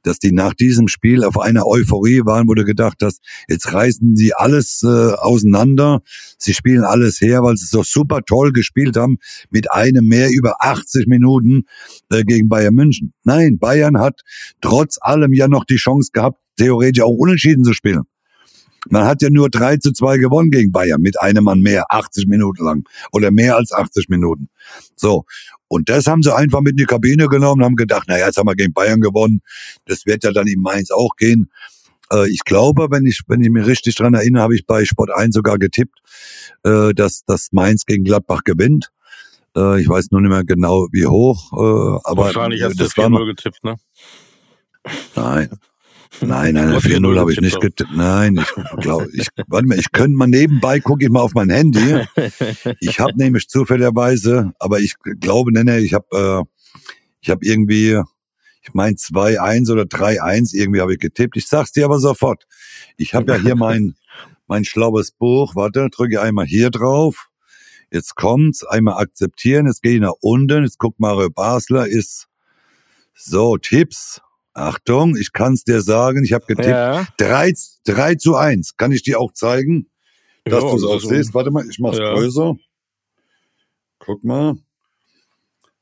dass 0.02 0.19
die 0.19 0.32
nach 0.32 0.54
diesem 0.54 0.88
Spiel 0.88 1.24
auf 1.24 1.39
einer 1.39 1.65
Euphorie 1.65 2.22
waren, 2.26 2.48
wo 2.48 2.54
du 2.54 2.65
gedacht 2.65 2.98
hast, 3.04 3.22
jetzt 3.48 3.72
reißen 3.74 4.15
sie 4.15 4.34
alles 4.34 4.82
äh, 4.84 4.88
auseinander, 4.88 6.02
sie 6.38 6.54
spielen 6.54 6.84
alles 6.84 7.22
her, 7.22 7.43
weil 7.43 7.58
sie 7.58 7.65
so 7.65 7.84
super 7.84 8.22
toll 8.26 8.52
gespielt 8.52 8.98
haben 8.98 9.17
mit 9.50 9.72
einem 9.72 10.08
mehr 10.08 10.30
über 10.32 10.56
80 10.60 11.08
Minuten 11.08 11.63
äh, 12.10 12.24
gegen 12.24 12.50
Bayern 12.50 12.74
München. 12.74 13.13
Nein, 13.24 13.60
Bayern 13.60 14.00
hat 14.00 14.22
trotz 14.62 14.98
allem 15.00 15.34
ja 15.34 15.48
noch 15.48 15.65
die 15.65 15.78
Chance 15.78 16.10
gehabt, 16.12 16.39
theoretisch 16.58 17.04
auch 17.04 17.15
unentschieden 17.15 17.63
zu 17.63 17.74
spielen. 17.74 18.04
Man 18.89 19.06
hat 19.06 19.22
ja 19.22 19.30
nur 19.30 19.50
3 19.50 19.78
zu 19.78 19.91
2 19.93 20.17
gewonnen 20.17 20.52
gegen 20.52 20.72
Bayern 20.72 21.02
mit 21.02 21.19
einem 21.22 21.46
Mann 21.46 21.62
mehr, 21.62 21.86
80 21.89 22.28
Minuten 22.28 22.63
lang. 22.63 22.84
Oder 23.12 23.32
mehr 23.32 23.56
als 23.56 23.72
80 23.72 24.10
Minuten. 24.10 24.50
So. 24.96 25.26
Und 25.67 25.89
das 25.89 26.06
haben 26.06 26.22
sie 26.22 26.36
einfach 26.36 26.62
mit 26.62 26.72
in 26.72 26.78
die 26.78 26.86
Kabine 26.86 27.28
genommen 27.28 27.62
und 27.62 27.65
haben 27.65 27.76
gedacht, 27.76 28.08
naja, 28.08 28.28
jetzt 28.28 28.38
haben 28.38 28.48
wir 28.48 28.56
gegen 28.56 28.74
Bayern 28.74 29.02
gewonnen. 29.02 29.41
Das 29.86 30.06
wird 30.06 30.24
ja 30.24 30.32
dann 30.32 30.48
in 30.48 30.62
Mainz 30.62 30.91
auch 30.91 31.15
gehen. 31.17 31.50
Äh, 32.12 32.30
ich 32.30 32.43
glaube, 32.43 32.88
wenn 32.91 33.06
ich, 33.06 33.22
wenn 33.28 33.41
ich 33.41 33.50
mich 33.50 33.65
richtig 33.65 33.96
dran 33.96 34.13
erinnere, 34.13 34.43
habe 34.43 34.56
ich 34.56 34.65
bei 34.65 34.86
Sport 34.86 35.12
1 35.12 35.34
sogar 35.34 35.58
getippt, 35.58 36.00
äh, 36.63 36.93
dass, 36.93 37.24
dass 37.26 37.50
Mainz 37.52 37.86
gegen 37.86 38.04
Gladbach 38.04 38.43
gewinnt. 38.43 38.91
Äh, 39.56 39.82
ich 39.82 39.88
weiß 39.88 40.12
nur 40.12 40.22
nicht 40.22 40.30
mehr 40.30 40.43
genau, 40.43 40.88
wie 40.91 41.06
hoch. 41.06 41.52
Aber 42.04 42.26
Wahrscheinlich 42.26 42.62
hast 42.62 42.80
das 42.80 42.93
du 42.93 43.02
war 43.02 43.10
4-0 43.10 43.26
getippt, 43.28 43.63
ne? 43.63 43.76
Nein. 45.15 45.50
Nein, 46.21 46.54
nein, 46.54 46.69
Du 46.69 46.76
hast 46.76 46.86
4-0 46.86 47.19
habe 47.19 47.32
ich 47.32 47.39
4-0 47.39 47.41
nicht 47.41 47.62
getippt. 47.62 47.91
Nein, 47.95 48.38
ich 48.38 48.82
glaube, 48.82 49.10
ich, 49.13 49.28
warte 49.47 49.67
mal, 49.67 49.80
ich 49.80 49.91
könnte 49.91 50.17
mal 50.17 50.28
nebenbei, 50.28 50.80
gucke 50.80 51.04
ich 51.04 51.10
mal 51.10 51.21
auf 51.21 51.34
mein 51.34 51.49
Handy. 51.49 52.02
Ich 52.80 52.99
habe 52.99 53.13
nämlich 53.17 53.49
zufälligerweise, 53.49 54.54
aber 54.60 54.80
ich 54.80 54.95
glaube, 55.19 55.52
nee, 55.52 55.63
nee, 55.63 55.80
ich 55.80 55.93
habe 55.93 56.45
äh, 56.45 56.80
ich 57.23 57.30
habe 57.30 57.45
irgendwie, 57.45 58.02
ich 58.62 58.73
meine 58.73 58.95
2-1 58.95 59.71
oder 59.71 59.84
3-1 59.84 60.54
irgendwie 60.54 60.82
habe 60.82 60.93
ich 60.93 60.99
getippt. 60.99 61.38
Ich 61.38 61.47
sag's 61.47 61.71
dir 61.71 61.86
aber 61.86 61.99
sofort. 61.99 62.45
Ich 62.97 63.13
habe 63.13 63.34
ja 63.34 63.39
hier 63.39 63.56
mein 63.56 63.95
mein 64.47 64.65
schlaues 64.65 65.12
Buch. 65.12 65.56
Warte, 65.56 65.89
drücke 65.89 66.21
einmal 66.21 66.45
hier 66.45 66.69
drauf. 66.69 67.30
Jetzt 67.91 68.15
kommt's, 68.15 68.65
einmal 68.65 69.02
akzeptieren. 69.02 69.67
Jetzt 69.67 69.82
gehe 69.82 69.95
ich 69.95 70.02
nach 70.02 70.15
unten. 70.19 70.63
Jetzt 70.63 70.80
guckt 70.80 70.99
Mario 70.99 71.30
Basler 71.30 71.88
ist 71.88 72.28
so 73.13 73.58
Tipps. 73.58 74.19
Achtung, 74.53 75.15
ich 75.15 75.33
kann's 75.33 75.63
dir 75.63 75.81
sagen. 75.81 76.23
Ich 76.23 76.33
habe 76.33 76.45
getippt 76.45 76.67
Ja. 76.67 77.07
3, 77.17 77.53
3 77.85 78.15
zu 78.15 78.35
1. 78.35 78.77
Kann 78.77 78.91
ich 78.91 79.01
dir 79.03 79.19
auch 79.19 79.33
zeigen, 79.33 79.87
dass 80.45 80.63
Ja, 80.63 80.69
du 80.69 80.75
es 80.77 80.83
auch 80.83 80.93
also- 80.93 81.09
siehst? 81.09 81.33
Warte 81.33 81.51
mal, 81.51 81.65
ich 81.67 81.79
mach's 81.79 81.97
Ja. 81.97 82.13
größer. 82.13 82.55
Guck 83.99 84.23
mal. 84.23 84.55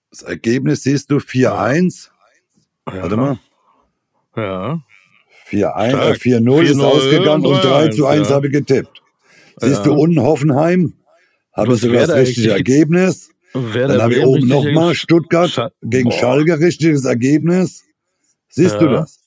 Das 0.10 0.22
Ergebnis 0.22 0.84
siehst 0.84 1.10
du 1.12 1.20
4-1. 1.20 2.12
Warte 2.86 3.18
mal. 3.18 3.40
Ja. 4.36 4.80
4-1, 5.46 5.92
Stark. 5.92 6.16
äh, 6.16 6.20
4-0 6.20 6.64
ist 6.64 6.78
4-0 6.78 6.86
ausgegangen 6.86 7.46
und 7.46 7.64
3 7.64 7.90
zu 7.90 8.06
1 8.06 8.30
ja. 8.30 8.36
habe 8.36 8.48
ich 8.48 8.54
getippt. 8.54 9.02
Siehst 9.58 9.78
Ja. 9.80 9.84
du 9.84 9.94
unten 9.94 10.22
Hoffenheim? 10.22 10.94
Habe 11.54 11.76
sogar 11.76 12.08
das 12.08 12.16
richtige 12.16 12.52
Ergebnis. 12.52 13.30
Dann 13.54 14.02
habe 14.02 14.16
ich 14.16 14.26
oben 14.26 14.48
nochmal 14.48 14.96
Stuttgart 14.96 15.50
Scha- 15.50 15.72
gegen 15.82 16.10
Boah. 16.10 16.18
Schalke 16.18 16.60
richtiges 16.60 17.04
Ergebnis. 17.04 17.84
Siehst 18.52 18.80
du 18.80 18.86
Ja. 18.86 18.92
das? 18.92 19.20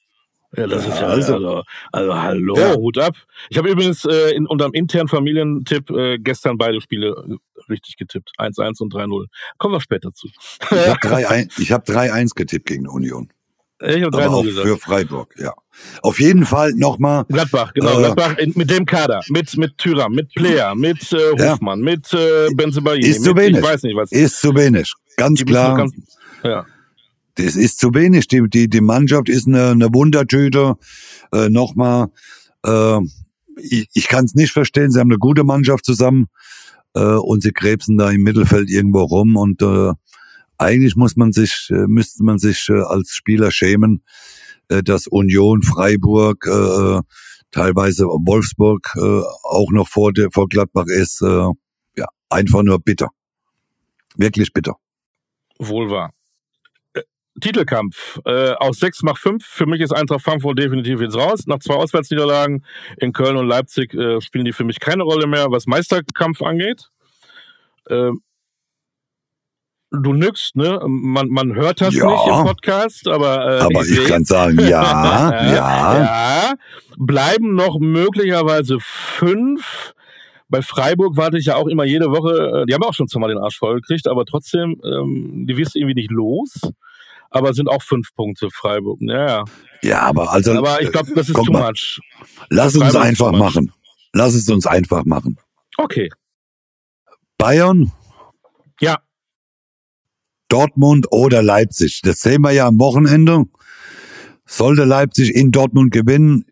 Ja, 0.57 0.69
das 0.69 0.83
ist 0.87 0.89
Ja, 0.95 1.01
ja 1.01 1.07
also- 1.09 1.35
also, 1.35 1.63
also 1.91 2.15
hallo, 2.15 2.57
Ja. 2.57 2.75
Hut 2.75 2.97
ab. 2.99 3.17
Ich 3.49 3.59
habe 3.59 3.69
übrigens 3.71 4.05
äh, 4.05 4.31
in 4.37 4.47
unserem 4.47 4.73
internen 4.73 5.09
Familientipp 5.09 5.91
äh, 5.91 6.19
gestern 6.19 6.59
beide 6.59 6.81
Spiele 6.81 7.09
äh, 7.09 7.63
richtig 7.73 7.97
getippt. 7.97 8.31
1-1 8.39 8.81
und 8.81 8.95
3-0. 8.95 9.27
Kommen 9.59 9.75
wir 9.75 9.81
später 9.81 10.13
zu. 10.13 10.29
Ich 10.29 10.71
habe 10.71 10.99
3-1 11.01 11.61
ich 11.61 11.73
hab 11.73 11.85
3-1 11.89 12.35
getippt 12.37 12.67
gegen 12.67 12.87
Union. 12.87 13.31
Ich 13.81 14.03
habe 14.05 14.17
Aber 14.17 14.27
3-0 14.27 14.29
auch 14.29 14.43
gesagt. 14.45 14.69
für 14.69 14.77
Freiburg, 14.79 15.35
ja. 15.39 15.53
Auf 16.03 16.21
jeden 16.21 16.45
Fall 16.47 16.71
nochmal, 16.75 17.25
Gladbach, 17.25 17.75
genau. 17.75 17.99
Äh, 17.99 18.03
Gladbach 18.05 18.39
in, 18.39 18.53
mit 18.55 18.71
dem 18.71 18.87
Kader. 18.87 19.23
Mit, 19.31 19.57
mit 19.57 19.77
Thüram, 19.77 20.13
mit 20.13 20.33
Player, 20.35 20.77
mit 20.77 21.13
äh, 21.13 21.35
Ja. 21.37 21.55
Hofmann, 21.55 21.81
mit 21.81 22.13
äh, 22.15 22.49
Benzebaini. 22.55 23.05
Ist 23.05 23.25
zu 23.25 23.35
wenig. 23.37 23.59
Ich 23.59 23.63
weiß 23.65 23.83
nicht, 23.83 23.97
was. 23.97 24.13
ist 24.13 24.41
zu 24.41 24.55
wenig. 24.55 24.93
Ganz 25.17 25.45
klar, 25.45 25.77
ganz- 25.77 25.93
ja. 26.45 26.65
Das 27.37 27.57
ist 27.57 27.79
zu 27.79 27.94
wenig. 27.94 28.29
Die, 28.29 28.42
die, 28.49 28.68
die 28.68 28.81
Mannschaft 28.81 29.29
ist 29.29 29.47
eine, 29.47 29.70
eine 29.70 29.92
Wundertüte. 29.92 30.77
Äh, 31.33 31.49
nochmal, 31.49 32.09
äh, 32.64 32.99
ich, 33.57 33.88
ich 33.92 34.09
kann 34.09 34.25
es 34.25 34.35
nicht 34.35 34.53
verstehen. 34.53 34.90
Sie 34.90 35.01
haben 35.01 35.11
eine 35.11 35.18
gute 35.18 35.44
Mannschaft 35.44 35.85
zusammen 35.85 36.27
äh, 36.94 37.01
und 37.01 37.42
sie 37.42 37.53
krebsen 37.53 37.99
da 37.99 38.11
im 38.11 38.23
Mittelfeld 38.23 38.70
irgendwo 38.70 39.03
rum. 39.03 39.37
Und 39.37 39.62
äh, 39.62 39.92
eigentlich 40.59 40.97
muss 40.97 41.16
man 41.16 41.33
sich, 41.33 41.68
äh, 41.70 41.87
müsste 41.87 42.25
man 42.25 42.38
sich 42.38 42.68
äh, 42.68 42.81
als 42.81 43.11
Spieler 43.11 43.51
schämen, 43.51 44.03
äh, 44.68 44.83
dass 44.83 45.07
Union, 45.07 45.62
Freiburg, 45.62 46.47
äh, 46.47 47.01
teilweise 47.51 48.05
Wolfsburg 48.05 48.92
äh, 48.97 49.23
auch 49.44 49.70
noch 49.73 49.88
vor, 49.88 50.12
der, 50.12 50.29
vor 50.33 50.49
Gladbach 50.49 50.87
ist. 50.87 51.20
Äh, 51.23 51.51
ja, 51.97 52.07
einfach 52.29 52.62
nur 52.62 52.79
bitter. 52.81 53.09
Wirklich 54.16 54.53
bitter. 54.53 54.77
Wohl 55.59 55.90
wahr. 55.90 56.12
Äh, 57.37 57.40
Titelkampf. 57.40 58.20
Äh, 58.25 58.53
aus 58.53 58.79
6 58.79 59.03
macht 59.03 59.18
5. 59.18 59.44
Für 59.44 59.66
mich 59.66 59.81
ist 59.81 59.92
Eintracht 59.92 60.23
Frankfurt 60.23 60.59
definitiv 60.59 61.01
jetzt 61.01 61.16
raus. 61.16 61.47
Nach 61.47 61.59
zwei 61.59 61.75
Auswärtsniederlagen 61.75 62.64
in 62.99 63.12
Köln 63.12 63.37
und 63.37 63.47
Leipzig 63.49 63.92
äh, 63.94 64.20
spielen 64.20 64.44
die 64.44 64.53
für 64.53 64.64
mich 64.64 64.81
keine 64.81 65.03
Rolle 65.03 65.27
mehr, 65.27 65.51
was 65.51 65.66
Meisterkampf 65.66 66.42
angeht. 66.42 66.90
Ähm, 67.90 68.20
du 69.90 70.12
nix, 70.12 70.51
ne? 70.55 70.81
Man, 70.87 71.29
man 71.29 71.55
hört 71.55 71.81
das 71.81 71.94
Ja. 71.94 72.11
nicht 72.11 72.27
im 72.27 72.44
Podcast, 72.47 73.07
aber, 73.09 73.59
äh, 73.59 73.61
Aber 73.61 73.81
ich 73.83 73.88
seh's. 73.88 74.09
kann 74.09 74.25
sagen, 74.25 74.59
ja, 74.61 74.66
ja. 75.53 75.99
ja. 75.99 76.55
Bleiben 76.97 77.55
noch 77.55 77.79
möglicherweise 77.79 78.79
fünf. 78.81 79.92
Bei 80.49 80.62
Freiburg 80.62 81.16
warte 81.16 81.38
ich 81.38 81.47
ja 81.47 81.57
auch 81.57 81.66
immer 81.68 81.85
jede 81.85 82.07
Woche, 82.11 82.62
äh, 82.62 82.66
die 82.66 82.75
haben 82.75 82.83
auch 82.83 82.94
schon 82.94 83.09
zweimal 83.09 83.29
den 83.31 83.38
Arsch 83.38 83.59
voll 83.59 83.77
gekriegt, 83.81 84.07
aber 84.09 84.25
trotzdem, 84.25 84.81
ähm, 84.85 85.47
die 85.49 85.57
wirst 85.57 85.75
du 85.75 85.79
irgendwie 85.81 85.94
nicht 85.94 86.11
los. 86.11 86.61
Aber 87.35 87.53
sind 87.53 87.68
auch 87.68 87.83
fünf 87.83 88.14
Punkte 88.14 88.49
Freiburg. 88.51 88.99
Ja, 89.01 89.27
ja. 89.27 89.44
Ja, 89.83 90.01
aber 90.03 90.33
also, 90.33 90.53
Aber 90.53 90.81
ich 90.81 90.92
glaube, 90.92 91.12
das 91.14 91.29
ist 91.29 91.35
too 91.35 91.53
mal. 91.53 91.70
much. 91.70 92.01
lass 92.49 92.77
uns 92.77 92.92
Freiburg 92.92 93.05
einfach 93.05 93.33
machen. 93.33 93.73
Lass 94.12 94.35
es 94.35 94.49
uns 94.49 94.66
einfach 94.66 95.05
machen. 95.05 95.37
Okay. 95.77 96.11
Bayern, 97.37 97.92
Ja, 98.81 99.01
Dortmund 100.49 101.09
oder 101.11 101.42
Leipzig. 101.42 102.01
Das 102.05 102.20
sehen 102.20 102.42
wir 102.42 102.53
ja 102.53 102.68
am 102.68 102.79
Wochenende. 102.79 103.44
Sollte 104.47 104.85
Leipzig 104.85 105.35
in 105.35 105.51
Dortmund 105.51 105.90
gewinnen, 105.90 106.44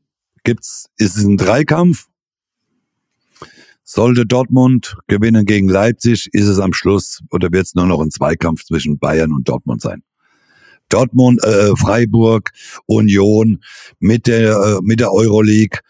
gibt's, 0.42 0.86
ist 0.96 1.16
es 1.16 1.24
ein 1.24 1.36
Dreikampf. 1.36 2.08
Sollte 3.84 4.26
Dortmund 4.26 4.96
gewinnen 5.06 5.44
gegen 5.44 5.68
Leipzig, 5.68 6.28
ist 6.32 6.48
es 6.48 6.58
am 6.58 6.72
Schluss 6.72 7.20
oder 7.30 7.52
wird 7.52 7.66
es 7.66 7.74
nur 7.76 7.86
noch 7.86 8.00
ein 8.00 8.10
Zweikampf 8.10 8.64
zwischen 8.64 8.98
Bayern 8.98 9.32
und 9.32 9.48
Dortmund 9.48 9.80
sein. 9.80 10.02
Dortmund, 10.92 11.42
äh, 11.44 11.74
Freiburg, 11.76 12.50
Union 12.86 13.62
mit 13.98 14.26
der 14.26 14.56
äh, 14.56 14.78
mit 14.82 15.00
der 15.00 15.12
Euroleague, 15.12 15.80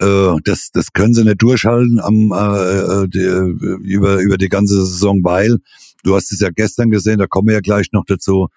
äh, 0.00 0.36
das 0.44 0.70
das 0.72 0.92
können 0.92 1.14
sie 1.14 1.24
nicht 1.24 1.42
durchhalten 1.42 2.00
am 2.00 2.32
äh, 2.32 3.04
äh, 3.04 3.08
die, 3.08 3.88
über 3.88 4.20
über 4.20 4.38
die 4.38 4.48
ganze 4.48 4.84
Saison, 4.84 5.20
weil 5.22 5.58
du 6.02 6.14
hast 6.14 6.32
es 6.32 6.40
ja 6.40 6.50
gestern 6.50 6.90
gesehen, 6.90 7.18
da 7.18 7.26
kommen 7.26 7.48
wir 7.48 7.54
ja 7.54 7.60
gleich 7.60 7.88
noch 7.92 8.04
dazu. 8.06 8.48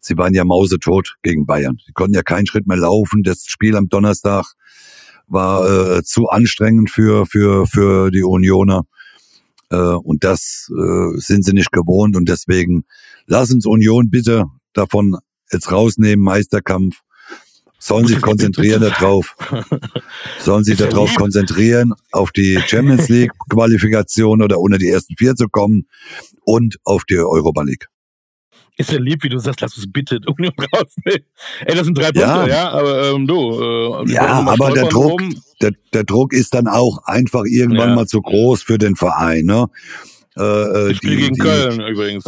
Sie 0.00 0.16
waren 0.16 0.34
ja 0.34 0.44
mausetot 0.44 1.16
gegen 1.22 1.46
Bayern. 1.46 1.78
Sie 1.84 1.92
konnten 1.92 2.14
ja 2.14 2.22
keinen 2.22 2.46
Schritt 2.46 2.68
mehr 2.68 2.76
laufen. 2.76 3.24
Das 3.24 3.44
Spiel 3.46 3.74
am 3.76 3.88
Donnerstag 3.88 4.54
war 5.26 5.96
äh, 5.98 6.02
zu 6.04 6.28
anstrengend 6.28 6.90
für 6.90 7.26
für 7.26 7.66
für 7.66 8.10
die 8.10 8.22
Unioner. 8.22 8.84
Äh, 9.70 9.76
und 9.76 10.22
das 10.22 10.70
äh, 10.70 11.18
sind 11.18 11.44
sie 11.44 11.52
nicht 11.52 11.72
gewohnt 11.72 12.16
und 12.16 12.28
deswegen 12.28 12.84
lass 13.26 13.50
uns 13.50 13.66
Union 13.66 14.10
bitte 14.10 14.44
davon 14.76 15.16
jetzt 15.52 15.70
rausnehmen, 15.70 16.24
Meisterkampf. 16.24 17.00
Sollen 17.78 18.06
sich 18.06 18.20
konzentrieren 18.22 18.80
darauf. 18.80 19.36
Sollen 20.40 20.64
sich 20.64 20.78
darauf 20.78 21.14
konzentrieren, 21.14 21.92
auf 22.12 22.32
die 22.32 22.58
Champions 22.66 23.08
League 23.08 23.32
Qualifikation 23.50 24.42
oder 24.42 24.58
unter 24.58 24.78
die 24.78 24.88
ersten 24.88 25.14
vier 25.16 25.34
zu 25.36 25.48
kommen 25.48 25.86
und 26.44 26.76
auf 26.84 27.04
die 27.04 27.18
Europa 27.18 27.62
League. 27.62 27.86
ist 28.78 28.90
ja 28.90 28.98
lieb, 28.98 29.22
wie 29.22 29.28
du 29.28 29.38
sagst, 29.38 29.60
lass 29.60 29.76
uns 29.76 29.90
bitte 29.92 30.18
Union 30.26 30.52
rausnehmen. 30.74 31.26
Ey, 31.64 31.74
das 31.76 31.84
sind 31.84 31.96
drei 31.98 32.04
Punkte, 32.12 32.20
Ja. 32.22 32.46
ja, 32.46 32.70
aber 32.70 33.10
ähm, 33.10 33.26
du. 33.26 33.60
Äh, 34.06 34.12
Ja, 34.12 34.26
aber 34.42 34.70
der 34.72 34.86
Druck, 34.88 35.22
der, 35.62 35.72
der 35.92 36.04
Druck 36.04 36.32
ist 36.32 36.54
dann 36.54 36.66
auch 36.68 37.04
einfach 37.04 37.44
irgendwann 37.44 37.90
Ja. 37.90 37.94
mal 37.94 38.06
zu 38.06 38.20
groß 38.22 38.62
für 38.62 38.78
den 38.78 38.96
Verein. 38.96 39.44
Ne? 39.44 39.66
Äh, 40.36 40.42
äh, 40.42 40.90
Ich 40.92 40.96
spiele 40.98 41.16
die- 41.16 41.22
gegen 41.22 41.34
die- 41.34 41.40
Köln 41.40 41.80
übrigens. 41.80 42.24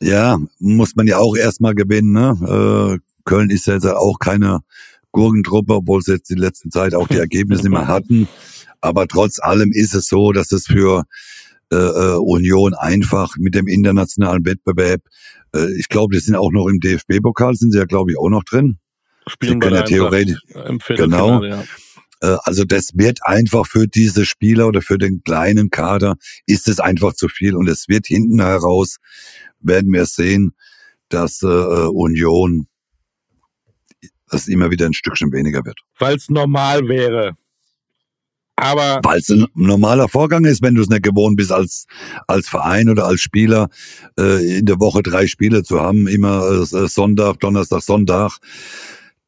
Ja, 0.00 0.38
muss 0.58 0.96
man 0.96 1.06
ja 1.06 1.18
auch 1.18 1.36
erstmal 1.36 1.74
gewinnen. 1.74 2.12
Ne? 2.12 2.98
Äh, 2.98 2.98
Köln 3.24 3.50
ist 3.50 3.66
ja 3.66 3.74
jetzt 3.74 3.86
auch 3.86 4.18
keine 4.18 4.60
Gurkentruppe, 5.12 5.74
obwohl 5.74 6.02
sie 6.02 6.12
jetzt 6.12 6.30
die 6.30 6.34
letzten 6.34 6.70
Zeit 6.70 6.94
auch 6.94 7.08
die 7.08 7.16
Ergebnisse 7.18 7.62
nicht 7.62 7.70
mehr 7.70 7.88
hatten. 7.88 8.28
Aber 8.80 9.06
trotz 9.06 9.38
allem 9.40 9.72
ist 9.72 9.94
es 9.94 10.08
so, 10.08 10.32
dass 10.32 10.52
es 10.52 10.66
für 10.66 11.04
äh, 11.72 11.76
äh, 11.76 12.16
Union 12.18 12.74
einfach 12.74 13.36
mit 13.38 13.54
dem 13.54 13.66
internationalen 13.66 14.44
Wettbewerb, 14.44 15.00
äh, 15.54 15.72
ich 15.78 15.88
glaube, 15.88 16.14
die 16.14 16.20
sind 16.20 16.36
auch 16.36 16.52
noch 16.52 16.68
im 16.68 16.78
DFB-Pokal, 16.80 17.54
sind 17.54 17.72
sie 17.72 17.78
ja, 17.78 17.84
glaube 17.84 18.12
ich, 18.12 18.18
auch 18.18 18.28
noch 18.28 18.44
drin. 18.44 18.78
Spielen 19.26 19.58
können 19.58 19.76
ja 19.76 19.82
theoretisch, 19.82 20.38
Viertelfinale, 20.46 21.48
ja. 21.48 21.64
äh, 22.20 22.36
also 22.42 22.64
das 22.64 22.90
wird 22.94 23.20
einfach 23.24 23.66
für 23.66 23.86
diese 23.86 24.26
Spieler 24.26 24.68
oder 24.68 24.82
für 24.82 24.98
den 24.98 25.22
kleinen 25.24 25.70
Kader 25.70 26.16
ist 26.46 26.68
es 26.68 26.78
einfach 26.78 27.14
zu 27.14 27.28
viel 27.28 27.56
und 27.56 27.66
es 27.68 27.88
wird 27.88 28.06
hinten 28.06 28.42
heraus 28.42 28.98
werden 29.64 29.92
wir 29.92 30.06
sehen, 30.06 30.54
dass 31.08 31.42
äh, 31.42 31.46
äh, 31.46 31.88
Union 31.88 32.66
das 34.30 34.48
immer 34.48 34.70
wieder 34.70 34.86
ein 34.86 34.94
Stückchen 34.94 35.32
weniger 35.32 35.64
wird. 35.64 35.78
Weil 35.98 36.16
es 36.16 36.28
normal 36.28 36.88
wäre. 36.88 37.36
Aber 38.56 39.00
weil 39.02 39.18
es 39.18 39.28
ein 39.30 39.46
normaler 39.54 40.08
Vorgang 40.08 40.44
ist, 40.44 40.62
wenn 40.62 40.76
du 40.76 40.82
es 40.82 40.88
nicht 40.88 41.02
gewohnt 41.02 41.36
bist 41.36 41.50
als 41.50 41.86
als 42.28 42.48
Verein 42.48 42.88
oder 42.88 43.06
als 43.06 43.20
Spieler 43.20 43.68
äh, 44.18 44.58
in 44.58 44.66
der 44.66 44.78
Woche 44.78 45.02
drei 45.02 45.26
Spiele 45.26 45.64
zu 45.64 45.80
haben, 45.80 46.06
immer 46.06 46.48
äh, 46.50 46.88
Sonntag, 46.88 47.40
Donnerstag, 47.40 47.82
Sonntag. 47.82 48.38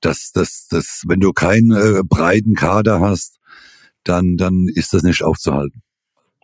Das 0.00 0.30
das 0.32 0.68
das 0.68 1.02
wenn 1.08 1.20
du 1.20 1.32
keinen 1.32 1.72
äh, 1.72 2.02
breiten 2.04 2.54
Kader 2.54 3.00
hast, 3.00 3.38
dann 4.04 4.36
dann 4.36 4.68
ist 4.72 4.94
das 4.94 5.02
nicht 5.02 5.24
aufzuhalten. 5.24 5.82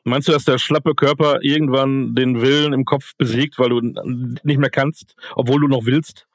Meinst 0.05 0.29
du, 0.29 0.33
dass 0.33 0.45
der 0.45 0.59
schlappe 0.59 0.95
Körper 0.95 1.39
irgendwann 1.43 2.15
den 2.15 2.41
Willen 2.41 2.73
im 2.73 2.85
Kopf 2.85 3.13
besiegt, 3.19 3.59
weil 3.59 3.69
du 3.69 3.81
nicht 4.43 4.59
mehr 4.59 4.71
kannst, 4.71 5.15
obwohl 5.37 5.61
du 5.61 5.69
noch 5.69 5.87
willst? 5.87 6.27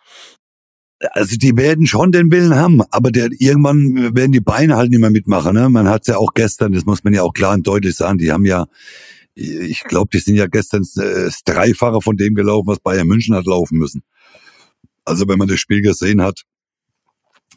Also 1.11 1.35
die 1.37 1.55
werden 1.55 1.85
schon 1.85 2.11
den 2.11 2.31
Willen 2.31 2.55
haben, 2.55 2.81
aber 2.89 3.11
der, 3.11 3.29
irgendwann 3.37 4.15
werden 4.15 4.31
die 4.31 4.39
Beine 4.39 4.77
halt 4.77 4.89
nicht 4.89 4.99
mehr 4.99 5.11
mitmachen. 5.11 5.53
Ne? 5.53 5.69
Man 5.69 5.87
hat 5.87 6.07
ja 6.07 6.17
auch 6.17 6.33
gestern, 6.33 6.71
das 6.71 6.85
muss 6.85 7.03
man 7.03 7.13
ja 7.13 7.21
auch 7.21 7.33
klar 7.33 7.53
und 7.53 7.67
deutlich 7.67 7.95
sagen, 7.95 8.17
die 8.17 8.31
haben 8.31 8.45
ja, 8.45 8.65
ich 9.35 9.83
glaube, 9.83 10.09
die 10.11 10.19
sind 10.19 10.35
ja 10.35 10.47
gestern 10.47 10.81
äh, 10.95 11.25
das 11.25 11.43
Dreifache 11.43 12.01
von 12.01 12.17
dem 12.17 12.33
gelaufen, 12.33 12.67
was 12.67 12.79
Bayern 12.79 13.07
München 13.07 13.35
hat 13.35 13.45
laufen 13.45 13.77
müssen. 13.77 14.01
Also 15.05 15.27
wenn 15.27 15.37
man 15.37 15.47
das 15.47 15.59
Spiel 15.59 15.81
gesehen 15.81 16.21
hat, 16.21 16.43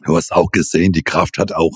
du 0.05 0.15
hast 0.15 0.31
auch 0.31 0.51
gesehen, 0.51 0.91
die 0.91 1.03
Kraft 1.03 1.39
hat 1.39 1.51
auch 1.51 1.73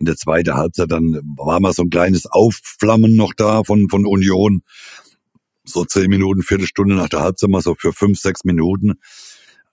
in 0.00 0.06
der 0.06 0.16
zweiten 0.16 0.54
Halbzeit, 0.54 0.90
dann 0.90 1.20
war 1.36 1.60
mal 1.60 1.72
so 1.72 1.82
ein 1.82 1.90
kleines 1.90 2.26
Aufflammen 2.26 3.14
noch 3.14 3.34
da 3.34 3.62
von, 3.62 3.88
von 3.90 4.06
Union. 4.06 4.62
So 5.64 5.84
zehn 5.84 6.08
Minuten, 6.08 6.42
Viertelstunde 6.42 6.96
nach 6.96 7.10
der 7.10 7.20
Halbzeit, 7.20 7.50
mal 7.50 7.60
so 7.60 7.74
für 7.74 7.92
fünf, 7.92 8.18
sechs 8.18 8.44
Minuten. 8.44 8.94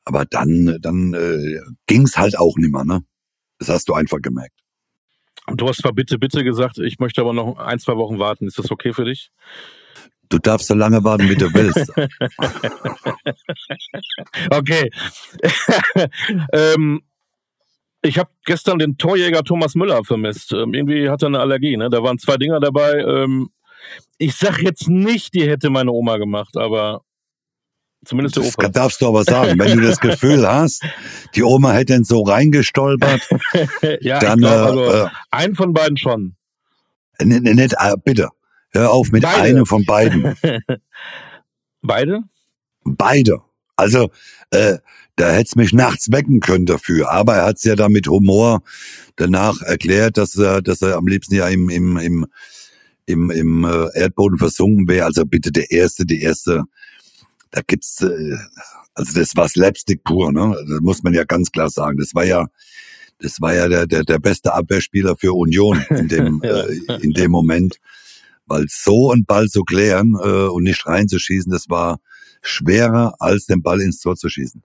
Aber 0.03 0.25
dann, 0.25 0.77
dann 0.81 1.13
äh, 1.13 1.59
ging 1.87 2.07
halt 2.13 2.37
auch 2.37 2.57
nicht 2.57 2.71
mehr, 2.71 2.85
ne? 2.85 3.03
Das 3.57 3.69
hast 3.69 3.89
du 3.89 3.93
einfach 3.93 4.21
gemerkt. 4.21 4.53
Du 5.55 5.67
hast 5.67 5.81
zwar 5.81 5.93
bitte, 5.93 6.19
bitte 6.19 6.43
gesagt, 6.43 6.77
ich 6.77 6.99
möchte 6.99 7.21
aber 7.21 7.33
noch 7.33 7.57
ein, 7.57 7.79
zwei 7.79 7.95
Wochen 7.95 8.19
warten. 8.19 8.47
Ist 8.47 8.59
das 8.59 8.69
okay 8.69 8.91
für 8.91 9.05
dich? 9.05 9.31
Du 10.29 10.39
darfst 10.39 10.67
so 10.67 10.73
lange 10.73 11.05
warten, 11.05 11.29
wie 11.29 11.35
du 11.35 11.53
willst. 11.53 11.89
okay. 14.51 14.89
ähm, 16.51 17.01
ich 18.01 18.17
habe 18.17 18.29
gestern 18.45 18.79
den 18.79 18.97
Torjäger 18.97 19.43
Thomas 19.43 19.75
Müller 19.75 20.03
vermisst. 20.03 20.53
Ähm, 20.53 20.73
irgendwie 20.73 21.09
hat 21.09 21.23
er 21.23 21.27
eine 21.27 21.39
Allergie. 21.39 21.77
Ne? 21.77 21.89
Da 21.89 22.03
waren 22.03 22.17
zwei 22.17 22.37
Dinger 22.37 22.59
dabei. 22.59 22.99
Ähm, 22.99 23.49
ich 24.17 24.35
sag 24.35 24.61
jetzt 24.61 24.87
nicht, 24.87 25.33
die 25.33 25.47
hätte 25.49 25.69
meine 25.69 25.91
Oma 25.91 26.17
gemacht, 26.17 26.57
aber 26.57 27.01
Zumindest 28.05 28.37
der 28.37 28.43
Opa. 28.43 28.63
Das 28.63 28.71
darfst 28.71 29.01
du 29.01 29.07
aber 29.07 29.23
sagen. 29.23 29.59
Wenn 29.59 29.79
du 29.79 29.85
das 29.85 29.99
Gefühl 29.99 30.47
hast, 30.47 30.83
die 31.35 31.43
Oma 31.43 31.73
hätte 31.73 31.93
ihn 31.93 32.03
so 32.03 32.21
reingestolpert, 32.21 33.27
ja, 34.01 34.19
dann. 34.19 34.39
Glaub, 34.39 34.53
also, 34.53 34.83
äh, 34.85 35.07
ein 35.31 35.55
von 35.55 35.73
beiden 35.73 35.97
schon. 35.97 36.35
Nicht, 37.19 37.43
nicht, 37.43 37.73
äh, 37.73 37.95
bitte. 38.03 38.29
Hör 38.71 38.91
auf 38.91 39.11
mit 39.11 39.23
Beide. 39.23 39.41
einem 39.41 39.65
von 39.65 39.83
beiden. 39.85 40.35
Beide? 41.81 42.21
Beide. 42.83 43.41
Also, 43.75 44.09
äh, 44.51 44.77
da 45.17 45.31
hätte 45.31 45.49
es 45.49 45.55
mich 45.55 45.73
nachts 45.73 46.11
wecken 46.11 46.39
können 46.39 46.65
dafür. 46.65 47.11
Aber 47.11 47.35
er 47.35 47.45
hat 47.47 47.57
es 47.57 47.63
ja 47.63 47.75
da 47.75 47.89
mit 47.89 48.07
Humor 48.07 48.61
danach 49.17 49.61
erklärt, 49.61 50.17
dass 50.17 50.35
er, 50.37 50.61
dass 50.61 50.81
er 50.81 50.95
am 50.95 51.07
liebsten 51.07 51.35
ja 51.35 51.47
im, 51.47 51.69
im, 51.69 51.97
im, 51.97 52.25
im, 53.05 53.31
im 53.31 53.63
äh, 53.65 53.99
Erdboden 53.99 54.37
versunken 54.37 54.87
wäre. 54.87 55.05
Also 55.05 55.25
bitte 55.25 55.51
der 55.51 55.71
erste, 55.71 56.05
die 56.05 56.21
erste 56.21 56.63
da 57.51 57.61
gibt's, 57.65 58.01
äh, 58.01 58.37
also 58.93 59.19
das 59.19 59.35
war 59.35 59.47
Slapstick 59.47 60.03
pur, 60.03 60.31
ne? 60.31 60.55
Das 60.69 60.81
muss 60.81 61.03
man 61.03 61.13
ja 61.13 61.23
ganz 61.23 61.51
klar 61.51 61.69
sagen. 61.69 61.97
Das 61.97 62.13
war 62.13 62.25
ja, 62.25 62.47
das 63.19 63.41
war 63.41 63.53
ja 63.53 63.67
der, 63.67 63.87
der, 63.87 64.03
der 64.03 64.19
beste 64.19 64.53
Abwehrspieler 64.53 65.15
für 65.17 65.33
Union 65.33 65.83
in 65.89 66.07
dem, 66.07 66.41
ja. 66.43 66.61
äh, 66.63 67.01
in 67.01 67.13
dem 67.13 67.31
Moment. 67.31 67.79
Weil 68.45 68.65
so 68.69 69.11
einen 69.11 69.25
Ball 69.25 69.49
zu 69.49 69.63
klären 69.63 70.15
äh, 70.21 70.47
und 70.47 70.63
nicht 70.63 70.85
reinzuschießen, 70.85 71.51
das 71.51 71.69
war 71.69 71.99
schwerer, 72.41 73.15
als 73.19 73.45
den 73.45 73.61
Ball 73.61 73.81
ins 73.81 73.99
Tor 73.99 74.15
zu 74.15 74.29
schießen. 74.29 74.63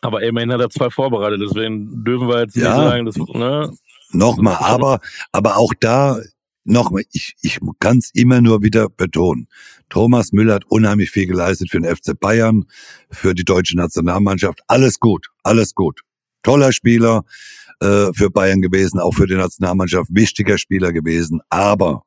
Aber 0.00 0.22
immerhin 0.22 0.52
hat 0.52 0.60
er 0.60 0.70
zwei 0.70 0.90
vorbereitet, 0.90 1.40
deswegen 1.42 2.04
dürfen 2.04 2.28
wir 2.28 2.40
jetzt 2.40 2.56
nicht 2.56 2.64
sagen, 2.64 3.06
dass, 3.06 3.16
ne? 3.16 3.72
Nochmal, 4.12 4.56
aber, 4.60 5.00
aber 5.32 5.56
auch 5.56 5.72
da 5.80 6.18
nochmal, 6.64 7.02
ich, 7.12 7.34
ich 7.42 7.58
kann 7.80 7.98
es 7.98 8.10
immer 8.14 8.40
nur 8.40 8.62
wieder 8.62 8.88
betonen. 8.88 9.48
Thomas 9.88 10.32
Müller 10.32 10.54
hat 10.54 10.64
unheimlich 10.68 11.10
viel 11.10 11.26
geleistet 11.26 11.70
für 11.70 11.80
den 11.80 11.94
FC 11.94 12.18
Bayern, 12.18 12.64
für 13.10 13.34
die 13.34 13.44
deutsche 13.44 13.76
Nationalmannschaft. 13.76 14.60
Alles 14.66 15.00
gut, 15.00 15.28
alles 15.42 15.74
gut. 15.74 16.00
Toller 16.42 16.72
Spieler 16.72 17.24
äh, 17.80 18.12
für 18.12 18.30
Bayern 18.30 18.60
gewesen, 18.60 19.00
auch 19.00 19.14
für 19.14 19.26
die 19.26 19.34
Nationalmannschaft, 19.34 20.10
wichtiger 20.12 20.58
Spieler 20.58 20.92
gewesen. 20.92 21.40
Aber 21.48 22.04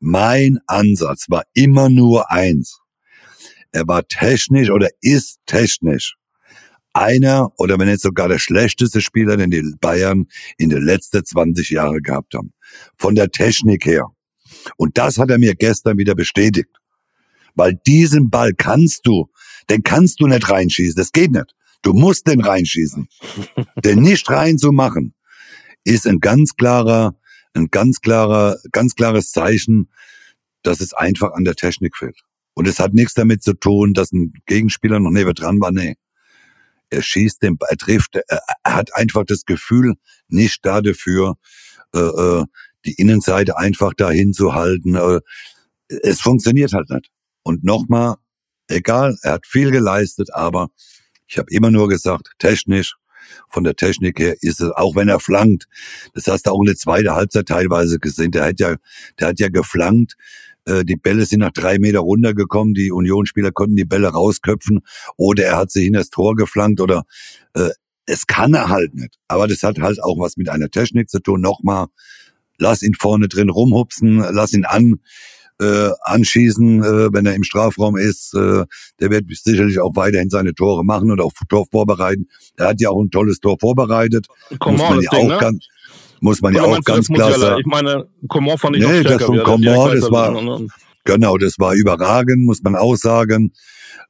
mein 0.00 0.58
Ansatz 0.66 1.26
war 1.28 1.44
immer 1.54 1.88
nur 1.88 2.30
eins. 2.30 2.80
Er 3.70 3.86
war 3.88 4.06
technisch 4.06 4.70
oder 4.70 4.88
ist 5.00 5.38
technisch 5.46 6.16
einer 6.92 7.52
oder 7.58 7.78
wenn 7.78 7.88
nicht 7.88 8.00
sogar 8.00 8.28
der 8.28 8.38
schlechteste 8.38 9.00
Spieler, 9.00 9.36
den 9.36 9.50
die 9.50 9.62
Bayern 9.80 10.26
in 10.58 10.68
den 10.68 10.82
letzten 10.82 11.24
20 11.24 11.70
Jahren 11.70 12.02
gehabt 12.02 12.34
haben. 12.34 12.52
Von 12.96 13.14
der 13.14 13.30
Technik 13.30 13.86
her. 13.86 14.06
Und 14.76 14.98
das 14.98 15.18
hat 15.18 15.30
er 15.30 15.38
mir 15.38 15.54
gestern 15.54 15.98
wieder 15.98 16.14
bestätigt. 16.14 16.70
Weil 17.54 17.74
diesen 17.86 18.30
Ball 18.30 18.52
kannst 18.54 19.06
du, 19.06 19.30
den 19.70 19.82
kannst 19.82 20.20
du 20.20 20.26
nicht 20.26 20.48
reinschießen. 20.48 20.96
Das 20.96 21.12
geht 21.12 21.32
nicht. 21.32 21.54
Du 21.82 21.92
musst 21.92 22.26
den 22.26 22.40
reinschießen. 22.40 23.08
den 23.84 24.00
nicht 24.00 24.28
reinzumachen, 24.30 25.14
ist 25.84 26.06
ein 26.06 26.20
ganz 26.20 26.54
klarer, 26.56 27.16
ein 27.54 27.68
ganz 27.70 28.00
klarer, 28.00 28.58
ganz 28.70 28.94
klares 28.94 29.32
Zeichen, 29.32 29.90
dass 30.62 30.80
es 30.80 30.94
einfach 30.94 31.32
an 31.32 31.44
der 31.44 31.56
Technik 31.56 31.96
fehlt. 31.96 32.20
Und 32.54 32.68
es 32.68 32.78
hat 32.78 32.94
nichts 32.94 33.14
damit 33.14 33.42
zu 33.42 33.54
tun, 33.54 33.94
dass 33.94 34.12
ein 34.12 34.32
Gegenspieler 34.46 35.00
noch 35.00 35.10
neben 35.10 35.34
dran 35.34 35.60
war. 35.60 35.72
Nee 35.72 35.96
er 36.92 37.02
schießt 37.02 37.42
den, 37.42 37.56
er 37.68 37.76
trifft, 37.76 38.16
er, 38.16 38.40
er 38.62 38.74
hat 38.74 38.94
einfach 38.94 39.24
das 39.24 39.44
Gefühl, 39.44 39.94
nicht 40.28 40.64
da 40.64 40.80
dafür, 40.80 41.36
äh, 41.94 41.98
äh, 41.98 42.44
die 42.84 42.94
Innenseite 42.94 43.56
einfach 43.56 43.94
dahin 43.94 44.32
zu 44.32 44.54
halten. 44.54 44.94
Äh, 44.94 45.20
es 46.02 46.20
funktioniert 46.20 46.72
halt 46.72 46.90
nicht. 46.90 47.10
Und 47.42 47.64
nochmal, 47.64 48.16
egal, 48.68 49.16
er 49.22 49.32
hat 49.32 49.46
viel 49.46 49.70
geleistet, 49.70 50.32
aber 50.32 50.68
ich 51.26 51.38
habe 51.38 51.50
immer 51.50 51.70
nur 51.70 51.88
gesagt, 51.88 52.32
technisch, 52.38 52.94
von 53.48 53.64
der 53.64 53.76
Technik 53.76 54.18
her 54.18 54.36
ist 54.40 54.60
es, 54.60 54.70
auch 54.72 54.96
wenn 54.96 55.08
er 55.08 55.20
flankt, 55.20 55.66
das 56.12 56.26
hast 56.26 56.46
du 56.46 56.50
auch 56.50 56.60
in 56.60 56.66
der 56.66 56.76
zweiten 56.76 57.10
Halbzeit 57.10 57.46
teilweise 57.46 57.98
gesehen, 57.98 58.32
der 58.32 58.44
hat 58.44 58.60
ja, 58.60 58.76
der 59.18 59.28
hat 59.28 59.40
ja 59.40 59.48
geflankt, 59.48 60.16
äh, 60.66 60.84
die 60.84 60.96
Bälle 60.96 61.26
sind 61.26 61.40
nach 61.40 61.52
drei 61.52 61.78
Meter 61.78 62.00
runtergekommen, 62.00 62.74
die 62.74 62.92
Unionsspieler 62.92 63.52
konnten 63.52 63.76
die 63.76 63.84
Bälle 63.84 64.08
rausköpfen 64.08 64.80
oder 65.16 65.44
er 65.44 65.56
hat 65.58 65.70
sie 65.70 65.84
hin 65.84 65.94
das 65.94 66.10
Tor 66.10 66.36
geflankt 66.36 66.80
oder 66.80 67.04
äh, 67.54 67.70
es 68.06 68.26
kann 68.26 68.54
er 68.54 68.68
halt 68.68 68.94
nicht. 68.94 69.16
Aber 69.28 69.46
das 69.46 69.62
hat 69.62 69.78
halt 69.78 70.02
auch 70.02 70.18
was 70.18 70.36
mit 70.36 70.48
einer 70.48 70.68
Technik 70.68 71.08
zu 71.08 71.20
tun. 71.20 71.40
Nochmal, 71.40 71.86
lass 72.58 72.82
ihn 72.82 72.94
vorne 72.94 73.28
drin 73.28 73.48
rumhupsen, 73.48 74.18
lass 74.18 74.52
ihn 74.52 74.64
an, 74.64 75.00
äh, 75.60 75.90
anschießen, 76.02 76.82
äh, 76.82 77.12
wenn 77.12 77.26
er 77.26 77.34
im 77.34 77.44
Strafraum 77.44 77.96
ist. 77.96 78.34
Äh, 78.34 78.64
der 79.00 79.10
wird 79.10 79.26
sicherlich 79.30 79.80
auch 79.80 79.94
weiterhin 79.94 80.30
seine 80.30 80.54
Tore 80.54 80.84
machen 80.84 81.10
oder 81.10 81.24
auch 81.24 81.32
Tor 81.48 81.66
vorbereiten. 81.70 82.28
Er 82.56 82.68
hat 82.68 82.80
ja 82.80 82.90
auch 82.90 83.00
ein 83.00 83.10
tolles 83.10 83.38
Tor 83.38 83.56
vorbereitet. 83.60 84.26
Muss 84.50 84.80
man 84.80 85.00
ja 85.00 85.10
auch 85.12 85.28
ne? 85.28 85.38
ganz, 85.38 85.66
muss 86.22 86.40
man 86.40 86.54
Oder 86.54 86.64
ja 86.66 86.78
auch 86.78 86.84
ganz 86.84 87.08
klar 87.08 87.32
sagen. 87.32 87.60
Ich 87.60 87.66
meine, 87.66 88.08
Coman 88.28 88.56
fand 88.56 88.76
ich 88.76 88.86
nee, 88.86 89.02
noch 89.02 89.10
das 89.10 89.24
von 89.24 89.42
Coman, 89.42 89.90
das 89.90 90.10
war, 90.10 90.60
genau, 91.04 91.36
das 91.36 91.58
war 91.58 91.74
überragend, 91.74 92.44
muss 92.44 92.62
man 92.62 92.76
auch 92.76 92.94
sagen. 92.94 93.52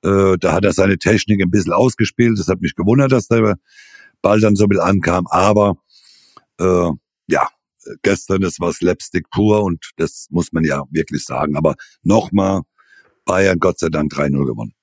Äh, 0.03 0.37
da 0.39 0.53
hat 0.53 0.65
er 0.65 0.75
seine 0.75 0.99
Technik 0.99 1.41
ein 1.41 1.51
bisschen 1.51 1.73
ausgespielt. 1.73 2.39
Das 2.39 2.49
hat 2.49 2.61
mich 2.61 2.75
gewundert, 2.75 3.13
dass 3.13 3.29
der 3.29 3.57
Ball 4.21 4.41
dann 4.41 4.57
so 4.57 4.67
viel 4.69 4.81
ankam. 4.81 5.27
Aber 5.29 5.77
äh, 6.61 6.91
ja, 7.29 7.49
gestern, 8.03 8.43
das 8.43 8.61
war 8.61 8.75
Slapstick 8.75 9.31
pur 9.31 9.63
und 9.63 9.93
das 9.97 10.27
muss 10.31 10.53
man 10.53 10.65
ja 10.65 10.83
wirklich 10.91 11.25
sagen. 11.25 11.57
Aber 11.57 11.77
nochmal, 12.03 12.61
Bayern 13.25 13.59
Gott 13.59 13.79
sei 13.79 13.89
Dank 13.89 14.13
3-0 14.13 14.45
gewonnen. 14.45 14.75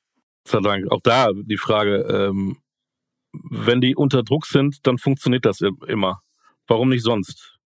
Gott 0.46 0.52
sei 0.52 0.60
Dank. 0.62 0.92
Auch 0.92 1.02
da 1.04 1.32
die 1.34 1.58
Frage, 1.58 2.08
ähm, 2.10 2.58
wenn 3.52 3.82
die 3.82 3.96
unter 3.96 4.24
Druck 4.24 4.48
sind, 4.48 4.88
dann 4.88 4.98
funktioniert 4.98 5.46
das 5.46 5.62
immer. 5.88 6.24
Warum 6.70 6.90
nicht 6.90 7.04
sonst? 7.04 7.58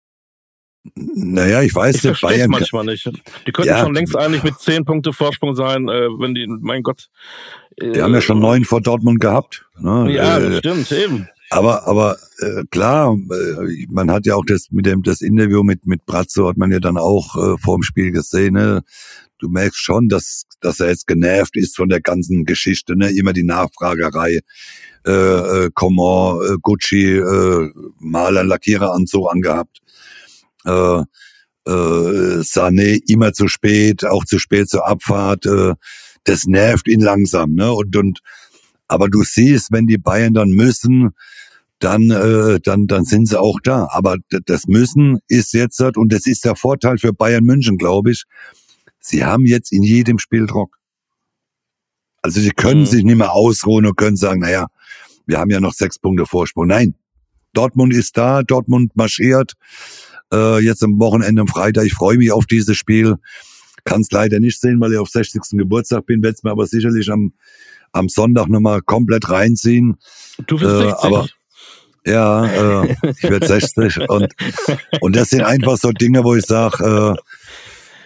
Naja, 0.94 1.62
ich 1.62 1.74
weiß, 1.74 1.96
ich 1.96 2.03
der 2.03 2.16
Bayern 2.20 2.50
manchmal 2.50 2.84
nicht. 2.84 3.09
Die 3.46 3.53
könnten 3.53 3.68
ja, 3.68 3.80
schon 3.80 3.94
längst 3.94 4.16
eigentlich 4.16 4.42
mit 4.42 4.59
zehn 4.59 4.84
Punkte 4.84 5.12
Vorsprung 5.12 5.55
sein, 5.55 5.88
äh, 5.88 6.09
wenn 6.18 6.34
die, 6.34 6.46
mein 6.48 6.82
Gott. 6.82 7.09
Äh, 7.76 7.92
die 7.92 8.03
haben 8.03 8.14
ja 8.14 8.20
schon 8.20 8.40
neun 8.40 8.64
vor 8.64 8.80
Dortmund 8.80 9.20
gehabt. 9.20 9.64
Ne? 9.78 10.12
Ja, 10.12 10.38
äh, 10.38 10.50
das 10.50 10.59
stimmt, 10.59 10.90
eben. 10.90 11.28
Aber, 11.53 11.86
aber 11.86 12.16
äh, 12.38 12.64
klar, 12.70 13.14
äh, 13.14 13.86
man 13.90 14.11
hat 14.11 14.24
ja 14.24 14.36
auch 14.36 14.44
das 14.46 14.68
mit 14.70 14.86
dem 14.86 15.03
das 15.03 15.20
Interview 15.20 15.62
mit 15.62 15.86
mit 15.86 16.07
Brazzo 16.07 16.48
hat 16.48 16.57
man 16.57 16.72
ja 16.72 16.80
dann 16.80 16.96
auch 16.96 17.36
äh, 17.36 17.59
vor 17.59 17.76
dem 17.76 17.82
Spiel 17.82 18.11
gesehen. 18.11 18.55
Ne? 18.55 18.82
Du 19.38 19.50
merkst 19.50 19.78
schon, 19.78 20.09
dass 20.09 20.44
dass 20.62 20.80
er 20.80 20.88
jetzt 20.88 21.07
genervt 21.07 21.55
ist 21.59 21.76
von 21.76 21.90
der 21.90 22.00
ganzen 22.00 22.46
Geschichte. 22.46 22.96
Ne? 22.96 23.11
Immer 23.11 23.34
die 23.34 23.42
Nachfragerei 23.42 24.40
äh, 25.07 25.11
äh, 25.11 25.70
Coman, 25.74 26.40
äh, 26.40 26.57
Gucci, 26.62 27.16
äh, 27.18 27.70
Maler, 27.98 28.44
Lackiereranzug 28.44 29.30
angehabt. 29.30 29.80
Äh, 30.64 31.03
äh, 31.66 32.40
Sané 32.44 32.98
immer 33.07 33.34
zu 33.34 33.46
spät, 33.48 34.07
auch 34.07 34.24
zu 34.24 34.38
spät 34.38 34.70
zur 34.70 34.88
Abfahrt. 34.88 35.44
Äh, 35.44 35.74
das 36.24 36.46
nervt 36.46 36.88
ihn 36.88 37.00
langsam, 37.00 37.53
ne? 37.53 37.70
Und 37.72 37.94
und 37.94 38.20
aber 38.88 39.09
du 39.09 39.22
siehst, 39.22 39.70
wenn 39.70 39.86
die 39.86 39.98
Bayern 39.98 40.34
dann 40.34 40.50
müssen, 40.50 41.11
dann 41.83 42.11
äh, 42.11 42.61
dann 42.62 42.87
dann 42.87 43.05
sind 43.05 43.26
sie 43.26 43.41
auch 43.41 43.61
da. 43.61 43.89
Aber 43.91 44.16
das 44.47 44.66
müssen 44.66 45.18
ist 45.28 45.53
jetzt 45.53 45.80
und 45.80 46.12
das 46.12 46.26
ist 46.26 46.45
der 46.45 46.57
Vorteil 46.57 46.99
für 46.99 47.12
Bayern 47.12 47.45
München, 47.45 47.76
glaube 47.76 48.12
ich. 48.12 48.24
Sie 49.01 49.24
haben 49.24 49.47
jetzt 49.47 49.72
in 49.72 49.83
jedem 49.83 50.18
Spiel 50.18 50.47
Druck. 50.47 50.78
Also 52.22 52.41
sie 52.41 52.51
können 52.51 52.83
mhm. 52.83 52.87
sich 52.87 53.03
nicht 53.03 53.16
mehr 53.16 53.33
ausruhen 53.33 53.85
und 53.85 53.97
können 53.97 54.16
sagen, 54.16 54.41
naja, 54.41 54.68
wir 55.26 55.39
haben 55.39 55.51
ja 55.51 55.61
noch 55.61 55.72
sechs 55.72 55.99
Punkte 55.99 56.24
Vorsprung. 56.24 56.68
Nein, 56.68 56.95
Dortmund 57.53 57.93
ist 57.93 58.16
da, 58.16 58.43
Dortmund 58.43 58.95
marschiert. 58.95 59.55
Äh, 60.33 60.61
jetzt 60.61 60.85
am 60.85 61.01
Wochenende, 61.01 61.43
am 61.43 61.49
Freitag, 61.49 61.85
ich 61.85 61.95
freue 61.95 62.16
mich 62.16 62.30
auf 62.30 62.47
dieses 62.47 62.76
Spiel. 62.76 63.16
Kann 63.85 64.03
es 64.03 64.11
leider 64.12 64.39
nicht 64.39 64.61
sehen, 64.61 64.80
weil 64.80 64.93
ich 64.93 64.99
auf 64.99 65.09
60. 65.09 65.59
Geburtstag 65.59 66.07
bin, 66.07 66.22
werde 66.22 66.37
es 66.37 66.45
mir 66.45 66.53
aber 66.53 66.66
sicherlich 66.68 67.11
am, 67.11 67.33
am 67.91 68.09
Sonntag 68.09 68.49
nochmal 68.49 68.80
komplett 68.83 69.28
reinziehen. 69.28 69.97
Du 70.47 70.59
bist 70.59 70.70
äh, 70.70 70.91
60. 70.91 71.05
Aber 71.05 71.26
ja, 72.05 72.82
äh, 72.82 72.96
ich 73.16 73.22
werde 73.22 73.46
60 73.46 74.09
und 74.09 74.32
und 75.00 75.16
das 75.16 75.30
sind 75.30 75.42
einfach 75.42 75.76
so 75.76 75.90
Dinge, 75.92 76.24
wo 76.24 76.34
ich 76.34 76.44
sage, 76.44 77.16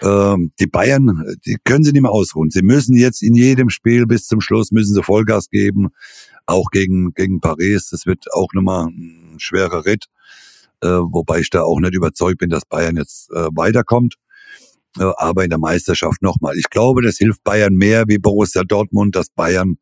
äh, 0.03 0.07
äh, 0.07 0.37
die 0.61 0.67
Bayern, 0.67 1.37
die 1.47 1.57
können 1.65 1.85
sie 1.85 1.93
nicht 1.93 2.03
mehr 2.03 2.11
ausruhen. 2.11 2.51
Sie 2.51 2.63
müssen 2.63 2.97
jetzt 2.97 3.23
in 3.23 3.35
jedem 3.35 3.71
Spiel 3.71 4.07
bis 4.07 4.27
zum 4.27 4.41
Schluss 4.41 4.71
müssen 4.71 4.95
sie 4.95 5.03
Vollgas 5.03 5.49
geben 5.49 5.89
auch 6.47 6.71
gegen, 6.71 7.13
gegen 7.13 7.41
Paris. 7.41 7.91
Das 7.91 8.07
wird 8.07 8.33
auch 8.33 8.49
nochmal 8.55 8.87
ein 8.87 9.37
schwerer 9.39 9.85
Ritt, 9.85 10.07
äh, 10.81 10.89
wobei 10.89 11.41
ich 11.41 11.51
da 11.51 11.63
auch 11.63 11.81
nicht 11.81 11.95
überzeugt 11.95 12.39
bin, 12.39 12.51
dass 12.51 12.65
Bayern 12.65 12.97
jetzt 12.97 13.31
äh, 13.31 13.49
weiterkommt. 13.53 14.17
Äh, 14.99 15.13
aber 15.17 15.45
in 15.45 15.51
der 15.51 15.59
Meisterschaft 15.59 16.23
nochmal. 16.23 16.57
Ich 16.57 16.71
glaube, 16.71 17.03
das 17.03 17.19
hilft 17.19 17.45
Bayern 17.45 17.75
mehr 17.75 18.05
wie 18.07 18.19
Borussia 18.19 18.63
Dortmund, 18.63 19.15
dass 19.17 19.29
Bayern 19.29 19.79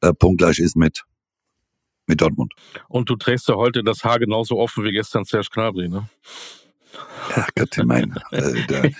äh, 0.00 0.12
punktgleich 0.12 0.58
ist 0.58 0.76
mit, 0.76 1.04
mit 2.08 2.20
Dortmund. 2.20 2.54
Und 2.88 3.08
du 3.10 3.16
trägst 3.16 3.48
ja 3.48 3.54
heute 3.54 3.84
das 3.84 4.04
Haar 4.04 4.18
genauso 4.18 4.58
offen 4.58 4.84
wie 4.84 4.92
gestern 4.92 5.24
Serge 5.24 5.48
Gnabry, 5.52 5.88
ne? 5.88 6.08
Ja 7.36 7.46
Gott, 7.54 7.76
ich 7.76 7.84
meine, 7.84 8.14
äh, 8.30 8.90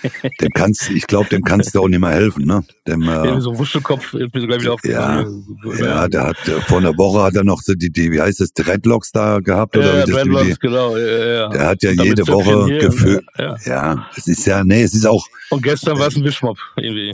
dem 0.41 0.51
kannst, 0.53 0.89
ich 0.91 1.07
glaube, 1.07 1.29
dem 1.29 1.41
kannst 1.41 1.73
du 1.73 1.81
auch 1.81 1.87
nicht 1.87 1.99
mehr 1.99 2.11
helfen, 2.11 2.45
ne? 2.45 2.63
Dem, 2.87 3.03
äh, 3.03 3.41
so 3.41 3.57
Wuschelkopf, 3.57 4.13
ist 4.13 4.33
mir 4.33 4.47
gleich 4.47 4.61
wieder 4.61 4.73
aufgefallen. 4.73 5.45
Ja, 5.77 5.85
ja, 5.85 6.07
der 6.07 6.27
hat 6.27 6.47
äh, 6.47 6.61
vor 6.61 6.77
einer 6.77 6.95
Woche 6.97 7.23
hat 7.23 7.35
er 7.35 7.43
noch 7.43 7.61
so 7.61 7.73
die, 7.73 7.89
die 7.89 8.11
wie 8.11 8.21
heißt 8.21 8.41
es, 8.41 8.53
Dreadlocks 8.53 9.11
da 9.11 9.39
gehabt 9.39 9.75
ja, 9.75 9.81
oder 9.81 9.93
wie 9.93 9.99
das 9.99 10.09
Dreadlocks, 10.09 10.47
die, 10.47 10.55
genau. 10.59 10.97
Ja, 10.97 11.07
ja. 11.07 11.49
Der 11.49 11.65
hat 11.67 11.83
ja 11.83 11.91
jede 11.91 12.27
Woche 12.27 12.77
gefühlt. 12.77 13.25
Ja. 13.37 13.55
ja, 13.65 14.07
es 14.15 14.27
ist 14.27 14.45
ja, 14.45 14.63
nee, 14.63 14.83
es 14.83 14.93
ist 14.93 15.05
auch. 15.05 15.25
Und 15.49 15.63
gestern 15.63 15.97
war 15.97 16.07
es 16.07 16.15
ein 16.15 16.23
Wischmopp 16.23 16.57
irgendwie. 16.75 17.13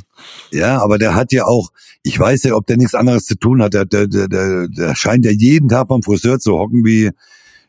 Ja, 0.51 0.81
aber 0.81 0.97
der 0.97 1.15
hat 1.15 1.31
ja 1.31 1.45
auch, 1.45 1.69
ich 2.03 2.19
weiß 2.19 2.43
ja, 2.43 2.55
ob 2.55 2.67
der 2.67 2.77
nichts 2.77 2.93
anderes 2.93 3.25
zu 3.25 3.37
tun 3.37 3.61
hat. 3.61 3.73
Der, 3.73 3.85
der, 3.85 4.07
der, 4.07 4.67
der 4.67 4.95
scheint 4.95 5.25
ja 5.25 5.31
jeden 5.31 5.69
Tag 5.69 5.87
beim 5.87 6.03
Friseur 6.03 6.39
zu 6.39 6.57
hocken 6.57 6.83
wie 6.83 7.11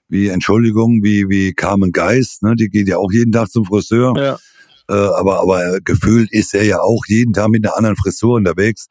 wie 0.09 0.29
Entschuldigung, 0.29 1.03
wie, 1.03 1.29
wie 1.29 1.53
Carmen 1.53 1.93
Geist, 1.93 2.43
ne? 2.43 2.55
die 2.55 2.69
geht 2.69 2.89
ja 2.89 2.99
auch 2.99 3.11
jeden 3.13 3.33
Tag 3.33 3.51
zum 3.51 3.65
Friseur. 3.65 4.15
Ja. 4.17 4.39
Äh, 4.89 4.95
aber, 4.95 5.41
aber 5.41 5.81
gefühlt 5.81 6.33
ist 6.33 6.55
er 6.55 6.65
ja 6.65 6.81
auch 6.81 7.05
jeden 7.07 7.33
Tag 7.33 7.49
mit 7.49 7.65
einer 7.65 7.77
anderen 7.77 7.97
Frisur 7.97 8.37
unterwegs. 8.37 8.87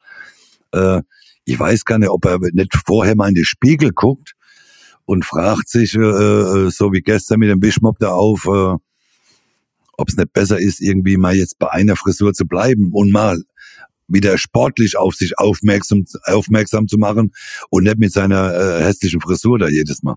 Äh, 0.74 1.02
ich 1.46 1.60
weiß 1.60 1.86
gar 1.86 2.00
nicht, 2.00 2.10
ob 2.10 2.26
er 2.26 2.40
nicht 2.40 2.76
vorher 2.86 3.16
mal 3.16 3.30
in 3.30 3.36
den 3.36 3.46
Spiegel 3.46 3.92
guckt 3.92 4.34
und 5.06 5.24
fragt 5.24 5.70
sich, 5.70 5.96
äh, 5.96 6.00
äh 6.00 6.70
so 6.70 6.92
wie 6.92 7.02
gestern 7.02 7.40
mit 7.40 7.50
dem 7.50 7.60
Bischmob 7.60 7.98
da 8.00 8.10
auf, 8.10 8.46
äh, 8.46 8.76
ob 9.98 10.10
es 10.10 10.18
nicht 10.18 10.34
besser 10.34 10.60
ist, 10.60 10.82
irgendwie 10.82 11.16
mal 11.16 11.36
jetzt 11.36 11.60
bei 11.60 11.70
einer 11.72 11.96
Frisur 11.96 12.34
zu 12.34 12.46
bleiben 12.46 12.90
und 12.92 13.12
mal 13.12 13.42
wieder 14.08 14.38
sportlich 14.38 14.98
auf 14.98 15.16
sich 15.16 15.38
aufmerksam, 15.40 16.06
aufmerksam 16.26 16.88
zu 16.88 16.98
machen 16.98 17.32
und 17.70 17.84
nicht 17.84 17.98
mit 17.98 18.12
seiner 18.12 18.54
äh, 18.54 18.84
hässlichen 18.84 19.22
Frisur 19.22 19.58
da 19.58 19.70
jedes 19.70 20.04
Mal 20.04 20.16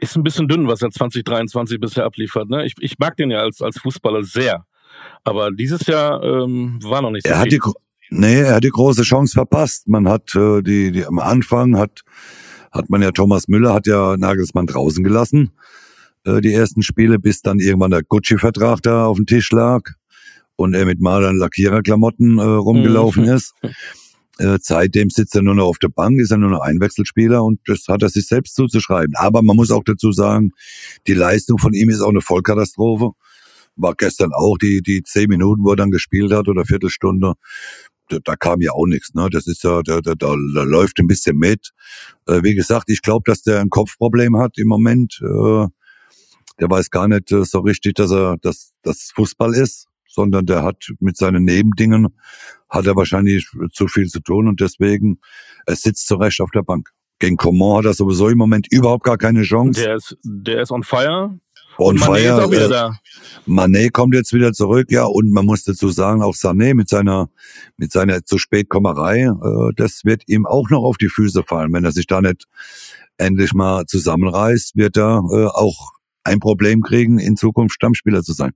ist 0.00 0.16
ein 0.16 0.22
bisschen 0.22 0.48
dünn, 0.48 0.66
was 0.68 0.82
er 0.82 0.90
2023 0.90 1.80
bisher 1.80 2.04
abliefert. 2.04 2.48
Ne? 2.48 2.66
Ich, 2.66 2.74
ich 2.80 2.98
mag 2.98 3.16
den 3.16 3.30
ja 3.30 3.40
als, 3.40 3.62
als 3.62 3.78
Fußballer 3.78 4.24
sehr. 4.24 4.66
Aber 5.22 5.50
dieses 5.50 5.86
Jahr 5.86 6.22
ähm, 6.22 6.78
war 6.82 7.02
noch 7.02 7.10
nicht 7.10 7.26
so 7.26 7.32
er 7.32 7.40
hat 7.40 7.50
Die, 7.50 7.60
nee, 8.10 8.40
er 8.40 8.56
hat 8.56 8.64
die 8.64 8.70
große 8.70 9.02
Chance 9.02 9.34
verpasst. 9.34 9.88
Man 9.88 10.08
hat 10.08 10.34
äh, 10.34 10.62
die, 10.62 10.92
die 10.92 11.06
am 11.06 11.18
Anfang 11.18 11.76
hat, 11.76 12.02
hat 12.72 12.90
man 12.90 13.02
ja 13.02 13.10
Thomas 13.10 13.48
Müller, 13.48 13.74
hat 13.74 13.86
ja 13.86 14.16
Nagelsmann 14.16 14.66
draußen 14.66 15.02
gelassen. 15.02 15.52
Äh, 16.24 16.40
die 16.40 16.52
ersten 16.52 16.82
Spiele, 16.82 17.18
bis 17.18 17.42
dann 17.42 17.58
irgendwann 17.58 17.90
der 17.90 18.02
Gucci-Vertrag 18.02 18.82
da 18.82 19.06
auf 19.06 19.16
dem 19.16 19.26
Tisch 19.26 19.50
lag 19.50 19.82
und 20.56 20.74
er 20.74 20.86
mit 20.86 21.00
Malern 21.00 21.36
Lackiererklamotten 21.36 22.38
äh, 22.38 22.42
rumgelaufen 22.42 23.24
mhm. 23.24 23.32
ist. 23.32 23.54
Äh, 24.38 24.58
seitdem 24.60 25.10
sitzt 25.10 25.36
er 25.36 25.42
nur 25.42 25.54
noch 25.54 25.66
auf 25.66 25.78
der 25.78 25.88
Bank, 25.88 26.18
ist 26.18 26.32
er 26.32 26.38
nur 26.38 26.50
noch 26.50 26.60
Einwechselspieler 26.60 27.44
und 27.44 27.60
das 27.66 27.86
hat 27.88 28.02
er 28.02 28.08
sich 28.08 28.26
selbst 28.26 28.54
zuzuschreiben. 28.54 29.14
Aber 29.16 29.42
man 29.42 29.56
muss 29.56 29.70
auch 29.70 29.84
dazu 29.84 30.10
sagen, 30.12 30.50
die 31.06 31.14
Leistung 31.14 31.58
von 31.58 31.72
ihm 31.72 31.88
ist 31.88 32.00
auch 32.00 32.10
eine 32.10 32.20
Vollkatastrophe. 32.20 33.12
War 33.76 33.94
gestern 33.94 34.32
auch 34.32 34.56
die, 34.58 34.82
die 34.82 35.02
zehn 35.02 35.28
Minuten, 35.28 35.64
wo 35.64 35.70
er 35.70 35.76
dann 35.76 35.90
gespielt 35.90 36.32
hat 36.32 36.48
oder 36.48 36.64
Viertelstunde. 36.64 37.34
Da, 38.08 38.18
da 38.22 38.36
kam 38.36 38.60
ja 38.60 38.72
auch 38.72 38.86
nichts. 38.86 39.14
Ne? 39.14 39.28
Das 39.30 39.46
ist 39.46 39.62
ja, 39.62 39.82
da, 39.82 40.00
da, 40.00 40.14
da, 40.14 40.34
läuft 40.34 40.98
ein 40.98 41.06
bisschen 41.06 41.36
mit. 41.36 41.70
Äh, 42.26 42.42
wie 42.42 42.54
gesagt, 42.54 42.90
ich 42.90 43.02
glaube, 43.02 43.22
dass 43.26 43.42
der 43.42 43.60
ein 43.60 43.70
Kopfproblem 43.70 44.36
hat 44.38 44.58
im 44.58 44.68
Moment. 44.68 45.20
Äh, 45.22 45.66
der 46.60 46.70
weiß 46.70 46.90
gar 46.90 47.08
nicht 47.08 47.32
äh, 47.32 47.44
so 47.44 47.60
richtig, 47.60 47.94
dass 47.94 48.10
er, 48.10 48.36
dass 48.42 48.72
das 48.82 49.10
Fußball 49.14 49.54
ist 49.54 49.86
sondern 50.14 50.46
der 50.46 50.62
hat 50.62 50.90
mit 51.00 51.16
seinen 51.16 51.44
Nebendingen, 51.44 52.08
hat 52.68 52.86
er 52.86 52.96
wahrscheinlich 52.96 53.48
zu 53.72 53.88
viel 53.88 54.08
zu 54.08 54.20
tun 54.20 54.48
und 54.48 54.60
deswegen, 54.60 55.18
er 55.66 55.76
sitzt 55.76 56.06
zu 56.06 56.16
Recht 56.16 56.40
auf 56.40 56.50
der 56.50 56.62
Bank. 56.62 56.90
Gegen 57.18 57.36
Coman 57.36 57.78
hat 57.78 57.84
er 57.86 57.94
sowieso 57.94 58.28
im 58.28 58.38
Moment 58.38 58.66
überhaupt 58.70 59.04
gar 59.04 59.18
keine 59.18 59.42
Chance. 59.42 59.80
Der 59.82 59.96
ist, 59.96 60.16
der 60.24 60.62
ist 60.62 60.70
on 60.70 60.82
fire. 60.82 61.38
On 61.78 61.96
Mané 61.96 62.04
fire. 62.04 62.18
Ist 62.18 62.44
auch 62.44 62.50
wieder 62.50 62.66
äh, 62.66 62.68
da. 62.68 62.98
Mané 63.46 63.90
kommt 63.90 64.14
jetzt 64.14 64.32
wieder 64.32 64.52
zurück, 64.52 64.86
ja, 64.90 65.04
und 65.04 65.30
man 65.32 65.44
muss 65.44 65.64
dazu 65.64 65.90
sagen, 65.90 66.22
auch 66.22 66.34
Sané 66.34 66.74
mit 66.74 66.88
seiner, 66.88 67.28
mit 67.76 67.92
seiner 67.92 68.24
zu 68.24 68.38
spät 68.38 68.68
Kommerei, 68.68 69.22
äh, 69.22 69.72
das 69.76 70.04
wird 70.04 70.22
ihm 70.26 70.46
auch 70.46 70.70
noch 70.70 70.82
auf 70.82 70.98
die 70.98 71.08
Füße 71.08 71.42
fallen. 71.44 71.72
Wenn 71.72 71.84
er 71.84 71.92
sich 71.92 72.06
da 72.06 72.20
nicht 72.20 72.44
endlich 73.16 73.54
mal 73.54 73.86
zusammenreißt, 73.86 74.76
wird 74.76 74.96
er 74.96 75.22
äh, 75.32 75.46
auch 75.46 75.92
ein 76.24 76.40
Problem 76.40 76.82
kriegen, 76.82 77.18
in 77.18 77.36
Zukunft 77.36 77.74
Stammspieler 77.74 78.22
zu 78.22 78.32
sein. 78.32 78.52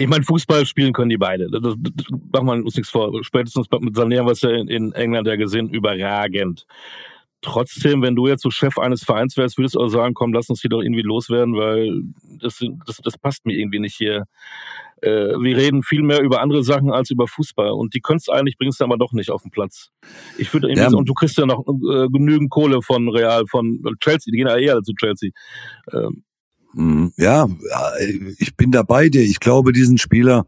Ich 0.00 0.06
meine, 0.06 0.22
Fußball 0.22 0.64
spielen 0.64 0.92
können 0.92 1.10
die 1.10 1.18
beide. 1.18 1.50
Das, 1.50 1.60
das, 1.60 1.74
das 1.76 2.06
machen 2.32 2.46
wir 2.46 2.64
uns 2.64 2.76
nichts 2.76 2.90
vor. 2.90 3.12
Spätestens 3.24 3.66
mit 3.80 3.96
Sané 3.96 4.24
wir 4.24 4.30
es 4.30 4.42
ja 4.42 4.50
in, 4.50 4.68
in 4.68 4.92
England 4.92 5.26
ja 5.26 5.34
gesehen, 5.34 5.70
überragend. 5.70 6.66
Trotzdem, 7.42 8.00
wenn 8.02 8.14
du 8.14 8.28
jetzt 8.28 8.42
so 8.42 8.50
Chef 8.50 8.78
eines 8.78 9.02
Vereins 9.02 9.36
wärst, 9.36 9.58
würdest 9.58 9.74
du 9.74 9.80
auch 9.80 9.88
sagen, 9.88 10.14
komm, 10.14 10.32
lass 10.32 10.48
uns 10.50 10.60
hier 10.60 10.70
doch 10.70 10.82
irgendwie 10.82 11.02
loswerden, 11.02 11.56
weil 11.56 12.02
das, 12.40 12.64
das, 12.86 12.98
das 12.98 13.18
passt 13.18 13.44
mir 13.44 13.58
irgendwie 13.58 13.80
nicht 13.80 13.96
hier. 13.96 14.26
Äh, 15.02 15.10
wir 15.10 15.56
reden 15.56 15.82
viel 15.82 16.02
mehr 16.02 16.20
über 16.20 16.42
andere 16.42 16.62
Sachen 16.62 16.92
als 16.92 17.10
über 17.10 17.26
Fußball 17.26 17.70
und 17.70 17.94
die 17.94 18.00
könntest 18.00 18.30
eigentlich, 18.30 18.56
bringst 18.56 18.80
du 18.80 18.84
aber 18.84 18.98
doch 18.98 19.12
nicht 19.12 19.30
auf 19.30 19.42
den 19.42 19.50
Platz. 19.50 19.90
Ich 20.38 20.52
würde 20.52 20.72
ja. 20.72 20.88
und 20.88 21.08
du 21.08 21.14
kriegst 21.14 21.38
ja 21.38 21.46
noch 21.46 21.64
äh, 21.66 22.08
genügend 22.08 22.50
Kohle 22.50 22.82
von 22.82 23.08
Real, 23.08 23.46
von 23.48 23.80
Chelsea, 24.00 24.30
die 24.30 24.38
gehen 24.38 24.48
ja 24.48 24.56
eher 24.56 24.80
zu 24.82 24.92
Chelsea. 24.94 25.30
Ähm. 25.92 26.22
Ja, 26.74 27.48
ich 28.38 28.56
bin 28.56 28.70
da 28.70 28.82
bei 28.82 29.08
dir. 29.08 29.22
Ich 29.22 29.40
glaube, 29.40 29.72
diesen 29.72 29.98
Spieler, 29.98 30.46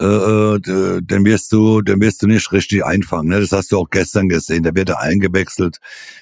äh, 0.00 0.04
äh 0.04 1.00
den 1.00 1.24
wirst 1.24 1.50
du, 1.52 1.80
den 1.80 2.00
wirst 2.00 2.22
du 2.22 2.26
nicht 2.26 2.52
richtig 2.52 2.84
einfangen. 2.84 3.30
Ne? 3.30 3.40
Das 3.40 3.52
hast 3.52 3.72
du 3.72 3.78
auch 3.78 3.90
gestern 3.90 4.28
gesehen. 4.28 4.64
Der 4.64 4.74
wird 4.74 4.90
da 4.90 4.94
eingewechselt, 4.96 5.78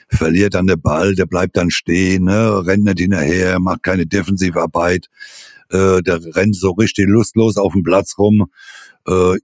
verliert 0.08 0.54
dann 0.54 0.66
den 0.66 0.80
Ball, 0.80 1.14
der 1.14 1.26
bleibt 1.26 1.56
dann 1.56 1.70
stehen, 1.70 2.24
ne? 2.24 2.64
rennt 2.64 2.84
nicht 2.84 3.00
hinterher, 3.00 3.58
macht 3.58 3.82
keine 3.82 4.06
Defensivarbeit. 4.06 5.08
Äh, 5.70 6.02
der 6.02 6.20
rennt 6.36 6.56
so 6.56 6.70
richtig 6.72 7.08
lustlos 7.08 7.56
auf 7.56 7.72
dem 7.72 7.82
Platz 7.82 8.16
rum. 8.18 8.46
Äh, 9.06 9.38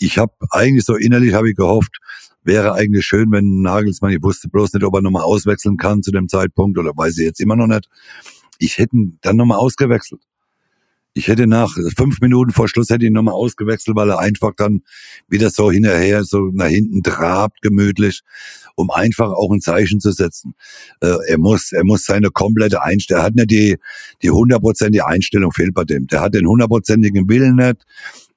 ich 0.00 0.18
habe 0.18 0.34
eigentlich 0.50 0.84
so 0.84 0.96
innerlich 0.96 1.34
habe 1.34 1.50
ich 1.50 1.56
gehofft, 1.56 1.98
wäre 2.42 2.74
eigentlich 2.74 3.06
schön, 3.06 3.30
wenn 3.30 3.62
Nagelsmann, 3.62 4.12
ich 4.12 4.22
wusste 4.22 4.48
bloß 4.48 4.72
nicht, 4.72 4.84
ob 4.84 4.94
er 4.94 5.02
nochmal 5.02 5.22
auswechseln 5.22 5.76
kann 5.76 6.02
zu 6.02 6.10
dem 6.10 6.28
Zeitpunkt 6.28 6.78
oder 6.78 6.92
weiß 6.96 7.18
ich 7.18 7.24
jetzt 7.24 7.40
immer 7.40 7.56
noch 7.56 7.68
nicht 7.68 7.88
ich 8.58 8.78
hätte 8.78 8.96
ihn 8.96 9.18
dann 9.22 9.36
nochmal 9.36 9.58
ausgewechselt. 9.58 10.22
Ich 11.16 11.28
hätte 11.28 11.46
nach 11.46 11.74
fünf 11.96 12.20
Minuten 12.20 12.52
vor 12.52 12.68
Schluss 12.68 12.90
hätte 12.90 13.06
ihn 13.06 13.14
nochmal 13.14 13.32
ausgewechselt, 13.32 13.96
weil 13.96 14.10
er 14.10 14.18
einfach 14.18 14.52
dann 14.54 14.82
wieder 15.28 15.48
so 15.48 15.70
hinterher, 15.70 16.24
so 16.24 16.50
nach 16.52 16.66
hinten 16.66 17.02
trabt, 17.02 17.62
gemütlich, 17.62 18.20
um 18.74 18.90
einfach 18.90 19.30
auch 19.30 19.50
ein 19.50 19.62
Zeichen 19.62 19.98
zu 19.98 20.12
setzen. 20.12 20.54
Äh, 21.00 21.16
er 21.26 21.38
muss, 21.38 21.72
er 21.72 21.84
muss 21.84 22.04
seine 22.04 22.28
komplette 22.28 22.82
Einstellung, 22.82 23.22
er 23.22 23.26
hat 23.26 23.34
nicht 23.34 23.50
die, 23.50 23.76
die 24.22 24.30
hundertprozentige 24.30 25.06
Einstellung 25.06 25.52
fehlt 25.52 25.72
bei 25.72 25.84
dem. 25.84 26.06
Der 26.06 26.20
hat 26.20 26.34
den 26.34 26.46
hundertprozentigen 26.46 27.30
Willen 27.30 27.56
nicht, 27.56 27.86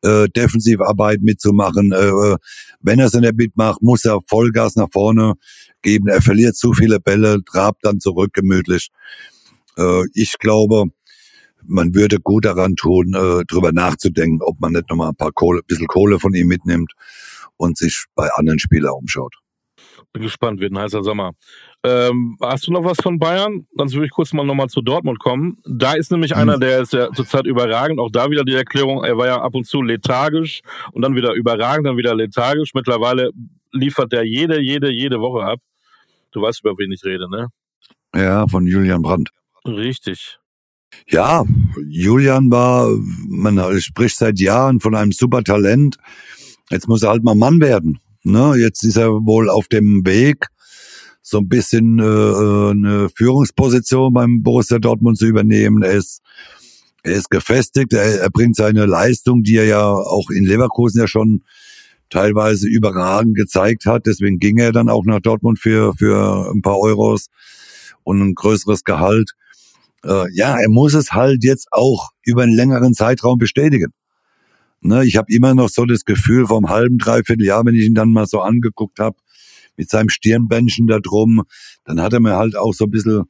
äh, 0.01 0.29
Defensivarbeit 0.29 1.21
mitzumachen. 1.21 1.91
Äh, 1.91 2.37
wenn 2.79 2.99
er 2.99 3.07
es 3.07 3.13
nicht 3.13 3.35
mitmacht, 3.35 3.81
muss 3.81 4.05
er 4.05 4.19
Vollgas 4.25 4.77
nach 4.77 4.87
vorne 4.93 5.33
geben. 5.81 6.07
Er 6.07 6.21
verliert 6.21 6.55
zu 6.55 6.71
viele 6.71 7.01
Bälle, 7.01 7.39
trabt 7.43 7.83
dann 7.83 7.99
zurück 7.99 8.31
gemütlich. 8.33 8.89
Äh, 9.79 10.03
ich 10.13 10.37
glaube, 10.39 10.85
man 11.63 11.93
würde 11.95 12.19
gut 12.19 12.45
daran 12.45 12.75
tun, 12.75 13.13
äh, 13.13 13.43
drüber 13.45 13.71
nachzudenken, 13.71 14.41
ob 14.41 14.59
man 14.59 14.73
nicht 14.73 14.89
nochmal 14.89 15.09
ein 15.09 15.15
paar 15.15 15.31
Kohle, 15.31 15.61
bisschen 15.65 15.87
Kohle 15.87 16.19
von 16.19 16.33
ihm 16.33 16.47
mitnimmt 16.47 16.93
und 17.57 17.77
sich 17.77 18.05
bei 18.15 18.29
anderen 18.35 18.59
Spielern 18.59 18.93
umschaut. 18.93 19.35
Bin 20.11 20.23
gespannt, 20.23 20.59
wird 20.59 20.71
ein 20.71 20.79
heißer 20.79 21.03
Sommer. 21.03 21.33
Ähm, 21.83 22.37
hast 22.41 22.67
du 22.67 22.71
noch 22.71 22.83
was 22.83 22.97
von 22.97 23.19
Bayern? 23.19 23.67
Dann 23.75 23.91
würde 23.91 24.05
ich 24.05 24.11
kurz 24.11 24.33
mal 24.33 24.45
nochmal 24.45 24.67
zu 24.67 24.81
Dortmund 24.81 25.19
kommen. 25.19 25.59
Da 25.65 25.93
ist 25.93 26.11
nämlich 26.11 26.31
hm. 26.31 26.37
einer, 26.39 26.57
der 26.57 26.81
ist 26.81 26.93
ja 26.93 27.11
zurzeit 27.11 27.45
überragend. 27.45 27.99
Auch 27.99 28.09
da 28.11 28.29
wieder 28.31 28.43
die 28.43 28.55
Erklärung, 28.55 29.03
er 29.03 29.17
war 29.17 29.27
ja 29.27 29.41
ab 29.41 29.53
und 29.53 29.65
zu 29.65 29.81
lethargisch 29.81 30.61
und 30.93 31.03
dann 31.03 31.15
wieder 31.15 31.33
überragend, 31.33 31.85
dann 31.85 31.97
wieder 31.97 32.15
lethargisch. 32.15 32.73
Mittlerweile 32.73 33.31
liefert 33.71 34.11
er 34.13 34.23
jede, 34.23 34.59
jede, 34.59 34.89
jede 34.89 35.19
Woche 35.19 35.45
ab. 35.45 35.59
Du 36.31 36.41
weißt, 36.41 36.61
über 36.61 36.73
wen 36.77 36.91
ich 36.91 37.03
rede, 37.03 37.29
ne? 37.29 37.47
Ja, 38.15 38.47
von 38.47 38.65
Julian 38.65 39.01
Brandt. 39.03 39.29
Richtig. 39.65 40.39
Ja, 41.07 41.43
Julian 41.87 42.51
war, 42.51 42.89
man 43.27 43.79
spricht 43.79 44.17
seit 44.17 44.39
Jahren 44.39 44.79
von 44.79 44.95
einem 44.95 45.11
super 45.11 45.43
Talent. 45.43 45.97
Jetzt 46.69 46.87
muss 46.87 47.03
er 47.03 47.09
halt 47.09 47.23
mal 47.23 47.35
Mann 47.35 47.59
werden. 47.59 47.99
Ne? 48.23 48.55
Jetzt 48.57 48.83
ist 48.83 48.97
er 48.97 49.09
wohl 49.09 49.49
auf 49.49 49.67
dem 49.67 50.05
Weg, 50.05 50.47
so 51.21 51.37
ein 51.37 51.47
bisschen 51.47 51.99
äh, 51.99 52.03
äh, 52.03 52.71
eine 52.71 53.09
Führungsposition 53.15 54.13
beim 54.13 54.41
Borussia 54.43 54.79
Dortmund 54.79 55.17
zu 55.17 55.25
übernehmen. 55.25 55.83
Er 55.83 55.93
ist, 55.93 56.21
er 57.03 57.13
ist 57.13 57.29
gefestigt, 57.29 57.93
er, 57.93 58.21
er 58.21 58.29
bringt 58.29 58.55
seine 58.55 58.85
Leistung, 58.85 59.43
die 59.43 59.57
er 59.57 59.65
ja 59.65 59.87
auch 59.87 60.29
in 60.29 60.45
Leverkusen 60.45 60.99
ja 60.99 61.07
schon 61.07 61.43
teilweise 62.09 62.67
überragend 62.67 63.35
gezeigt 63.35 63.85
hat. 63.85 64.05
Deswegen 64.05 64.39
ging 64.39 64.57
er 64.57 64.71
dann 64.71 64.89
auch 64.89 65.05
nach 65.05 65.19
Dortmund 65.19 65.59
für, 65.59 65.93
für 65.95 66.51
ein 66.51 66.61
paar 66.61 66.79
Euros 66.79 67.27
und 68.03 68.21
ein 68.21 68.33
größeres 68.33 68.83
Gehalt. 68.83 69.33
Äh, 70.03 70.31
ja, 70.33 70.57
er 70.57 70.69
muss 70.69 70.93
es 70.93 71.11
halt 71.11 71.43
jetzt 71.43 71.67
auch 71.71 72.09
über 72.23 72.43
einen 72.43 72.55
längeren 72.55 72.93
Zeitraum 72.93 73.37
bestätigen. 73.37 73.91
Ne, 74.81 75.05
ich 75.05 75.17
habe 75.17 75.33
immer 75.33 75.53
noch 75.55 75.69
so 75.69 75.85
das 75.85 76.05
Gefühl 76.05 76.47
vom 76.47 76.69
halben, 76.69 76.97
dreiviertel 76.97 77.45
Jahr, 77.45 77.65
wenn 77.65 77.75
ich 77.75 77.85
ihn 77.85 77.95
dann 77.95 78.11
mal 78.13 78.27
so 78.27 78.39
angeguckt 78.39 78.99
habe, 78.99 79.17
mit 79.75 79.89
seinem 79.89 80.09
Stirnbändchen 80.09 80.87
da 80.87 80.99
drum, 80.99 81.43
dann 81.83 82.01
hat 82.01 82.13
er 82.13 82.21
mir 82.21 82.37
halt 82.37 82.55
auch 82.55 82.73
so 82.73 82.85
ein 82.85 82.91
bisschen, 82.91 83.23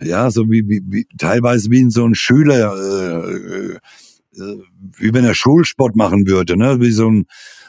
ja, 0.00 0.30
so 0.30 0.50
wie, 0.50 0.64
wie, 0.68 0.82
wie 0.86 1.06
teilweise 1.16 1.70
wie 1.70 1.80
in 1.80 1.90
so 1.90 2.04
ein 2.04 2.14
Schüler, 2.14 2.74
äh, 2.74 3.74
äh, 3.74 4.58
wie 4.96 5.12
wenn 5.12 5.24
er 5.24 5.34
Schulsport 5.34 5.96
machen 5.96 6.26
würde, 6.26 6.56
ne? 6.56 6.80
Wie 6.80 6.92
so 6.92 7.08
ein, 7.08 7.26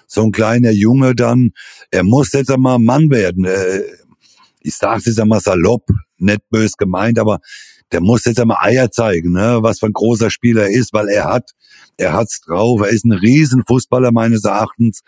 so 0.08 0.24
ein 0.24 0.32
kleiner 0.32 0.72
Junge 0.72 1.16
dann. 1.16 1.52
Er 1.90 2.04
muss 2.04 2.32
jetzt 2.34 2.52
einmal 2.52 2.80
Mann 2.80 3.10
werden. 3.10 3.46
Äh, 3.46 3.82
ich 4.62 4.76
sag's 4.76 5.06
jetzt 5.06 5.20
einmal 5.20 5.40
salopp, 5.42 5.90
nicht 6.18 6.42
bös 6.50 6.78
gemeint, 6.78 7.18
aber 7.18 7.40
der 7.92 8.02
muss 8.02 8.26
jetzt 8.26 8.40
einmal 8.40 8.58
Eier 8.62 8.92
zeigen, 8.92 9.34
ne, 9.34 9.60
was 9.62 9.80
für 9.80 9.88
ein 9.88 9.94
großer 9.94 10.30
Spieler 10.30 10.64
er 10.64 10.70
ist, 10.70 10.94
weil 10.94 11.10
er 11.10 11.26
hat, 11.26 11.52
er 11.98 12.14
hat's 12.14 12.42
drauf, 12.42 12.82
er 12.82 12.90
ist 12.90 13.06
ein 13.06 13.12
Riesenfußballer 13.12 14.12
meines 14.12 14.46
Erachtens, 14.46 15.02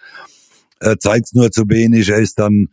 er 0.79 0.99
zeigt's 0.99 1.33
nur 1.33 1.51
zu 1.51 1.63
wenig, 1.69 2.09
er 2.09 2.19
ist 2.19 2.39
dann, 2.39 2.69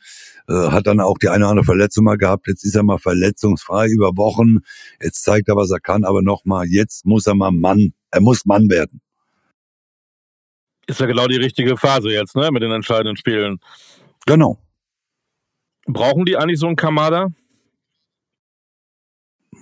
äh, 0.49 0.71
hat 0.71 0.87
dann 0.87 1.01
auch 1.01 1.19
die 1.19 1.29
eine 1.29 1.45
oder 1.45 1.51
andere 1.51 1.65
Verletzung 1.65 2.05
mal 2.05 2.19
gehabt, 2.19 2.49
jetzt 2.49 2.65
ist 2.65 2.75
er 2.75 2.83
mal 2.83 2.99
verletzungsfrei 2.99 3.87
über 3.87 4.17
Wochen, 4.17 4.59
jetzt 5.01 5.23
zeigt 5.23 5.49
er, 5.49 5.57
was 5.57 5.71
er 5.71 5.81
kann, 5.81 6.05
aber 6.05 6.23
nochmal, 6.23 6.67
jetzt 6.67 7.07
muss 7.07 7.27
er 7.27 7.35
mal 7.35 7.53
Mann, 7.53 7.93
er 8.11 8.21
muss 8.21 8.45
Mann 8.47 8.69
werden. 8.69 9.01
Ist 10.87 10.99
ja 10.99 11.07
genau 11.07 11.29
die 11.29 11.37
richtige 11.37 11.77
Phase 11.77 12.11
jetzt, 12.11 12.35
ne, 12.35 12.51
mit 12.51 12.63
den 12.63 12.73
entscheidenden 12.73 13.17
Spielen. 13.17 13.61
Genau. 14.27 14.59
Brauchen 15.87 16.25
die 16.25 16.37
eigentlich 16.37 16.59
so 16.59 16.67
einen 16.67 16.77
Kamada? 16.77 17.29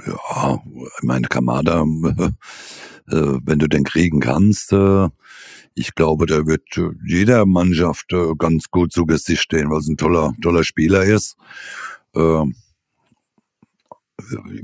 Ja, 0.07 0.63
ich 0.97 1.03
meine, 1.03 1.29
Kamada, 1.29 1.83
äh, 3.11 3.39
wenn 3.43 3.59
du 3.59 3.69
den 3.69 3.85
kriegen 3.85 4.21
kannst, 4.21 4.73
äh, 4.73 5.09
ich 5.75 5.95
glaube, 5.95 6.27
da 6.27 6.47
wird 6.47 6.65
jeder 7.07 7.47
Mannschaft 7.47 8.13
äh, 8.13 8.35
ganz 8.37 8.71
gut 8.71 8.93
zu 8.93 9.07
Gesicht 9.07 9.43
stehen, 9.43 9.71
weil 9.71 9.79
es 9.79 9.89
ein 9.89 9.97
toller, 9.97 10.35
toller 10.43 10.65
Spieler 10.65 11.05
ist. 11.05 11.37
Ich 12.15 12.23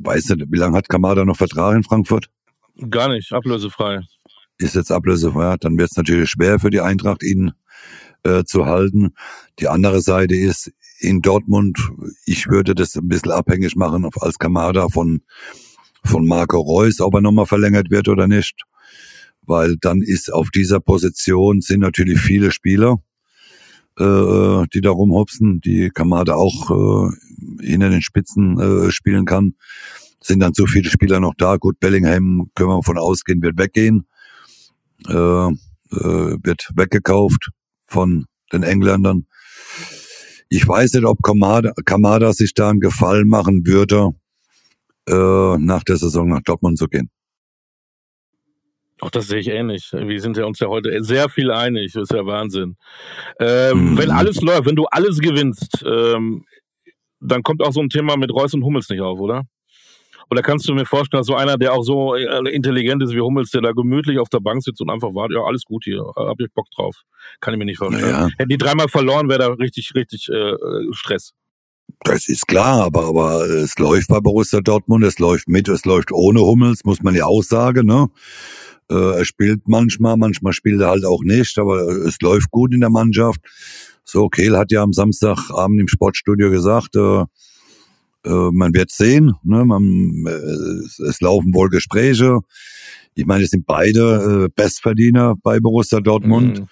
weiß 0.00 0.30
nicht, 0.30 0.46
wie 0.50 0.58
lange 0.58 0.76
hat 0.76 0.88
Kamada 0.88 1.24
noch 1.24 1.36
Vertrag 1.36 1.76
in 1.76 1.84
Frankfurt? 1.84 2.30
Gar 2.90 3.10
nicht, 3.10 3.32
ablösefrei. 3.32 4.00
Ist 4.58 4.74
jetzt 4.74 4.90
ablösefrei, 4.90 5.56
dann 5.60 5.78
wird 5.78 5.90
es 5.92 5.96
natürlich 5.96 6.30
schwer 6.30 6.58
für 6.58 6.70
die 6.70 6.80
Eintracht, 6.80 7.22
ihn 7.22 7.52
äh, 8.24 8.44
zu 8.44 8.66
halten. 8.66 9.14
Die 9.60 9.68
andere 9.68 10.00
Seite 10.00 10.34
ist, 10.34 10.72
in 11.04 11.20
Dortmund, 11.20 11.78
ich 12.24 12.48
würde 12.48 12.74
das 12.74 12.96
ein 12.96 13.08
bisschen 13.08 13.32
abhängig 13.32 13.76
machen 13.76 14.08
als 14.20 14.38
Kamada 14.38 14.88
von, 14.88 15.22
von 16.04 16.26
Marco 16.26 16.60
Reus, 16.60 17.00
ob 17.00 17.14
er 17.14 17.20
nochmal 17.20 17.46
verlängert 17.46 17.90
wird 17.90 18.08
oder 18.08 18.26
nicht. 18.26 18.62
Weil 19.42 19.76
dann 19.80 20.00
ist 20.00 20.32
auf 20.32 20.50
dieser 20.50 20.80
Position 20.80 21.60
sind 21.60 21.80
natürlich 21.80 22.18
viele 22.18 22.50
Spieler, 22.50 23.02
äh, 23.98 24.64
die 24.72 24.80
da 24.80 24.90
rumhopsen, 24.90 25.60
die 25.60 25.90
Kamada 25.90 26.34
auch 26.34 26.70
äh, 26.70 27.66
hinter 27.66 27.90
den 27.90 28.02
Spitzen 28.02 28.58
äh, 28.58 28.90
spielen 28.90 29.26
kann. 29.26 29.54
Sind 30.22 30.40
dann 30.40 30.54
so 30.54 30.66
viele 30.66 30.88
Spieler 30.88 31.20
noch 31.20 31.34
da. 31.36 31.56
Gut, 31.56 31.78
Bellingham 31.80 32.50
können 32.54 32.70
wir 32.70 32.82
von 32.82 32.96
ausgehen, 32.96 33.42
wird 33.42 33.58
weggehen. 33.58 34.06
Äh, 35.06 35.48
äh, 35.94 36.38
wird 36.42 36.70
weggekauft 36.74 37.50
von 37.86 38.24
den 38.52 38.62
Engländern. 38.62 39.26
Ich 40.54 40.68
weiß 40.68 40.92
nicht, 40.94 41.04
ob 41.04 41.20
Kamada, 41.20 41.72
Kamada 41.84 42.32
sich 42.32 42.54
da 42.54 42.70
einen 42.70 42.78
Gefallen 42.78 43.26
machen 43.26 43.66
würde, 43.66 44.10
äh, 45.08 45.58
nach 45.58 45.82
der 45.82 45.96
Saison 45.96 46.28
nach 46.28 46.42
Dortmund 46.42 46.78
zu 46.78 46.86
gehen. 46.86 47.10
Auch 49.00 49.10
das 49.10 49.26
sehe 49.26 49.40
ich 49.40 49.48
ähnlich. 49.48 49.90
Wir 49.92 50.20
sind 50.20 50.36
ja 50.36 50.44
uns 50.44 50.60
ja 50.60 50.68
heute 50.68 51.02
sehr 51.02 51.28
viel 51.28 51.50
einig. 51.50 51.94
Das 51.94 52.04
ist 52.04 52.12
ja 52.12 52.24
Wahnsinn. 52.24 52.76
Ähm, 53.40 53.94
mhm. 53.94 53.98
Wenn 53.98 54.12
alles 54.12 54.40
läuft, 54.42 54.66
wenn 54.66 54.76
du 54.76 54.84
alles 54.84 55.18
gewinnst, 55.18 55.84
ähm, 55.84 56.44
dann 57.18 57.42
kommt 57.42 57.60
auch 57.60 57.72
so 57.72 57.80
ein 57.80 57.88
Thema 57.88 58.16
mit 58.16 58.32
Reus 58.32 58.54
und 58.54 58.62
Hummels 58.62 58.88
nicht 58.88 59.00
auf, 59.00 59.18
oder? 59.18 59.42
Oder 60.30 60.42
kannst 60.42 60.68
du 60.68 60.74
mir 60.74 60.86
vorstellen, 60.86 61.20
dass 61.20 61.26
so 61.26 61.34
einer, 61.34 61.56
der 61.56 61.72
auch 61.74 61.82
so 61.82 62.14
äh, 62.14 62.50
intelligent 62.50 63.02
ist 63.02 63.12
wie 63.12 63.20
Hummels, 63.20 63.50
der 63.50 63.60
da 63.60 63.72
gemütlich 63.72 64.18
auf 64.18 64.28
der 64.28 64.40
Bank 64.40 64.62
sitzt 64.62 64.80
und 64.80 64.90
einfach 64.90 65.14
wartet, 65.14 65.36
ja, 65.36 65.44
alles 65.44 65.64
gut 65.64 65.84
hier, 65.84 66.04
hab 66.16 66.40
ich 66.40 66.52
Bock 66.52 66.66
drauf. 66.74 67.02
Kann 67.40 67.54
ich 67.54 67.58
mir 67.58 67.64
nicht 67.64 67.78
vorstellen. 67.78 68.08
Ja. 68.08 68.28
Hätten 68.38 68.48
die 68.48 68.58
dreimal 68.58 68.88
verloren, 68.88 69.28
wäre 69.28 69.38
da 69.38 69.48
richtig, 69.48 69.92
richtig 69.94 70.28
äh, 70.28 70.54
Stress. 70.92 71.32
Das 72.00 72.28
ist 72.28 72.46
klar, 72.46 72.84
aber, 72.84 73.06
aber 73.06 73.44
es 73.46 73.78
läuft 73.78 74.08
bei 74.08 74.20
Borussia 74.20 74.60
Dortmund, 74.60 75.04
es 75.04 75.18
läuft 75.18 75.48
mit, 75.48 75.68
es 75.68 75.84
läuft 75.84 76.12
ohne 76.12 76.40
Hummels, 76.40 76.84
muss 76.84 77.02
man 77.02 77.14
ja 77.14 77.26
auch 77.26 77.42
sagen, 77.42 77.86
ne? 77.86 78.08
Äh, 78.90 79.18
er 79.18 79.24
spielt 79.24 79.66
manchmal, 79.66 80.16
manchmal 80.16 80.52
spielt 80.52 80.80
er 80.80 80.88
halt 80.88 81.04
auch 81.04 81.22
nicht, 81.22 81.58
aber 81.58 81.80
es 82.06 82.18
läuft 82.20 82.50
gut 82.50 82.74
in 82.74 82.80
der 82.80 82.90
Mannschaft. 82.90 83.40
So, 84.04 84.28
Kehl 84.28 84.56
hat 84.56 84.70
ja 84.70 84.82
am 84.82 84.92
Samstagabend 84.92 85.80
im 85.80 85.88
Sportstudio 85.88 86.50
gesagt, 86.50 86.94
äh, 86.96 87.24
äh, 88.24 88.50
man 88.52 88.74
wird 88.74 88.90
sehen. 88.90 89.32
Ne? 89.42 89.64
Man, 89.64 90.24
äh, 90.26 91.04
es 91.06 91.20
laufen 91.20 91.54
wohl 91.54 91.68
Gespräche. 91.68 92.40
Ich 93.14 93.26
meine, 93.26 93.44
es 93.44 93.50
sind 93.50 93.66
beide 93.66 94.46
äh, 94.46 94.48
Bestverdiener 94.54 95.34
bei 95.42 95.60
Borussia 95.60 96.00
Dortmund. 96.00 96.60
Mhm. 96.60 96.66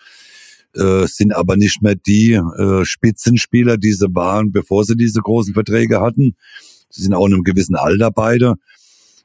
Äh, 0.75 1.07
sind 1.07 1.35
aber 1.35 1.57
nicht 1.57 1.83
mehr 1.83 1.95
die 1.95 2.33
äh, 2.33 2.85
Spitzenspieler, 2.85 3.77
die 3.77 3.93
sie 3.93 4.15
waren, 4.15 4.53
bevor 4.53 4.85
sie 4.85 4.97
diese 4.97 5.21
großen 5.21 5.53
Verträge 5.53 6.01
hatten. 6.01 6.35
Sie 6.89 7.03
sind 7.03 7.13
auch 7.13 7.27
in 7.27 7.35
einem 7.35 7.43
gewissen 7.43 7.77
Alter 7.77 8.11
beide. 8.11 8.55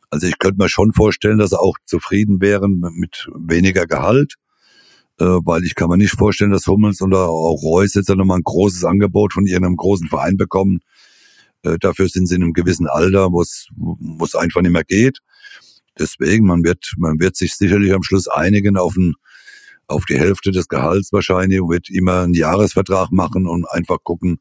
Also 0.09 0.27
ich 0.27 0.39
könnte 0.39 0.61
mir 0.61 0.69
schon 0.69 0.91
vorstellen, 0.91 1.37
dass 1.37 1.51
sie 1.51 1.59
auch 1.59 1.77
zufrieden 1.85 2.41
wären 2.41 2.83
mit 2.95 3.29
weniger 3.33 3.85
Gehalt, 3.85 4.35
äh, 5.19 5.25
weil 5.25 5.63
ich 5.63 5.75
kann 5.75 5.89
mir 5.89 5.97
nicht 5.97 6.17
vorstellen, 6.17 6.51
dass 6.51 6.67
Hummels 6.67 7.01
oder 7.01 7.29
auch 7.29 7.61
Reus 7.63 7.93
jetzt 7.93 8.09
nochmal 8.09 8.39
ein 8.39 8.43
großes 8.43 8.83
Angebot 8.83 9.31
von 9.33 9.45
ihrem 9.45 9.75
großen 9.77 10.07
Verein 10.09 10.35
bekommen, 10.35 10.79
äh, 11.63 11.77
dafür 11.79 12.07
sind 12.07 12.27
sie 12.27 12.35
in 12.35 12.43
einem 12.43 12.53
gewissen 12.53 12.87
Alter, 12.87 13.31
wo 13.31 13.41
es 13.41 14.35
einfach 14.35 14.61
nicht 14.61 14.71
mehr 14.71 14.83
geht. 14.83 15.19
Deswegen, 15.99 16.45
man 16.45 16.63
wird, 16.63 16.93
man 16.97 17.19
wird 17.19 17.35
sich 17.35 17.55
sicherlich 17.55 17.93
am 17.93 18.03
Schluss 18.03 18.27
einigen 18.27 18.77
auf 18.77 18.95
ein, 18.95 19.13
auf 19.87 20.05
die 20.05 20.17
Hälfte 20.17 20.51
des 20.51 20.67
Gehalts 20.67 21.11
wahrscheinlich 21.11 21.61
und 21.61 21.69
wird 21.69 21.89
immer 21.89 22.23
einen 22.23 22.33
Jahresvertrag 22.33 23.11
machen 23.11 23.47
und 23.47 23.65
einfach 23.71 23.97
gucken 24.03 24.39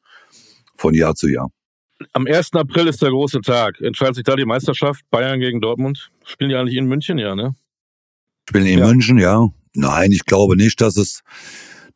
von 0.77 0.95
Jahr 0.95 1.15
zu 1.15 1.29
Jahr. 1.29 1.51
Am 2.13 2.27
1. 2.27 2.53
April 2.53 2.89
ist 2.89 3.01
der 3.01 3.11
große 3.11 3.41
Tag. 3.41 3.81
Entscheidet 3.81 4.17
sich 4.17 4.25
da 4.25 4.37
die 4.37 4.45
Meisterschaft 4.45 5.03
Bayern 5.11 5.41
gegen 5.41 5.61
Dortmund? 5.61 6.11
Spielen 6.25 6.51
die 6.51 6.57
eigentlich 6.57 6.77
in 6.77 6.87
München, 6.87 7.17
ja, 7.17 7.35
ne? 7.35 7.55
Spielen 8.49 8.67
in 8.67 8.79
ja. 8.81 8.87
München, 8.87 9.19
ja. 9.19 9.49
Nein, 9.75 10.13
ich 10.13 10.25
glaube 10.25 10.57
nicht, 10.57 10.81
dass 10.81 10.97
es, 10.97 11.23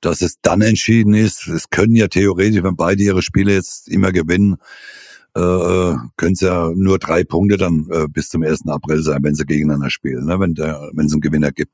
dass 0.01 0.23
es 0.23 0.37
dann 0.41 0.63
entschieden 0.63 1.13
ist. 1.13 1.47
Es 1.49 1.69
können 1.69 1.95
ja 1.97 2.09
theoretisch, 2.09 2.63
wenn 2.63 2.77
beide 2.77 3.03
ihre 3.03 3.21
Spiele 3.21 3.53
jetzt 3.53 3.89
immer 3.89 4.11
gewinnen, 4.11 4.57
äh, 5.37 5.41
äh 5.41 5.97
können 6.17 6.33
es 6.33 6.41
ja 6.41 6.71
nur 6.75 6.99
drei 6.99 7.25
Punkte 7.25 7.57
dann 7.57 7.87
äh, 7.91 8.07
bis 8.09 8.29
zum 8.29 8.43
1. 8.43 8.67
April 8.69 9.03
sein, 9.03 9.23
wenn 9.23 9.35
sie 9.35 9.45
gegeneinander 9.45 9.91
spielen, 9.91 10.27
ne? 10.27 10.39
wenn 10.41 11.07
es 11.07 11.13
einen 11.13 11.21
Gewinner 11.21 11.53
gibt. 11.53 11.73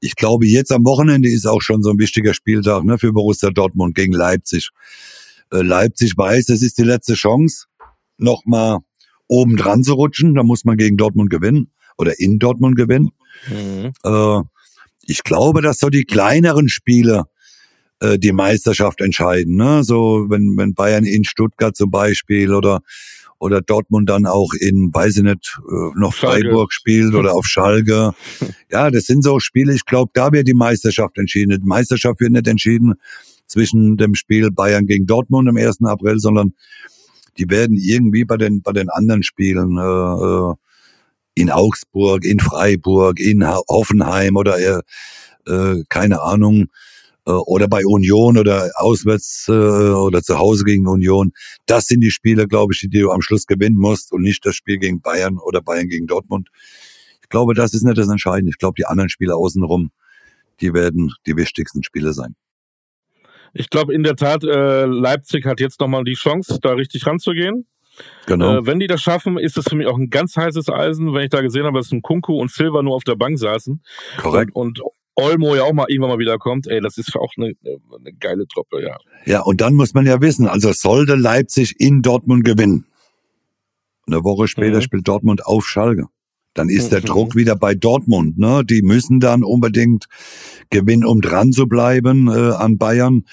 Ich 0.00 0.16
glaube, 0.16 0.46
jetzt 0.46 0.72
am 0.72 0.84
Wochenende 0.84 1.28
ist 1.28 1.46
auch 1.46 1.62
schon 1.62 1.82
so 1.82 1.90
ein 1.90 1.98
wichtiger 1.98 2.34
Spieltag 2.34 2.84
ne, 2.84 2.98
für 2.98 3.12
Borussia 3.12 3.50
Dortmund 3.50 3.94
gegen 3.94 4.12
Leipzig. 4.12 4.70
Äh, 5.52 5.62
Leipzig 5.62 6.16
weiß, 6.16 6.46
das 6.46 6.62
ist 6.62 6.78
die 6.78 6.84
letzte 6.84 7.14
Chance, 7.14 7.66
nochmal 8.18 8.78
oben 9.28 9.56
dran 9.56 9.82
zu 9.82 9.94
rutschen. 9.94 10.34
Da 10.34 10.42
muss 10.42 10.64
man 10.64 10.76
gegen 10.76 10.96
Dortmund 10.96 11.30
gewinnen. 11.30 11.70
oder 11.96 12.18
in 12.18 12.38
Dortmund 12.38 12.76
gewinnen. 12.76 13.10
Mhm. 13.48 13.92
Äh, 14.04 14.42
ich 15.06 15.22
glaube, 15.22 15.62
dass 15.62 15.78
so 15.78 15.90
die 15.90 16.04
kleineren 16.04 16.68
Spiele 16.68 17.24
äh, 18.00 18.18
die 18.18 18.32
Meisterschaft 18.32 19.00
entscheiden. 19.00 19.56
Ne? 19.56 19.84
So 19.84 20.26
wenn, 20.28 20.56
wenn 20.56 20.74
Bayern 20.74 21.04
in 21.04 21.24
Stuttgart 21.24 21.76
zum 21.76 21.90
Beispiel 21.90 22.54
oder 22.54 22.80
oder 23.40 23.60
Dortmund 23.60 24.08
dann 24.08 24.26
auch 24.26 24.54
in, 24.58 24.90
weiß 24.94 25.18
ich 25.18 25.22
nicht, 25.22 25.58
äh, 25.68 25.98
noch 25.98 26.14
Schalke. 26.14 26.46
Freiburg 26.46 26.72
spielt 26.72 27.14
oder 27.14 27.34
auf 27.34 27.46
Schalke. 27.46 28.12
Ja, 28.70 28.90
das 28.90 29.04
sind 29.04 29.22
so 29.22 29.38
Spiele, 29.38 29.72
ich 29.72 29.84
glaube, 29.84 30.10
da 30.14 30.32
wird 30.32 30.48
die 30.48 30.54
Meisterschaft 30.54 31.16
entschieden. 31.16 31.60
Die 31.60 31.68
Meisterschaft 31.68 32.20
wird 32.20 32.32
nicht 32.32 32.48
entschieden 32.48 32.94
zwischen 33.46 33.96
dem 33.96 34.16
Spiel 34.16 34.50
Bayern 34.50 34.86
gegen 34.86 35.06
Dortmund 35.06 35.48
am 35.48 35.56
1. 35.56 35.84
April, 35.84 36.18
sondern 36.18 36.54
die 37.38 37.48
werden 37.50 37.76
irgendwie 37.76 38.24
bei 38.24 38.36
den, 38.36 38.62
bei 38.62 38.72
den 38.72 38.88
anderen 38.88 39.22
Spielen 39.22 39.78
äh, 39.78 39.82
äh 39.82 40.54
in 41.36 41.50
Augsburg, 41.50 42.24
in 42.24 42.38
Freiburg, 42.38 43.18
in 43.18 43.44
Hoffenheim 43.44 44.36
oder 44.36 44.58
äh, 44.58 44.82
äh, 45.50 45.82
keine 45.88 46.22
Ahnung, 46.22 46.66
oder 47.32 47.68
bei 47.68 47.84
Union 47.84 48.38
oder 48.38 48.70
auswärts 48.76 49.46
äh, 49.48 49.52
oder 49.52 50.22
zu 50.22 50.38
Hause 50.38 50.64
gegen 50.64 50.86
Union. 50.86 51.32
Das 51.66 51.86
sind 51.86 52.00
die 52.00 52.10
Spiele, 52.10 52.46
glaube 52.46 52.74
ich, 52.74 52.80
die 52.80 52.88
du 52.88 53.10
am 53.10 53.22
Schluss 53.22 53.46
gewinnen 53.46 53.76
musst 53.76 54.12
und 54.12 54.22
nicht 54.22 54.44
das 54.44 54.54
Spiel 54.56 54.78
gegen 54.78 55.00
Bayern 55.00 55.38
oder 55.38 55.62
Bayern 55.62 55.88
gegen 55.88 56.06
Dortmund. 56.06 56.50
Ich 57.22 57.28
glaube, 57.28 57.54
das 57.54 57.72
ist 57.74 57.82
nicht 57.82 57.98
das 57.98 58.08
Entscheidende. 58.08 58.50
Ich 58.50 58.58
glaube, 58.58 58.74
die 58.76 58.86
anderen 58.86 59.08
Spiele 59.08 59.34
außenrum, 59.34 59.90
die 60.60 60.74
werden 60.74 61.12
die 61.26 61.36
wichtigsten 61.36 61.82
Spiele 61.82 62.12
sein. 62.12 62.36
Ich 63.54 63.70
glaube 63.70 63.94
in 63.94 64.02
der 64.02 64.16
Tat, 64.16 64.44
äh, 64.44 64.84
Leipzig 64.84 65.46
hat 65.46 65.60
jetzt 65.60 65.80
nochmal 65.80 66.04
die 66.04 66.14
Chance, 66.14 66.58
da 66.60 66.72
richtig 66.72 67.06
ranzugehen. 67.06 67.66
Genau. 68.26 68.58
Äh, 68.58 68.66
wenn 68.66 68.80
die 68.80 68.88
das 68.88 69.00
schaffen, 69.00 69.38
ist 69.38 69.56
das 69.56 69.66
für 69.68 69.76
mich 69.76 69.86
auch 69.86 69.96
ein 69.96 70.10
ganz 70.10 70.36
heißes 70.36 70.68
Eisen, 70.68 71.14
wenn 71.14 71.22
ich 71.22 71.30
da 71.30 71.40
gesehen 71.40 71.64
habe, 71.64 71.78
dass 71.78 71.92
ein 71.92 72.02
Kunku 72.02 72.40
und 72.40 72.50
Silva 72.50 72.82
nur 72.82 72.96
auf 72.96 73.04
der 73.04 73.14
Bank 73.14 73.38
saßen. 73.38 73.82
Korrekt. 74.18 74.50
Und, 74.54 74.80
und 74.80 74.90
Olmo 75.16 75.54
ja 75.54 75.62
auch 75.62 75.72
mal 75.72 75.86
irgendwann 75.88 76.10
mal 76.10 76.18
wiederkommt, 76.18 76.66
ey, 76.66 76.80
das 76.80 76.98
ist 76.98 77.14
auch 77.16 77.32
eine, 77.36 77.52
eine 77.64 78.12
geile 78.18 78.46
Truppe, 78.46 78.82
ja. 78.82 78.96
Ja, 79.24 79.40
und 79.40 79.60
dann 79.60 79.74
muss 79.74 79.94
man 79.94 80.06
ja 80.06 80.20
wissen, 80.20 80.48
also 80.48 80.72
sollte 80.72 81.14
Leipzig 81.14 81.78
in 81.78 82.02
Dortmund 82.02 82.44
gewinnen. 82.44 82.86
Eine 84.06 84.24
Woche 84.24 84.48
später 84.48 84.78
mhm. 84.78 84.82
spielt 84.82 85.08
Dortmund 85.08 85.46
auf 85.46 85.66
Schalke. 85.66 86.06
Dann 86.54 86.68
ist 86.68 86.92
der 86.92 87.00
mhm. 87.00 87.06
Druck 87.06 87.36
wieder 87.36 87.56
bei 87.56 87.74
Dortmund. 87.74 88.38
Ne? 88.38 88.64
Die 88.64 88.82
müssen 88.82 89.18
dann 89.18 89.42
unbedingt 89.42 90.06
gewinnen, 90.70 91.04
um 91.04 91.20
dran 91.20 91.52
zu 91.52 91.66
bleiben 91.66 92.28
äh, 92.28 92.52
an 92.52 92.78
Bayern. 92.78 93.24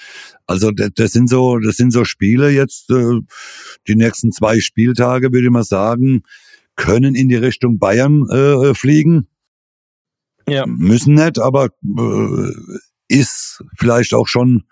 Also 0.46 0.72
das, 0.72 0.90
das 0.94 1.12
sind 1.12 1.28
so, 1.28 1.58
das 1.58 1.76
sind 1.76 1.92
so 1.92 2.04
Spiele 2.04 2.50
jetzt. 2.50 2.90
Äh, 2.90 3.20
die 3.86 3.94
nächsten 3.94 4.32
zwei 4.32 4.58
Spieltage 4.60 5.32
würde 5.32 5.46
ich 5.46 5.52
mal 5.52 5.62
sagen, 5.62 6.22
können 6.74 7.14
in 7.14 7.28
die 7.28 7.36
Richtung 7.36 7.78
Bayern 7.78 8.28
äh, 8.28 8.74
fliegen. 8.74 9.28
Ja. 10.48 10.66
Müssen 10.66 11.14
nicht, 11.14 11.38
aber 11.38 11.66
äh, 11.66 12.52
ist 13.08 13.62
vielleicht 13.76 14.14
auch 14.14 14.28
schon 14.28 14.64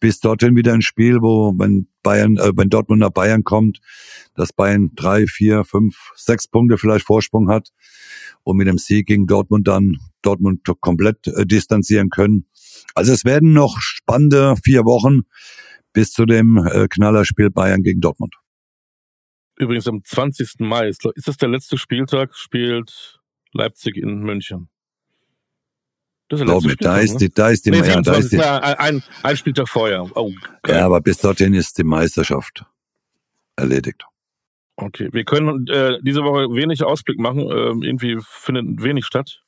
bis 0.00 0.20
dorthin 0.20 0.56
wieder 0.56 0.72
ein 0.72 0.82
Spiel, 0.82 1.22
wo 1.22 1.54
wenn 1.56 1.88
Bayern, 2.02 2.36
äh, 2.36 2.52
wenn 2.54 2.68
Dortmund 2.68 3.00
nach 3.00 3.10
Bayern 3.10 3.42
kommt, 3.42 3.80
dass 4.34 4.52
Bayern 4.52 4.90
drei, 4.94 5.26
vier, 5.26 5.64
fünf, 5.64 6.12
sechs 6.14 6.46
Punkte 6.46 6.76
vielleicht 6.76 7.06
Vorsprung 7.06 7.48
hat 7.48 7.70
und 8.42 8.56
mit 8.56 8.68
dem 8.68 8.78
Sieg 8.78 9.06
gegen 9.06 9.26
Dortmund 9.26 9.66
dann 9.66 9.96
Dortmund 10.22 10.60
komplett 10.80 11.26
äh, 11.28 11.46
distanzieren 11.46 12.10
können. 12.10 12.46
Also 12.94 13.12
es 13.12 13.24
werden 13.24 13.52
noch 13.52 13.80
spannende 13.80 14.56
vier 14.62 14.84
Wochen 14.84 15.22
bis 15.94 16.12
zu 16.12 16.26
dem 16.26 16.58
äh, 16.58 16.86
Knallerspiel 16.88 17.50
Bayern 17.50 17.82
gegen 17.82 18.00
Dortmund. 18.00 18.34
Übrigens 19.56 19.86
am 19.86 20.02
20. 20.04 20.56
Mai 20.58 20.88
ist, 20.88 21.06
ist 21.14 21.28
das 21.28 21.36
der 21.36 21.48
letzte 21.48 21.78
Spieltag, 21.78 22.34
spielt 22.34 23.20
Leipzig 23.52 23.96
in 23.96 24.18
München. 24.18 24.68
Das 26.28 26.40
ist 26.40 26.46
glaube, 26.46 26.76
da 26.76 26.98
ist 26.98 27.18
die, 27.18 27.30
da 27.32 27.50
ist 27.50 27.66
die, 27.66 27.70
nee, 27.70 27.78
ja, 27.78 28.00
da 28.00 28.14
ist 28.14 28.32
die, 28.32 28.40
ein, 28.40 29.02
ein 29.22 29.36
Spieltag 29.36 29.68
vorher. 29.68 30.10
Oh, 30.16 30.32
ja, 30.66 30.86
aber 30.86 31.00
bis 31.00 31.18
dorthin 31.18 31.52
ist 31.52 31.76
die 31.76 31.84
Meisterschaft 31.84 32.64
erledigt. 33.56 34.04
Okay, 34.76 35.08
wir 35.12 35.24
können 35.24 35.66
äh, 35.68 35.98
diese 36.02 36.22
Woche 36.22 36.52
wenig 36.54 36.82
Ausblick 36.82 37.18
machen. 37.18 37.40
Ähm, 37.40 37.82
irgendwie 37.82 38.18
findet 38.22 38.82
wenig 38.82 39.04
statt, 39.04 39.42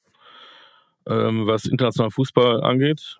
ähm, 1.08 1.46
was 1.46 1.64
internationalen 1.64 2.12
Fußball 2.12 2.62
angeht. 2.62 3.18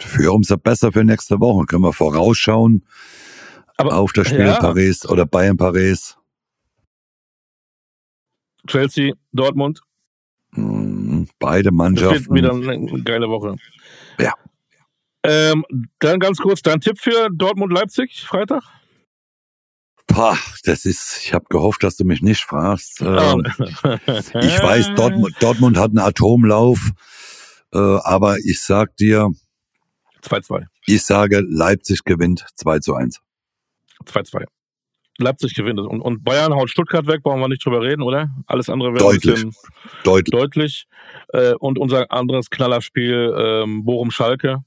Für 0.00 0.32
umso 0.32 0.56
besser 0.56 0.90
für 0.90 1.04
nächste 1.04 1.38
Woche. 1.38 1.66
Können 1.66 1.82
wir 1.82 1.92
vorausschauen 1.92 2.84
aber, 3.76 3.96
auf 3.96 4.12
das 4.12 4.28
Spiel 4.28 4.40
ja. 4.40 4.58
Paris 4.58 5.06
oder 5.06 5.26
Bayern 5.26 5.56
Paris. 5.56 6.16
Chelsea, 8.66 9.12
Dortmund. 9.32 9.82
Beide 11.38 11.72
Mannschaften. 11.72 12.14
Das 12.14 12.28
wird 12.28 12.34
wieder 12.34 12.52
eine 12.52 13.02
geile 13.02 13.28
Woche. 13.28 13.56
Ja. 14.18 14.32
Ähm, 15.24 15.64
dann 16.00 16.20
ganz 16.20 16.38
kurz 16.38 16.62
dein 16.62 16.80
Tipp 16.80 16.98
für 16.98 17.28
Dortmund-Leipzig, 17.32 18.24
Freitag? 18.26 18.62
Pah, 20.06 20.36
das 20.64 20.84
ist, 20.84 21.20
ich 21.22 21.32
habe 21.32 21.46
gehofft, 21.48 21.82
dass 21.82 21.96
du 21.96 22.04
mich 22.04 22.20
nicht 22.20 22.44
fragst. 22.44 23.00
Ähm, 23.00 23.42
ich 23.56 24.62
weiß, 24.62 24.94
Dortmund, 24.96 25.34
Dortmund 25.40 25.78
hat 25.78 25.90
einen 25.90 25.98
Atomlauf, 25.98 26.90
äh, 27.72 27.78
aber 27.78 28.38
ich 28.38 28.60
sag 28.62 28.96
dir. 28.96 29.30
2-2. 30.22 30.66
Ich 30.86 31.04
sage, 31.04 31.40
Leipzig 31.40 32.04
gewinnt 32.04 32.46
2 32.56 32.80
zu 32.80 32.94
1. 32.94 33.20
2-2. 34.04 34.44
Leipzig 35.18 35.54
gewinnt. 35.54 35.80
Und, 35.80 36.00
und 36.00 36.24
Bayern 36.24 36.54
haut 36.54 36.70
Stuttgart 36.70 37.06
weg, 37.06 37.22
brauchen 37.22 37.40
wir 37.40 37.48
nicht 37.48 37.64
drüber 37.64 37.82
reden, 37.82 38.02
oder? 38.02 38.30
Alles 38.46 38.68
andere 38.68 38.94
wäre 38.94 39.04
deutlich. 39.04 39.44
deutlich. 40.02 40.32
deutlich. 40.32 40.86
Äh, 41.32 41.54
und 41.54 41.78
unser 41.78 42.10
anderes 42.10 42.50
Knallerspiel, 42.50 43.34
ähm, 43.38 43.84
Bochum-Schalke. 43.84 44.64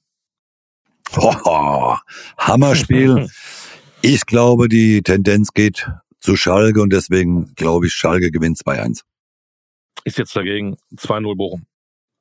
Hammerspiel. 2.37 3.27
ich 4.01 4.25
glaube, 4.25 4.69
die 4.69 5.01
Tendenz 5.01 5.53
geht 5.53 5.89
zu 6.19 6.35
Schalke 6.35 6.81
und 6.81 6.91
deswegen 6.91 7.53
glaube 7.55 7.87
ich, 7.87 7.93
Schalke 7.93 8.31
gewinnt 8.31 8.57
2-1. 8.57 9.01
Ist 10.03 10.17
jetzt 10.17 10.35
dagegen 10.35 10.77
2-0 10.95 11.35
Bochum. 11.35 11.65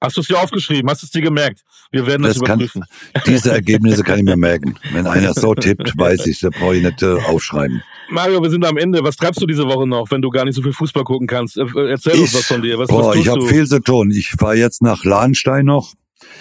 Hast 0.06 0.16
du 0.16 0.20
es 0.20 0.28
dir 0.28 0.38
aufgeschrieben? 0.38 0.88
Hast 0.88 1.02
du 1.02 1.06
es 1.06 1.10
dir 1.10 1.20
gemerkt? 1.20 1.62
Wir 1.90 2.06
werden 2.06 2.22
das, 2.22 2.34
das 2.34 2.42
überprüfen. 2.42 2.84
Kann, 3.12 3.22
diese 3.26 3.50
Ergebnisse 3.50 4.04
kann 4.04 4.18
ich 4.18 4.24
mir 4.24 4.36
merken. 4.36 4.76
Wenn 4.92 5.04
einer 5.04 5.34
so 5.34 5.52
tippt, 5.52 5.98
weiß 5.98 6.28
ich, 6.28 6.38
da 6.38 6.50
brauche 6.50 6.76
ich 6.76 6.84
nicht 6.84 7.02
äh, 7.02 7.16
aufschreiben. 7.26 7.82
Mario, 8.08 8.40
wir 8.40 8.50
sind 8.50 8.64
am 8.64 8.76
Ende. 8.76 9.02
Was 9.02 9.16
treibst 9.16 9.42
du 9.42 9.46
diese 9.46 9.66
Woche 9.66 9.84
noch, 9.88 10.08
wenn 10.12 10.22
du 10.22 10.30
gar 10.30 10.44
nicht 10.44 10.54
so 10.54 10.62
viel 10.62 10.72
Fußball 10.72 11.02
gucken 11.02 11.26
kannst? 11.26 11.56
Äh, 11.56 11.64
erzähl 11.88 12.14
ich, 12.14 12.20
uns 12.20 12.34
was 12.34 12.46
von 12.46 12.62
dir. 12.62 12.78
Was, 12.78 12.86
boah, 12.86 13.08
was 13.08 13.16
ich 13.16 13.26
habe 13.26 13.44
viel 13.48 13.66
zu 13.66 13.80
tun. 13.80 14.12
Ich 14.12 14.30
fahre 14.30 14.54
jetzt 14.54 14.80
nach 14.80 15.04
Lahnstein 15.04 15.64
noch. 15.64 15.94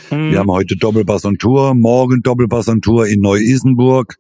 Hm. 0.10 0.30
Wir 0.30 0.40
haben 0.40 0.52
heute 0.52 0.76
Doppelpass 0.76 1.26
und 1.26 1.40
Tour, 1.40 1.74
morgen 1.74 2.22
Doppelpass 2.22 2.68
und 2.68 2.84
Tour 2.84 3.08
in 3.08 3.20
Neu-Isenburg. 3.20 4.18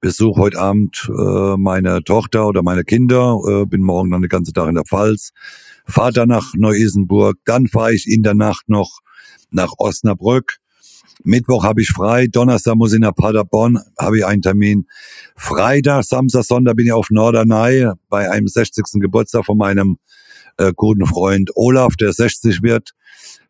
Besuch 0.00 0.38
heute 0.38 0.58
Abend 0.58 1.10
äh, 1.10 1.56
meine 1.58 2.02
Tochter 2.04 2.46
oder 2.48 2.62
meine 2.62 2.84
Kinder. 2.84 3.38
Äh, 3.46 3.66
bin 3.66 3.82
morgen 3.82 4.10
dann 4.10 4.22
den 4.22 4.30
ganzen 4.30 4.54
Tag 4.54 4.70
in 4.70 4.76
der 4.76 4.84
Pfalz 4.84 5.32
fahre 5.88 6.12
dann 6.12 6.28
nach 6.28 6.52
Neu-Isenburg, 6.54 7.38
dann 7.44 7.66
fahre 7.66 7.94
ich 7.94 8.06
in 8.06 8.22
der 8.22 8.34
Nacht 8.34 8.68
noch 8.68 9.00
nach 9.50 9.72
Osnabrück. 9.78 10.58
Mittwoch 11.24 11.64
habe 11.64 11.82
ich 11.82 11.88
frei, 11.88 12.26
Donnerstag 12.28 12.76
muss 12.76 12.92
ich 12.92 13.00
nach 13.00 13.14
Paderborn, 13.14 13.80
habe 13.98 14.18
ich 14.18 14.26
einen 14.26 14.42
Termin. 14.42 14.86
Freitag, 15.36 16.04
Samstag, 16.04 16.44
Sonntag 16.44 16.76
bin 16.76 16.86
ich 16.86 16.92
auf 16.92 17.10
Norderney 17.10 17.90
bei 18.08 18.30
einem 18.30 18.46
60. 18.46 18.84
Geburtstag 19.00 19.44
von 19.44 19.58
meinem 19.58 19.98
äh, 20.58 20.72
guten 20.74 21.06
Freund 21.06 21.50
Olaf, 21.56 21.96
der 21.96 22.12
60 22.12 22.62
wird. 22.62 22.92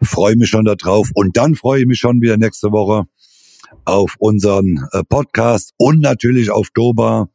Freue 0.03 0.37
mich 0.37 0.49
schon 0.49 0.65
darauf. 0.65 1.11
Und 1.15 1.37
dann 1.37 1.57
freue 1.57 1.81
ich 1.81 1.87
mich 1.87 1.99
schon 1.99 2.23
wieder 2.23 2.39
nächste 2.39 2.73
Woche 2.73 3.05
auf 3.85 4.15
unseren 4.19 4.87
äh, 4.93 5.03
Podcast 5.05 5.73
und 5.77 6.01
natürlich 6.01 6.51
auf 6.51 6.69
Doba, 6.73 7.29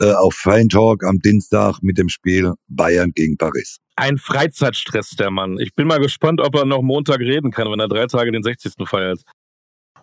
äh, 0.00 0.12
auf 0.12 0.34
Fein 0.34 0.68
Talk 0.68 1.02
am 1.04 1.18
Dienstag 1.18 1.78
mit 1.82 1.96
dem 1.96 2.10
Spiel 2.10 2.52
Bayern 2.68 3.12
gegen 3.14 3.38
Paris 3.38 3.81
ein 3.96 4.18
Freizeitstress, 4.18 5.10
der 5.10 5.30
Mann. 5.30 5.58
Ich 5.58 5.74
bin 5.74 5.86
mal 5.86 5.98
gespannt, 5.98 6.40
ob 6.40 6.54
er 6.54 6.64
noch 6.64 6.82
Montag 6.82 7.20
reden 7.20 7.50
kann, 7.50 7.70
wenn 7.70 7.80
er 7.80 7.88
drei 7.88 8.06
Tage 8.06 8.32
den 8.32 8.42
60. 8.42 8.72
feiert. 8.86 9.20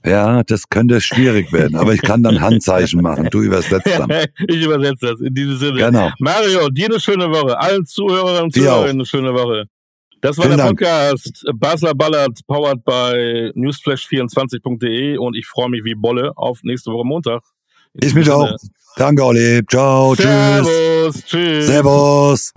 Ja, 0.05 0.43
das 0.43 0.69
könnte 0.69 1.01
schwierig 1.01 1.51
werden, 1.51 1.75
aber 1.75 1.93
ich 1.93 2.01
kann 2.01 2.23
dann 2.23 2.39
Handzeichen 2.39 3.01
machen. 3.01 3.27
Du 3.31 3.41
übersetzt 3.41 3.87
dann. 3.87 4.09
ich 4.47 4.63
übersetze 4.63 5.07
das 5.07 5.19
in 5.19 5.33
diesem 5.33 5.57
Sinne. 5.57 5.79
Genau. 5.79 6.09
Mario, 6.19 6.69
dir 6.69 6.85
eine 6.85 6.99
schöne 6.99 7.29
Woche. 7.29 7.59
Allen 7.59 7.85
Zuhörern 7.85 8.45
und 8.45 8.53
Zuhörerinnen 8.53 8.97
eine 8.97 9.05
schöne 9.05 9.33
Woche. 9.33 9.65
Das 10.21 10.37
war 10.37 10.45
Vielen 10.45 10.57
der 10.57 10.67
Podcast 10.67 11.43
Dank. 11.45 11.59
Basler 11.59 11.95
Ballard, 11.95 12.39
powered 12.47 12.83
by 12.83 13.51
newsflash24.de 13.55 15.17
und 15.17 15.35
ich 15.35 15.47
freue 15.47 15.69
mich 15.69 15.83
wie 15.83 15.95
Bolle 15.95 16.31
auf 16.35 16.59
nächste 16.63 16.91
Woche 16.91 17.05
Montag. 17.05 17.41
Ich 17.93 18.13
mich 18.13 18.29
auch. 18.29 18.55
Danke, 18.97 19.23
Olli. 19.23 19.61
Ciao, 19.69 20.15
Servus, 20.15 21.25
tschüss. 21.25 21.67
Servus. 21.67 22.51